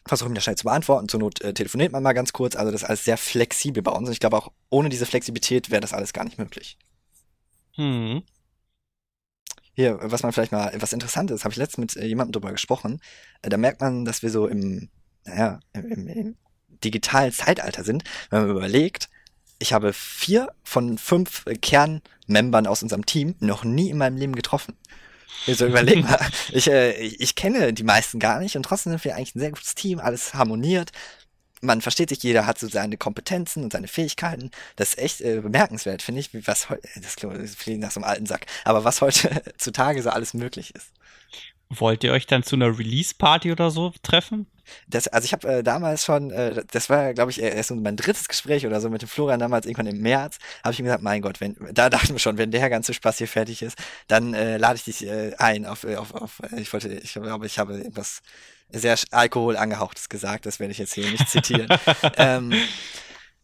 versuche 0.07 0.29
mir 0.29 0.35
das 0.37 0.45
schnell 0.45 0.57
zu 0.57 0.65
beantworten. 0.65 1.09
Zur 1.09 1.21
Not 1.21 1.41
äh, 1.41 1.55
telefoniert 1.55 1.93
man 1.93 2.03
mal 2.03 2.13
ganz 2.13 2.33
kurz. 2.33 2.57
Also 2.57 2.71
das 2.71 2.83
ist 2.83 2.89
alles 2.89 3.05
sehr 3.05 3.17
flexibel 3.17 3.83
bei 3.83 3.93
uns. 3.93 4.09
Und 4.09 4.13
ich 4.13 4.21
glaube 4.21 4.37
auch 4.37 4.53
ohne 4.71 4.89
diese 4.89 5.07
Flexibilität 5.07 5.71
wäre 5.71 5.81
das 5.81 5.93
alles 5.93 6.13
gar 6.13 6.25
nicht 6.25 6.39
möglich. 6.39 6.79
Hm. 7.73 8.23
Hier, 9.73 9.99
was 10.01 10.23
man 10.23 10.33
vielleicht 10.33 10.53
mal, 10.53 10.73
was 10.77 10.93
Interessantes, 10.93 11.45
habe 11.45 11.53
ich 11.53 11.59
letztens 11.59 11.97
mit 11.97 12.05
äh, 12.05 12.07
jemandem 12.07 12.33
drüber 12.33 12.53
gesprochen. 12.53 13.01
Äh, 13.43 13.49
da 13.49 13.57
merkt 13.57 13.81
man, 13.81 14.05
dass 14.05 14.23
wir 14.23 14.31
so 14.31 14.47
im, 14.47 14.89
naja, 15.25 15.61
im, 15.73 15.91
im, 15.91 16.09
im 16.09 16.37
digitalen 16.85 17.33
Zeitalter 17.33 17.83
sind, 17.83 18.05
wenn 18.31 18.43
man 18.43 18.51
überlegt, 18.51 19.09
ich 19.65 19.73
habe 19.73 19.95
vier 19.95 20.53
von 20.63 20.99
fünf 20.99 21.47
Kernmembern 21.63 22.67
aus 22.67 22.83
unserem 22.83 23.07
Team 23.07 23.35
noch 23.41 23.65
nie 23.65 23.89
in 23.89 23.97
meinem 23.97 24.19
Leben 24.19 24.35
getroffen. 24.37 24.77
Also 25.47 25.67
überleg 25.67 26.05
mal, 26.05 26.21
ich, 26.53 26.71
äh, 26.71 26.93
ich 26.93 27.35
kenne 27.35 27.73
die 27.73 27.83
meisten 27.83 28.19
gar 28.19 28.41
nicht 28.41 28.57
und 28.57 28.65
trotzdem 28.65 28.93
sind 28.93 29.05
wir 29.05 29.17
eigentlich 29.17 29.35
ein 29.35 29.41
sehr 29.41 29.53
gutes 29.53 29.75
Team, 29.75 30.01
alles 30.01 30.35
harmoniert. 30.35 30.93
Man 31.63 31.81
versteht 31.81 32.11
sich, 32.11 32.23
jeder 32.23 32.45
hat 32.45 32.59
so 32.59 32.69
seine 32.69 32.99
Kompetenzen 32.99 33.65
und 33.65 33.73
seine 33.73 33.89
Fähigkeiten. 33.89 34.51
Das 34.77 34.91
ist 34.91 34.99
echt 34.99 35.21
äh, 35.23 35.41
bemerkenswert, 35.41 36.03
finde 36.03 36.21
ich, 36.21 36.35
wie 36.35 36.47
was 36.47 36.69
heute, 36.69 36.87
das 37.01 37.17
klingt 37.17 37.81
nach 37.81 37.91
so 37.91 38.01
einem 38.01 38.11
alten 38.11 38.27
Sack, 38.27 38.45
aber 38.65 38.85
was 38.85 39.01
heutzutage 39.01 40.03
so 40.03 40.11
alles 40.11 40.35
möglich 40.35 40.75
ist. 40.75 40.89
Wollt 41.71 42.05
ihr 42.05 42.13
euch 42.13 42.27
dann 42.27 42.43
zu 42.43 42.57
einer 42.57 42.79
Release-Party 42.79 43.53
oder 43.53 43.71
so 43.71 43.93
treffen? 44.03 44.47
Das, 44.89 45.09
also 45.09 45.27
ich 45.27 45.33
habe 45.33 45.47
äh, 45.49 45.63
damals 45.63 46.05
schon, 46.05 46.31
äh, 46.31 46.65
das 46.71 46.89
war, 46.89 47.13
glaube 47.15 47.31
ich, 47.31 47.41
erst 47.41 47.69
so 47.69 47.75
mein 47.75 47.97
drittes 47.97 48.29
Gespräch 48.29 48.67
oder 48.67 48.81
so 48.81 48.89
mit 48.91 49.03
dem 49.03 49.09
Florian 49.09 49.41
damals 49.41 49.67
irgendwann 49.67 49.87
im 49.87 50.01
März, 50.01 50.39
habe 50.63 50.73
ich 50.73 50.79
mir 50.79 50.87
gesagt, 50.87 51.03
mein 51.03 51.23
Gott, 51.23 51.41
wenn, 51.41 51.57
da 51.73 51.91
dachten 51.91 52.13
wir 52.13 52.19
schon, 52.19 52.39
wenn 52.39 52.51
der 52.51 52.71
ganze 52.71 52.95
Spaß 52.95 53.19
hier 53.19 53.29
fertig 53.29 53.63
ist, 53.63 53.77
dann 54.09 54.35
äh, 54.35 54.57
lade 54.57 54.77
ich 54.77 54.85
dich 54.85 55.07
äh, 55.07 55.35
ein 55.39 55.67
auf, 55.67 55.85
äh, 55.85 55.97
auf, 55.97 56.15
auf, 56.15 56.41
ich 56.57 56.73
wollte, 56.73 56.89
ich 56.89 57.13
glaube, 57.13 57.47
ich 57.47 57.59
habe 57.59 57.85
etwas 57.85 58.23
sehr 58.71 58.97
Alkohol 59.11 59.57
angehauchtes 59.57 60.09
gesagt, 60.09 60.47
das 60.47 60.61
werde 60.61 60.73
ich 60.73 60.79
jetzt 60.79 60.95
hier 60.95 61.11
nicht 61.11 61.29
zitieren. 61.29 61.69
ähm, 62.17 62.55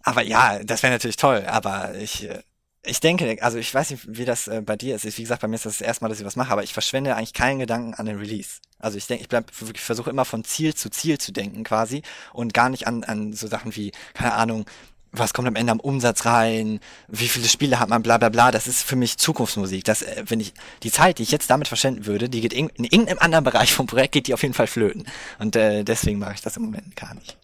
aber 0.02 0.22
ja, 0.22 0.60
das 0.64 0.82
wäre 0.82 0.92
natürlich 0.92 1.16
toll, 1.16 1.44
aber 1.46 1.94
ich, 1.96 2.28
äh, 2.28 2.42
ich 2.82 3.00
denke, 3.00 3.36
also 3.42 3.58
ich 3.58 3.74
weiß 3.74 3.90
nicht, 3.90 4.04
wie 4.08 4.24
das 4.24 4.48
äh, 4.48 4.62
bei 4.64 4.76
dir 4.76 4.96
ist. 4.96 5.04
Wie 5.04 5.22
gesagt, 5.22 5.42
bei 5.42 5.48
mir 5.48 5.56
ist 5.56 5.66
das 5.66 5.78
das 5.78 5.86
erste 5.86 6.04
Mal, 6.04 6.08
dass 6.08 6.20
ich 6.20 6.24
was 6.24 6.36
mache, 6.36 6.50
aber 6.50 6.62
ich 6.62 6.72
verschwende 6.72 7.14
eigentlich 7.14 7.34
keinen 7.34 7.58
Gedanken 7.58 7.94
an 7.94 8.06
den 8.06 8.16
Release. 8.16 8.60
Also 8.78 8.96
ich 8.96 9.06
denke, 9.06 9.22
ich 9.22 9.28
bleib, 9.28 9.50
ich 9.74 9.80
versuche 9.80 10.08
immer 10.08 10.24
von 10.24 10.44
Ziel 10.44 10.74
zu 10.74 10.88
Ziel 10.90 11.18
zu 11.18 11.32
denken 11.32 11.62
quasi 11.62 12.02
und 12.32 12.54
gar 12.54 12.70
nicht 12.70 12.86
an, 12.86 13.04
an 13.04 13.34
so 13.34 13.46
Sachen 13.48 13.76
wie, 13.76 13.92
keine 14.14 14.32
Ahnung, 14.32 14.64
was 15.12 15.34
kommt 15.34 15.48
am 15.48 15.56
Ende 15.56 15.72
am 15.72 15.80
Umsatz 15.80 16.24
rein, 16.24 16.80
wie 17.08 17.28
viele 17.28 17.48
Spiele 17.48 17.80
hat 17.80 17.88
man, 17.88 18.02
bla 18.02 18.16
bla 18.16 18.28
bla. 18.28 18.50
Das 18.50 18.66
ist 18.66 18.82
für 18.82 18.96
mich 18.96 19.18
Zukunftsmusik. 19.18 19.84
Das, 19.84 20.02
äh, 20.02 20.24
wenn 20.26 20.40
ich, 20.40 20.54
die 20.82 20.90
Zeit, 20.90 21.18
die 21.18 21.24
ich 21.24 21.32
jetzt 21.32 21.50
damit 21.50 21.68
verschwenden 21.68 22.06
würde, 22.06 22.28
die 22.30 22.40
geht 22.40 22.54
in, 22.54 22.68
in 22.70 22.84
irgendeinem 22.84 23.18
anderen 23.18 23.44
Bereich 23.44 23.74
vom 23.74 23.86
Projekt, 23.86 24.12
geht 24.12 24.26
die 24.26 24.34
auf 24.34 24.42
jeden 24.42 24.54
Fall 24.54 24.68
flöten. 24.68 25.06
Und 25.38 25.56
äh, 25.56 25.84
deswegen 25.84 26.18
mache 26.18 26.34
ich 26.34 26.40
das 26.40 26.56
im 26.56 26.64
Moment 26.64 26.96
gar 26.96 27.14
nicht. 27.14 27.36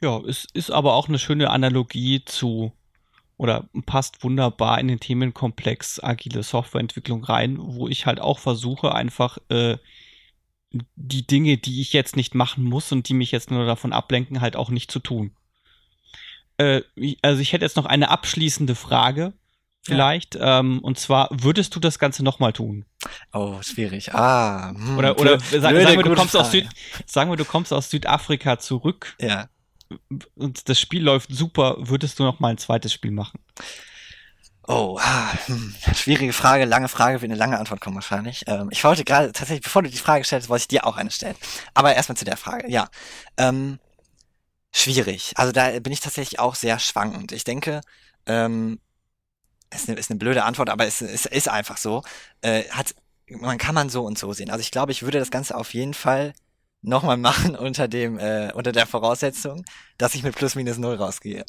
Ja, 0.00 0.18
es 0.20 0.46
ist 0.52 0.70
aber 0.70 0.94
auch 0.94 1.08
eine 1.08 1.18
schöne 1.18 1.50
Analogie 1.50 2.24
zu 2.24 2.72
oder 3.42 3.68
passt 3.86 4.22
wunderbar 4.22 4.78
in 4.78 4.86
den 4.86 5.00
Themenkomplex 5.00 6.00
agile 6.00 6.44
Softwareentwicklung 6.44 7.24
rein, 7.24 7.56
wo 7.58 7.88
ich 7.88 8.06
halt 8.06 8.20
auch 8.20 8.38
versuche, 8.38 8.94
einfach 8.94 9.38
äh, 9.48 9.78
die 10.70 11.26
Dinge, 11.26 11.58
die 11.58 11.80
ich 11.80 11.92
jetzt 11.92 12.14
nicht 12.14 12.36
machen 12.36 12.62
muss 12.62 12.92
und 12.92 13.08
die 13.08 13.14
mich 13.14 13.32
jetzt 13.32 13.50
nur 13.50 13.66
davon 13.66 13.92
ablenken, 13.92 14.40
halt 14.40 14.54
auch 14.54 14.70
nicht 14.70 14.92
zu 14.92 15.00
tun. 15.00 15.32
Äh, 16.56 16.82
also 17.20 17.40
ich 17.40 17.52
hätte 17.52 17.64
jetzt 17.64 17.76
noch 17.76 17.86
eine 17.86 18.10
abschließende 18.10 18.76
Frage 18.76 19.32
vielleicht. 19.82 20.36
Ja. 20.36 20.60
Ähm, 20.60 20.78
und 20.78 21.00
zwar, 21.00 21.28
würdest 21.32 21.74
du 21.74 21.80
das 21.80 21.98
Ganze 21.98 22.22
nochmal 22.22 22.52
tun? 22.52 22.84
Oh, 23.32 23.60
schwierig. 23.60 24.14
Ah. 24.14 24.70
Hm, 24.72 24.98
oder 24.98 25.18
oder 25.18 25.38
blöde, 25.38 25.60
sagen, 25.60 25.78
wir, 25.78 26.02
du 26.04 26.14
kommst 26.14 26.36
aus 26.36 26.52
Süd, 26.52 26.68
sagen 27.06 27.28
wir, 27.28 27.36
du 27.36 27.44
kommst 27.44 27.72
aus 27.72 27.90
Südafrika 27.90 28.60
zurück. 28.60 29.16
Ja 29.20 29.48
und 30.34 30.68
das 30.68 30.78
Spiel 30.78 31.02
läuft 31.02 31.30
super, 31.32 31.76
würdest 31.78 32.18
du 32.18 32.24
noch 32.24 32.40
mal 32.40 32.48
ein 32.48 32.58
zweites 32.58 32.92
Spiel 32.92 33.10
machen? 33.10 33.40
Oh, 34.68 34.96
ah, 35.00 35.32
schwierige 35.94 36.32
Frage, 36.32 36.64
lange 36.66 36.88
Frage, 36.88 37.20
wird 37.20 37.30
eine 37.30 37.38
lange 37.38 37.58
Antwort 37.58 37.80
kommen 37.80 37.96
wahrscheinlich. 37.96 38.44
Ähm, 38.46 38.68
ich 38.70 38.84
wollte 38.84 39.04
gerade 39.04 39.32
tatsächlich, 39.32 39.64
bevor 39.64 39.82
du 39.82 39.90
die 39.90 39.98
Frage 39.98 40.24
stellst, 40.24 40.48
wollte 40.48 40.62
ich 40.62 40.68
dir 40.68 40.86
auch 40.86 40.96
eine 40.96 41.10
stellen. 41.10 41.34
Aber 41.74 41.94
erstmal 41.94 42.16
zu 42.16 42.24
der 42.24 42.36
Frage, 42.36 42.70
ja. 42.70 42.88
Ähm, 43.36 43.80
schwierig. 44.72 45.32
Also 45.36 45.50
da 45.52 45.80
bin 45.80 45.92
ich 45.92 46.00
tatsächlich 46.00 46.38
auch 46.38 46.54
sehr 46.54 46.78
schwankend. 46.78 47.32
Ich 47.32 47.42
denke, 47.42 47.80
ähm, 48.26 48.78
ist 49.74 49.88
eine, 49.88 49.98
ist 49.98 50.10
eine 50.10 50.18
blöde 50.18 50.44
Antwort, 50.44 50.70
aber 50.70 50.86
es, 50.86 51.00
es 51.02 51.26
ist 51.26 51.48
einfach 51.48 51.76
so. 51.76 52.02
Äh, 52.40 52.64
hat, 52.70 52.94
man 53.28 53.58
kann 53.58 53.74
man 53.74 53.88
so 53.88 54.04
und 54.04 54.16
so 54.16 54.32
sehen. 54.32 54.50
Also 54.50 54.60
ich 54.60 54.70
glaube, 54.70 54.92
ich 54.92 55.02
würde 55.02 55.18
das 55.18 55.30
Ganze 55.30 55.56
auf 55.56 55.74
jeden 55.74 55.94
Fall 55.94 56.34
nochmal 56.82 57.16
machen 57.16 57.56
unter 57.56 57.88
dem 57.88 58.18
äh, 58.18 58.52
unter 58.54 58.72
der 58.72 58.86
Voraussetzung, 58.86 59.64
dass 59.98 60.14
ich 60.14 60.22
mit 60.22 60.34
plus 60.34 60.54
minus 60.54 60.78
null 60.78 60.96
rausgehe. 60.96 61.44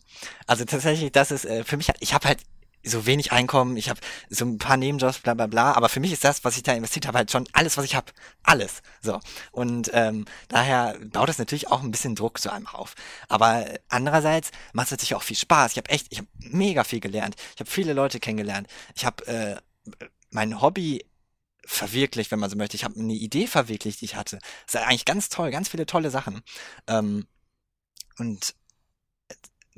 Also 0.48 0.64
tatsächlich, 0.66 1.12
das 1.12 1.32
ist 1.32 1.46
äh, 1.46 1.64
für 1.64 1.78
mich. 1.78 1.90
Ich 2.00 2.14
habe 2.14 2.28
halt 2.28 2.40
so 2.86 3.06
wenig 3.06 3.32
Einkommen, 3.32 3.78
ich 3.78 3.90
habe 3.90 4.00
so 4.30 4.46
ein 4.46 4.58
paar 4.58 4.78
Nebenjobs, 4.78 5.20
bla 5.20 5.34
bla 5.34 5.48
bla, 5.48 5.72
aber 5.74 5.88
für 5.90 6.00
mich 6.00 6.12
ist 6.12 6.24
das, 6.24 6.44
was 6.44 6.58
ich 6.58 6.64
da 6.64 6.74
investiert 6.74 7.08
habe, 7.08 7.18
halt 7.18 7.32
schon 7.32 7.48
alles, 7.54 7.78
was 7.78 7.86
ich 7.86 7.96
habe. 7.96 8.12
Alles. 8.44 8.82
So. 9.02 9.20
Und 9.52 9.90
ähm, 9.94 10.26
daher 10.50 10.98
baut 11.12 11.30
das 11.30 11.38
natürlich 11.38 11.72
auch 11.72 11.82
ein 11.82 11.92
bisschen 11.92 12.16
Druck 12.16 12.40
so 12.40 12.50
einem 12.50 12.68
auf. 12.68 12.96
Aber 13.30 13.66
andererseits 13.88 14.52
macht 14.74 14.88
es 14.88 14.92
natürlich 14.92 15.16
auch 15.16 15.24
viel 15.24 15.38
Spaß. 15.38 15.72
Ich 15.72 15.78
habe 15.78 15.90
echt, 15.90 16.08
ich 16.10 16.20
habe 16.20 16.28
mega 16.40 16.84
viel 16.84 17.00
gelernt. 17.00 17.36
Ich 17.56 17.62
habe 17.62 17.70
viele 17.70 17.94
Leute 17.94 18.20
kennengelernt. 18.20 18.68
Ich 18.96 19.06
habe 19.06 19.26
äh, 19.28 19.56
mein 20.30 20.62
Hobby 20.62 21.06
verwirklicht, 21.66 22.32
wenn 22.32 22.40
man 22.40 22.50
so 22.50 22.58
möchte. 22.58 22.76
Ich 22.76 22.84
habe 22.84 23.00
eine 23.00 23.14
Idee 23.14 23.48
verwirklicht, 23.48 24.02
die 24.02 24.06
ich 24.06 24.16
hatte. 24.16 24.40
Das 24.66 24.76
ist 24.76 24.88
eigentlich 24.88 25.06
ganz 25.06 25.30
toll, 25.30 25.52
ganz 25.52 25.70
viele 25.70 25.86
tolle 25.86 26.10
Sachen. 26.10 26.42
Ähm, 26.88 27.28
und 28.18 28.56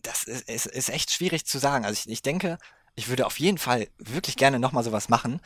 das 0.02 0.24
ist, 0.24 0.50
ist, 0.50 0.66
ist 0.66 0.90
echt 0.90 1.12
schwierig 1.12 1.46
zu 1.46 1.58
sagen. 1.58 1.86
Also 1.86 2.00
ich, 2.00 2.10
ich 2.12 2.22
denke, 2.22 2.58
ich 2.96 3.08
würde 3.08 3.26
auf 3.26 3.40
jeden 3.40 3.58
Fall 3.58 3.88
wirklich 3.98 4.38
gerne 4.38 4.60
nochmal 4.60 4.84
sowas 4.84 5.10
machen, 5.10 5.42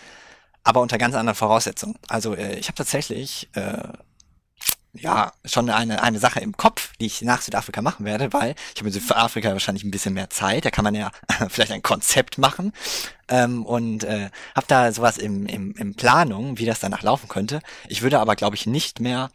aber 0.63 0.81
unter 0.81 0.97
ganz 0.97 1.15
anderen 1.15 1.35
Voraussetzungen. 1.35 1.97
Also 2.07 2.35
äh, 2.35 2.57
ich 2.57 2.67
habe 2.67 2.75
tatsächlich 2.75 3.49
äh, 3.53 3.93
ja, 4.93 5.33
schon 5.45 5.69
eine, 5.69 6.01
eine 6.01 6.19
Sache 6.19 6.39
im 6.39 6.57
Kopf, 6.57 6.93
die 6.99 7.05
ich 7.05 7.21
nach 7.21 7.41
Südafrika 7.41 7.81
machen 7.81 8.05
werde, 8.05 8.33
weil 8.33 8.55
ich 8.73 8.81
habe 8.81 8.89
in 8.89 8.93
Südafrika 8.93 9.51
wahrscheinlich 9.51 9.83
ein 9.83 9.91
bisschen 9.91 10.13
mehr 10.13 10.29
Zeit, 10.29 10.65
da 10.65 10.71
kann 10.71 10.83
man 10.83 10.95
ja 10.95 11.11
vielleicht 11.49 11.71
ein 11.71 11.83
Konzept 11.83 12.37
machen 12.37 12.73
ähm, 13.27 13.65
und 13.65 14.03
äh, 14.03 14.29
habe 14.55 14.67
da 14.67 14.91
sowas 14.91 15.17
im, 15.17 15.45
im, 15.45 15.73
im 15.75 15.93
Planung, 15.95 16.57
wie 16.57 16.65
das 16.65 16.79
danach 16.79 17.03
laufen 17.03 17.27
könnte. 17.27 17.61
Ich 17.87 18.01
würde 18.01 18.19
aber, 18.19 18.35
glaube 18.35 18.55
ich, 18.55 18.65
nicht 18.65 18.99
mehr, 18.99 19.29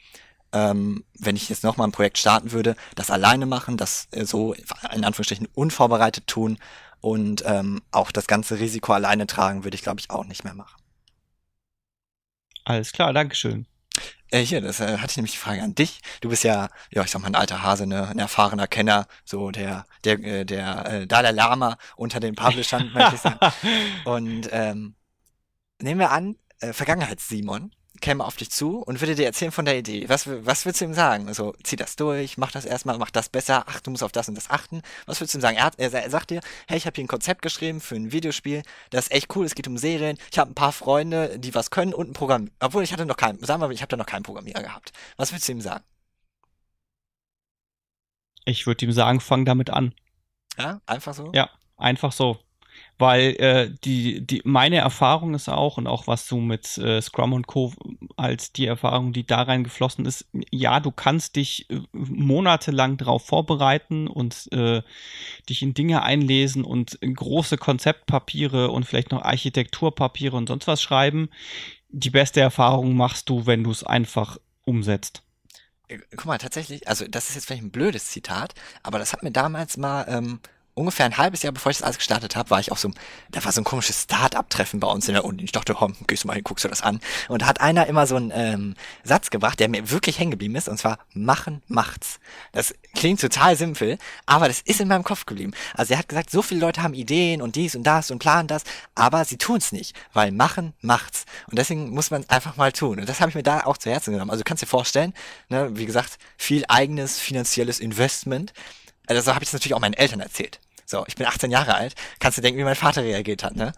ähm, 0.53 1.05
wenn 1.19 1.37
ich 1.37 1.49
jetzt 1.49 1.65
nochmal 1.65 1.89
ein 1.89 1.93
Projekt 1.93 2.19
starten 2.19 2.53
würde, 2.53 2.77
das 2.97 3.11
alleine 3.11 3.47
machen, 3.47 3.77
das 3.77 4.09
äh, 4.11 4.25
so 4.25 4.55
in 4.55 5.05
Anführungsstrichen 5.05 5.49
unvorbereitet 5.55 6.27
tun 6.27 6.59
und 7.01 7.45
ähm, 7.47 7.83
auch 7.93 8.11
das 8.11 8.27
ganze 8.27 8.59
Risiko 8.59 8.93
alleine 8.93 9.27
tragen, 9.27 9.65
würde 9.65 9.77
ich, 9.77 9.83
glaube 9.83 10.01
ich, 10.01 10.11
auch 10.11 10.25
nicht 10.25 10.43
mehr 10.43 10.55
machen. 10.55 10.77
Alles 12.65 12.93
klar, 12.93 13.13
Dankeschön. 13.13 13.67
Äh, 14.31 14.41
hier, 14.41 14.61
das 14.61 14.81
äh, 14.81 14.99
hatte 14.99 15.13
ich 15.13 15.17
nämlich 15.17 15.33
die 15.33 15.39
Frage 15.39 15.63
an 15.63 15.75
dich. 15.75 16.01
Du 16.21 16.29
bist 16.29 16.45
ja, 16.45 16.69
ja, 16.91 17.05
ich 17.05 17.11
sag 17.11 17.23
mal, 17.23 17.29
ein 17.29 17.35
alter 17.35 17.63
Hase, 17.63 17.87
ne, 17.87 18.09
ein 18.09 18.19
erfahrener 18.19 18.67
Kenner, 18.67 19.07
so 19.25 19.51
der, 19.51 19.85
der, 20.05 20.19
äh, 20.25 20.45
der 20.45 20.87
äh, 20.87 21.07
Dalai 21.07 21.31
Lama 21.31 21.77
unter 21.97 22.21
den 22.21 22.35
Publishern, 22.35 22.91
möchte 22.93 23.15
ich 23.15 23.21
sagen. 23.21 23.39
Und 24.05 24.49
ähm, 24.51 24.97
nehmen 25.81 26.01
wir 26.01 26.11
an, 26.11 26.37
äh, 26.61 26.73
Vergangenheits-Simon 26.73 27.73
käme 28.05 28.23
auf 28.23 28.37
dich 28.37 28.51
zu 28.51 28.81
und 28.81 29.01
würde 29.01 29.15
dir 29.15 29.25
erzählen 29.25 29.51
von 29.51 29.65
der 29.65 29.79
Idee. 29.79 30.11
Was, 30.11 30.29
was 30.29 30.67
würdest 30.67 30.83
du 30.83 30.85
ihm 30.85 30.93
sagen? 30.93 31.27
Also, 31.27 31.55
zieh 31.63 31.77
das 31.77 31.97
durch, 31.97 32.37
mach 32.37 32.53
das 32.53 32.67
erstmal, 32.67 32.99
mach 32.99 33.11
das 33.11 33.31
besser, 33.31 33.65
ach, 33.67 33.81
du 33.81 33.91
musst 33.91 34.03
auf 34.03 34.13
das 34.13 34.29
und 34.29 34.35
das 34.35 34.51
achten. 34.51 34.83
Was 35.07 35.21
würdest 35.21 35.33
du 35.33 35.39
ihm 35.39 35.41
sagen? 35.41 35.57
Er, 35.57 35.65
hat, 35.65 35.79
er, 35.79 36.11
sagt 36.11 36.29
dir, 36.29 36.43
hey, 36.69 36.77
ich 36.77 36.85
habe 36.85 36.95
hier 36.97 37.05
ein 37.05 37.09
Konzept 37.09 37.41
geschrieben 37.41 37.81
für 37.81 37.95
ein 37.95 38.13
Videospiel, 38.13 38.63
das 38.91 39.07
ist 39.07 39.13
echt 39.13 39.35
cool, 39.35 39.47
es 39.47 39.55
geht 39.55 39.67
um 39.69 39.79
Serien, 39.79 40.19
ich 40.31 40.39
habe 40.39 40.51
ein 40.51 40.55
paar 40.55 40.73
Freunde, 40.73 41.39
die 41.39 41.55
was 41.55 41.71
können 41.71 41.95
und 41.95 42.11
ein 42.11 42.13
Programm. 42.13 42.51
Obwohl, 42.61 42.83
ich 42.83 42.93
hatte 42.93 43.07
noch 43.07 43.17
keinen, 43.17 43.43
sagen 43.43 43.63
wir 43.63 43.69
mal, 43.69 43.73
ich 43.73 43.81
habe 43.81 43.89
da 43.89 43.97
noch 43.97 44.05
keinen 44.05 44.23
Programmierer 44.23 44.63
gehabt. 44.63 44.93
Was 45.17 45.33
würdest 45.33 45.49
du 45.49 45.53
ihm 45.53 45.63
sagen? 45.63 45.83
Ich 48.45 48.67
würde 48.67 48.85
ihm 48.85 48.93
sagen, 48.93 49.21
fang 49.21 49.47
damit 49.47 49.71
an. 49.71 49.95
Ja, 50.59 50.83
einfach 50.85 51.15
so? 51.15 51.33
Ja, 51.33 51.49
einfach 51.79 52.13
so 52.13 52.39
weil 52.99 53.35
äh, 53.41 53.71
die, 53.85 54.25
die, 54.25 54.43
meine 54.45 54.77
Erfahrung 54.77 55.35
ist 55.35 55.49
auch 55.49 55.79
und 55.79 55.87
auch 55.87 56.07
was 56.07 56.29
du 56.29 56.37
mit 56.37 56.79
äh, 56.79 57.01
Scrum 57.03 57.33
und 57.33 57.47
Co. 57.47 57.73
als 58.17 58.53
die 58.53 58.67
Erfahrung, 58.67 59.13
die 59.13 59.27
da 59.27 59.43
reingeflossen 59.43 60.07
ist, 60.07 60.27
ja, 60.51 60.79
du 60.79 60.93
kannst 60.93 61.37
dich 61.37 61.69
äh, 61.71 61.81
monatelang 61.93 62.97
darauf 62.97 63.25
vorbereiten 63.25 64.07
und 64.07 64.49
äh, 64.53 64.83
dich 65.49 65.63
in 65.63 65.75
Dinge 65.75 66.03
einlesen 66.03 66.65
und 66.65 66.99
große 67.01 67.59
Konzeptpapiere 67.59 68.71
und 68.71 68.85
vielleicht 68.85 69.11
noch 69.11 69.23
Architekturpapiere 69.23 70.37
und 70.37 70.49
sonst 70.49 70.67
was 70.69 70.81
schreiben. 70.81 71.29
Die 71.89 72.11
beste 72.11 72.41
Erfahrung 72.41 72.97
machst 72.97 73.29
du, 73.29 73.47
wenn 73.47 73.65
du 73.65 73.71
es 73.71 73.83
einfach 73.83 74.39
umsetzt. 74.65 75.23
Äh, 75.89 75.99
guck 76.11 76.27
mal, 76.27 76.39
tatsächlich, 76.39 76.87
also 76.89 77.07
das 77.09 77.29
ist 77.29 77.35
jetzt 77.35 77.47
vielleicht 77.47 77.65
ein 77.65 77.71
blödes 77.71 78.07
Zitat, 78.07 78.55
aber 78.83 78.99
das 78.99 79.13
hat 79.13 79.23
mir 79.23 79.33
damals 79.33 79.77
mal 79.77 80.07
ähm, 80.09 80.41
ungefähr 80.75 81.07
ein 81.07 81.17
halbes 81.17 81.43
Jahr 81.43 81.53
bevor 81.53 81.71
ich 81.71 81.79
das 81.79 81.85
alles 81.85 81.99
gestartet 81.99 82.37
habe, 82.37 82.51
war 82.51 82.61
ich 82.61 82.73
auf 82.73 82.79
so 82.79 82.89
einem, 82.89 82.97
da 83.31 83.45
war 83.45 83.53
so 83.53 83.61
ein 83.61 83.65
komisches 83.65 84.03
Start-up-Treffen 84.03 84.81
bei 84.81 84.89
uns 84.89 85.07
in 85.09 85.15
der 85.15 85.25
Uni. 85.25 85.45
Ich 85.45 85.53
dachte, 85.53 85.75
komm, 85.75 85.95
gehst 86.07 86.25
du 86.25 86.29
mal 86.29 86.35
hin, 86.35 86.45
guckst 86.45 86.65
du 86.65 86.69
das 86.69 86.83
an. 86.83 87.01
Und 87.29 87.43
da 87.43 87.47
hat 87.47 87.61
einer 87.61 87.87
immer 87.87 88.07
so 88.07 88.17
einen 88.17 88.33
ähm, 88.35 88.75
Satz 89.05 89.31
gebracht, 89.31 89.61
der 89.61 89.69
mir 89.69 89.91
wirklich 89.91 90.19
hängen 90.19 90.33
geblieben 90.33 90.57
ist, 90.57 90.69
und 90.69 90.79
zwar, 90.79 90.99
machen 91.13 91.63
macht's. 91.69 92.19
Das 92.53 92.75
klingt 92.95 93.21
total 93.21 93.57
simpel, 93.57 93.99
aber 94.27 94.49
das 94.49 94.61
ist 94.61 94.81
in 94.81 94.89
meinem 94.89 95.05
Kopf 95.05 95.27
geblieben. 95.27 95.53
Also 95.75 95.95
er 95.95 95.99
hat 95.99 96.09
gesagt, 96.09 96.31
so 96.31 96.43
viele 96.43 96.61
Leute 96.61 96.83
haben 96.83 96.95
Ideen 96.95 97.41
und 97.41 97.57
dies 97.57 97.77
und 97.77 97.85
das 97.85 98.11
und 98.11 98.19
planen 98.19 98.49
das, 98.49 98.65
aber 98.95 99.25
sie 99.25 99.39
tun's 99.39 99.73
nicht, 99.73 99.95
weil 100.13 100.33
machen 100.33 100.75
macht's. 100.81 101.25
Und 101.49 101.59
deswegen 101.59 101.91
muss 101.91 102.11
man 102.11 102.23
es 102.23 102.31
einfach 102.31 102.57
mal 102.57 102.73
tun. 102.73 102.99
Und 102.99 103.09
das 103.09 103.21
habe 103.21 103.31
ich 103.31 103.37
mir 103.37 103.43
da 103.43 103.65
auch 103.65 103.79
zu 103.79 103.91
Herzen 103.91 104.13
genommen. 104.13 104.31
Also 104.31 104.43
du 104.43 104.49
kannst 104.49 104.63
dir 104.63 104.67
vorstellen, 104.67 105.15
ne, 105.49 105.71
wie 105.77 105.87
gesagt, 105.87 106.19
viel 106.37 106.65
eigenes 106.69 107.19
finanzielles 107.19 107.79
Investment. 107.79 108.53
Also 109.07 109.35
habe 109.35 109.45
ich 109.45 109.51
das 109.51 109.55
natürlich 109.55 109.75
auch 109.75 109.81
meinen 109.81 109.95
Eltern 109.95 110.21
erzählt. 110.21 110.61
So, 110.95 111.05
ich 111.09 111.17
bin 111.17 111.27
18 111.27 111.51
Jahre 111.51 111.75
alt. 111.75 111.97
Kannst 112.21 112.39
du 112.39 112.43
denken, 112.43 112.61
wie 112.61 112.63
mein 112.63 112.77
Vater 112.77 113.03
reagiert 113.03 113.43
hat, 113.43 113.57
ne? 113.57 113.73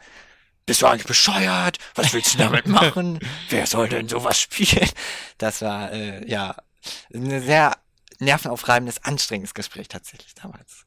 Bist 0.66 0.82
du 0.82 0.86
eigentlich 0.86 1.06
bescheuert? 1.06 1.78
Was 1.94 2.12
willst 2.12 2.34
du 2.34 2.38
damit 2.38 2.66
machen? 2.66 3.20
Wer 3.48 3.66
soll 3.66 3.88
denn 3.88 4.06
sowas 4.06 4.38
spielen? 4.38 4.90
Das 5.38 5.62
war, 5.62 5.90
äh, 5.92 6.28
ja, 6.28 6.56
ein 7.14 7.40
sehr 7.40 7.78
nervenaufreibendes, 8.18 9.02
anstrengendes 9.02 9.54
Gespräch 9.54 9.88
tatsächlich 9.88 10.34
damals. 10.34 10.84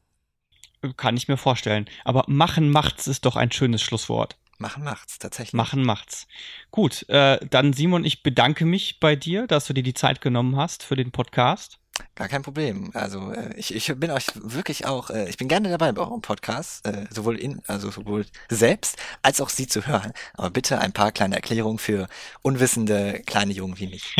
Kann 0.96 1.16
ich 1.16 1.26
mir 1.26 1.36
vorstellen. 1.36 1.86
Aber 2.04 2.22
machen 2.28 2.70
macht's 2.70 3.08
ist 3.08 3.24
doch 3.24 3.34
ein 3.34 3.50
schönes 3.50 3.82
Schlusswort. 3.82 4.36
Machen 4.58 4.84
macht's, 4.84 5.18
tatsächlich. 5.18 5.54
Machen 5.54 5.82
macht's. 5.82 6.28
Gut, 6.70 7.08
äh, 7.08 7.44
dann 7.44 7.72
Simon, 7.72 8.04
ich 8.04 8.22
bedanke 8.22 8.64
mich 8.64 9.00
bei 9.00 9.16
dir, 9.16 9.48
dass 9.48 9.64
du 9.64 9.72
dir 9.72 9.82
die 9.82 9.94
Zeit 9.94 10.20
genommen 10.20 10.54
hast 10.54 10.84
für 10.84 10.94
den 10.94 11.10
Podcast. 11.10 11.79
Gar 12.14 12.28
kein 12.28 12.42
Problem. 12.42 12.90
Also 12.94 13.32
äh, 13.32 13.54
ich, 13.56 13.74
ich 13.74 13.92
bin 13.96 14.10
euch 14.10 14.26
wirklich 14.34 14.86
auch, 14.86 15.10
äh, 15.10 15.28
ich 15.28 15.36
bin 15.36 15.48
gerne 15.48 15.68
dabei 15.68 15.92
bei 15.92 16.02
eurem 16.02 16.22
Podcast, 16.22 16.86
äh, 16.86 17.06
sowohl 17.10 17.38
in, 17.38 17.62
also 17.66 17.90
sowohl 17.90 18.24
selbst 18.48 18.96
als 19.22 19.40
auch 19.40 19.48
sie 19.48 19.66
zu 19.66 19.86
hören. 19.86 20.12
Aber 20.34 20.50
bitte 20.50 20.78
ein 20.78 20.92
paar 20.92 21.10
kleine 21.12 21.36
Erklärungen 21.36 21.78
für 21.78 22.08
unwissende 22.42 23.22
kleine 23.26 23.52
Jungen 23.52 23.78
wie 23.78 23.88
mich. 23.88 24.16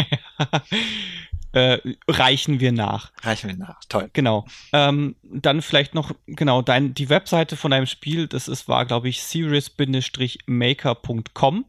äh, 1.52 1.78
reichen 2.08 2.60
wir 2.60 2.72
nach. 2.72 3.12
Reichen 3.22 3.50
wir 3.50 3.56
nach, 3.56 3.80
toll. 3.88 4.10
Genau. 4.12 4.46
Ähm, 4.72 5.16
dann 5.22 5.62
vielleicht 5.62 5.94
noch, 5.94 6.12
genau, 6.26 6.62
dein, 6.62 6.94
die 6.94 7.08
Webseite 7.08 7.56
von 7.56 7.70
deinem 7.70 7.86
Spiel, 7.86 8.26
das 8.26 8.48
ist, 8.48 8.66
war, 8.68 8.84
glaube 8.86 9.08
ich, 9.08 9.22
serious-maker.com. 9.22 11.64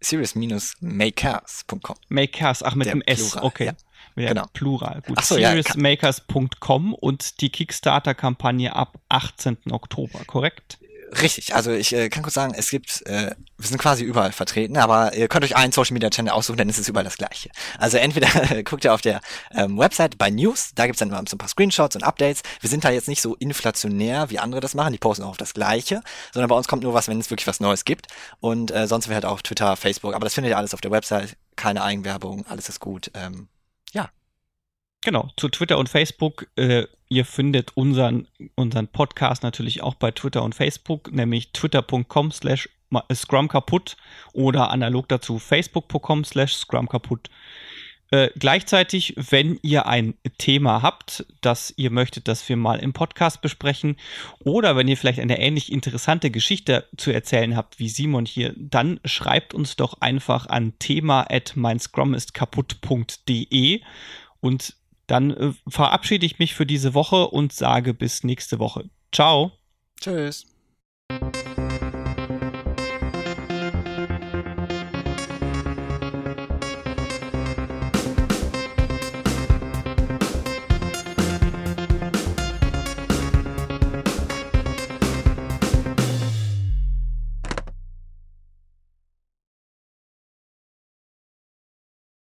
Serious-makers.com. 0.00 1.96
Makers, 2.08 2.62
ach, 2.62 2.74
mit 2.74 2.88
dem 2.88 3.02
S, 3.02 3.30
Plural, 3.30 3.46
okay. 3.46 3.66
Ja. 3.66 3.72
Mit 4.14 4.28
genau. 4.28 4.46
Plural. 4.52 5.02
Gut. 5.06 5.18
Ach 5.18 5.24
so, 5.24 5.34
Seriousmakers.com 5.34 6.90
ja, 6.92 6.98
und 7.00 7.40
die 7.40 7.50
Kickstarter-Kampagne 7.50 8.74
ab 8.74 8.98
18. 9.08 9.58
Oktober, 9.70 10.24
korrekt? 10.26 10.78
Richtig, 11.12 11.54
also 11.54 11.70
ich 11.70 11.92
äh, 11.94 12.08
kann 12.08 12.22
kurz 12.22 12.34
sagen, 12.34 12.52
es 12.56 12.68
gibt, 12.68 13.06
äh, 13.06 13.30
wir 13.58 13.68
sind 13.68 13.78
quasi 13.78 14.02
überall 14.02 14.32
vertreten, 14.32 14.76
aber 14.76 15.14
ihr 15.14 15.28
könnt 15.28 15.44
euch 15.44 15.54
einen 15.54 15.72
Social 15.72 15.94
Media 15.94 16.10
Channel 16.10 16.32
aussuchen, 16.32 16.56
dann 16.56 16.68
ist 16.68 16.78
es 16.78 16.88
überall 16.88 17.04
das 17.04 17.16
gleiche. 17.16 17.50
Also 17.78 17.98
entweder 17.98 18.28
guckt 18.64 18.84
ihr 18.84 18.92
auf 18.92 19.02
der 19.02 19.20
ähm, 19.54 19.78
Website 19.78 20.18
bei 20.18 20.30
News, 20.30 20.70
da 20.74 20.86
gibt's 20.86 20.98
dann 20.98 21.10
immer 21.10 21.22
so 21.28 21.36
ein 21.36 21.38
paar 21.38 21.48
Screenshots 21.48 21.94
und 21.94 22.02
Updates. 22.02 22.42
Wir 22.60 22.68
sind 22.68 22.84
da 22.84 22.90
jetzt 22.90 23.06
nicht 23.06 23.22
so 23.22 23.36
inflationär, 23.36 24.30
wie 24.30 24.40
andere 24.40 24.60
das 24.60 24.74
machen, 24.74 24.92
die 24.92 24.98
posten 24.98 25.22
auch 25.22 25.30
auf 25.30 25.36
das 25.36 25.54
gleiche, 25.54 26.02
sondern 26.32 26.48
bei 26.48 26.56
uns 26.56 26.66
kommt 26.66 26.82
nur 26.82 26.94
was, 26.94 27.06
wenn 27.06 27.20
es 27.20 27.30
wirklich 27.30 27.46
was 27.46 27.60
Neues 27.60 27.84
gibt. 27.84 28.08
Und 28.40 28.72
äh, 28.72 28.88
sonst 28.88 29.04
sind 29.04 29.14
halt 29.14 29.26
auch 29.26 29.42
Twitter, 29.42 29.76
Facebook, 29.76 30.14
aber 30.14 30.24
das 30.24 30.34
findet 30.34 30.50
ihr 30.50 30.58
alles 30.58 30.74
auf 30.74 30.80
der 30.80 30.90
Website, 30.90 31.36
keine 31.54 31.84
Eigenwerbung, 31.84 32.44
alles 32.48 32.68
ist 32.68 32.80
gut. 32.80 33.10
Ähm. 33.14 33.48
Genau, 35.06 35.30
zu 35.36 35.48
Twitter 35.48 35.78
und 35.78 35.88
Facebook. 35.88 36.48
Äh, 36.56 36.88
ihr 37.08 37.24
findet 37.24 37.76
unseren, 37.76 38.26
unseren 38.56 38.88
Podcast 38.88 39.44
natürlich 39.44 39.80
auch 39.80 39.94
bei 39.94 40.10
Twitter 40.10 40.42
und 40.42 40.56
Facebook, 40.56 41.12
nämlich 41.12 41.52
twitter.com 41.52 42.32
slash 42.32 42.68
Scrum 43.14 43.46
kaputt 43.46 43.96
oder 44.32 44.72
analog 44.72 45.08
dazu 45.08 45.38
facebook.com 45.38 46.24
slash 46.24 46.56
Scrum 46.56 46.88
kaputt. 46.88 47.30
Äh, 48.10 48.30
gleichzeitig, 48.36 49.14
wenn 49.16 49.60
ihr 49.62 49.86
ein 49.86 50.14
Thema 50.38 50.82
habt, 50.82 51.24
das 51.40 51.72
ihr 51.76 51.92
möchtet, 51.92 52.26
dass 52.26 52.48
wir 52.48 52.56
mal 52.56 52.80
im 52.80 52.92
Podcast 52.92 53.42
besprechen, 53.42 53.94
oder 54.40 54.74
wenn 54.74 54.88
ihr 54.88 54.96
vielleicht 54.96 55.20
eine 55.20 55.38
ähnlich 55.38 55.70
interessante 55.70 56.32
Geschichte 56.32 56.84
zu 56.96 57.12
erzählen 57.12 57.56
habt 57.56 57.78
wie 57.78 57.90
Simon 57.90 58.26
hier, 58.26 58.54
dann 58.56 58.98
schreibt 59.04 59.54
uns 59.54 59.76
doch 59.76 60.00
einfach 60.00 60.48
an 60.48 60.76
thema 60.80 61.30
at 61.30 61.54
meinscrumistkaputt.de 61.54 63.82
und 64.40 64.74
dann 65.06 65.30
äh, 65.30 65.52
verabschiede 65.68 66.26
ich 66.26 66.38
mich 66.38 66.54
für 66.54 66.66
diese 66.66 66.94
Woche 66.94 67.28
und 67.28 67.52
sage 67.52 67.94
bis 67.94 68.24
nächste 68.24 68.58
Woche. 68.58 68.88
Ciao. 69.12 69.52
Tschüss. 70.00 70.46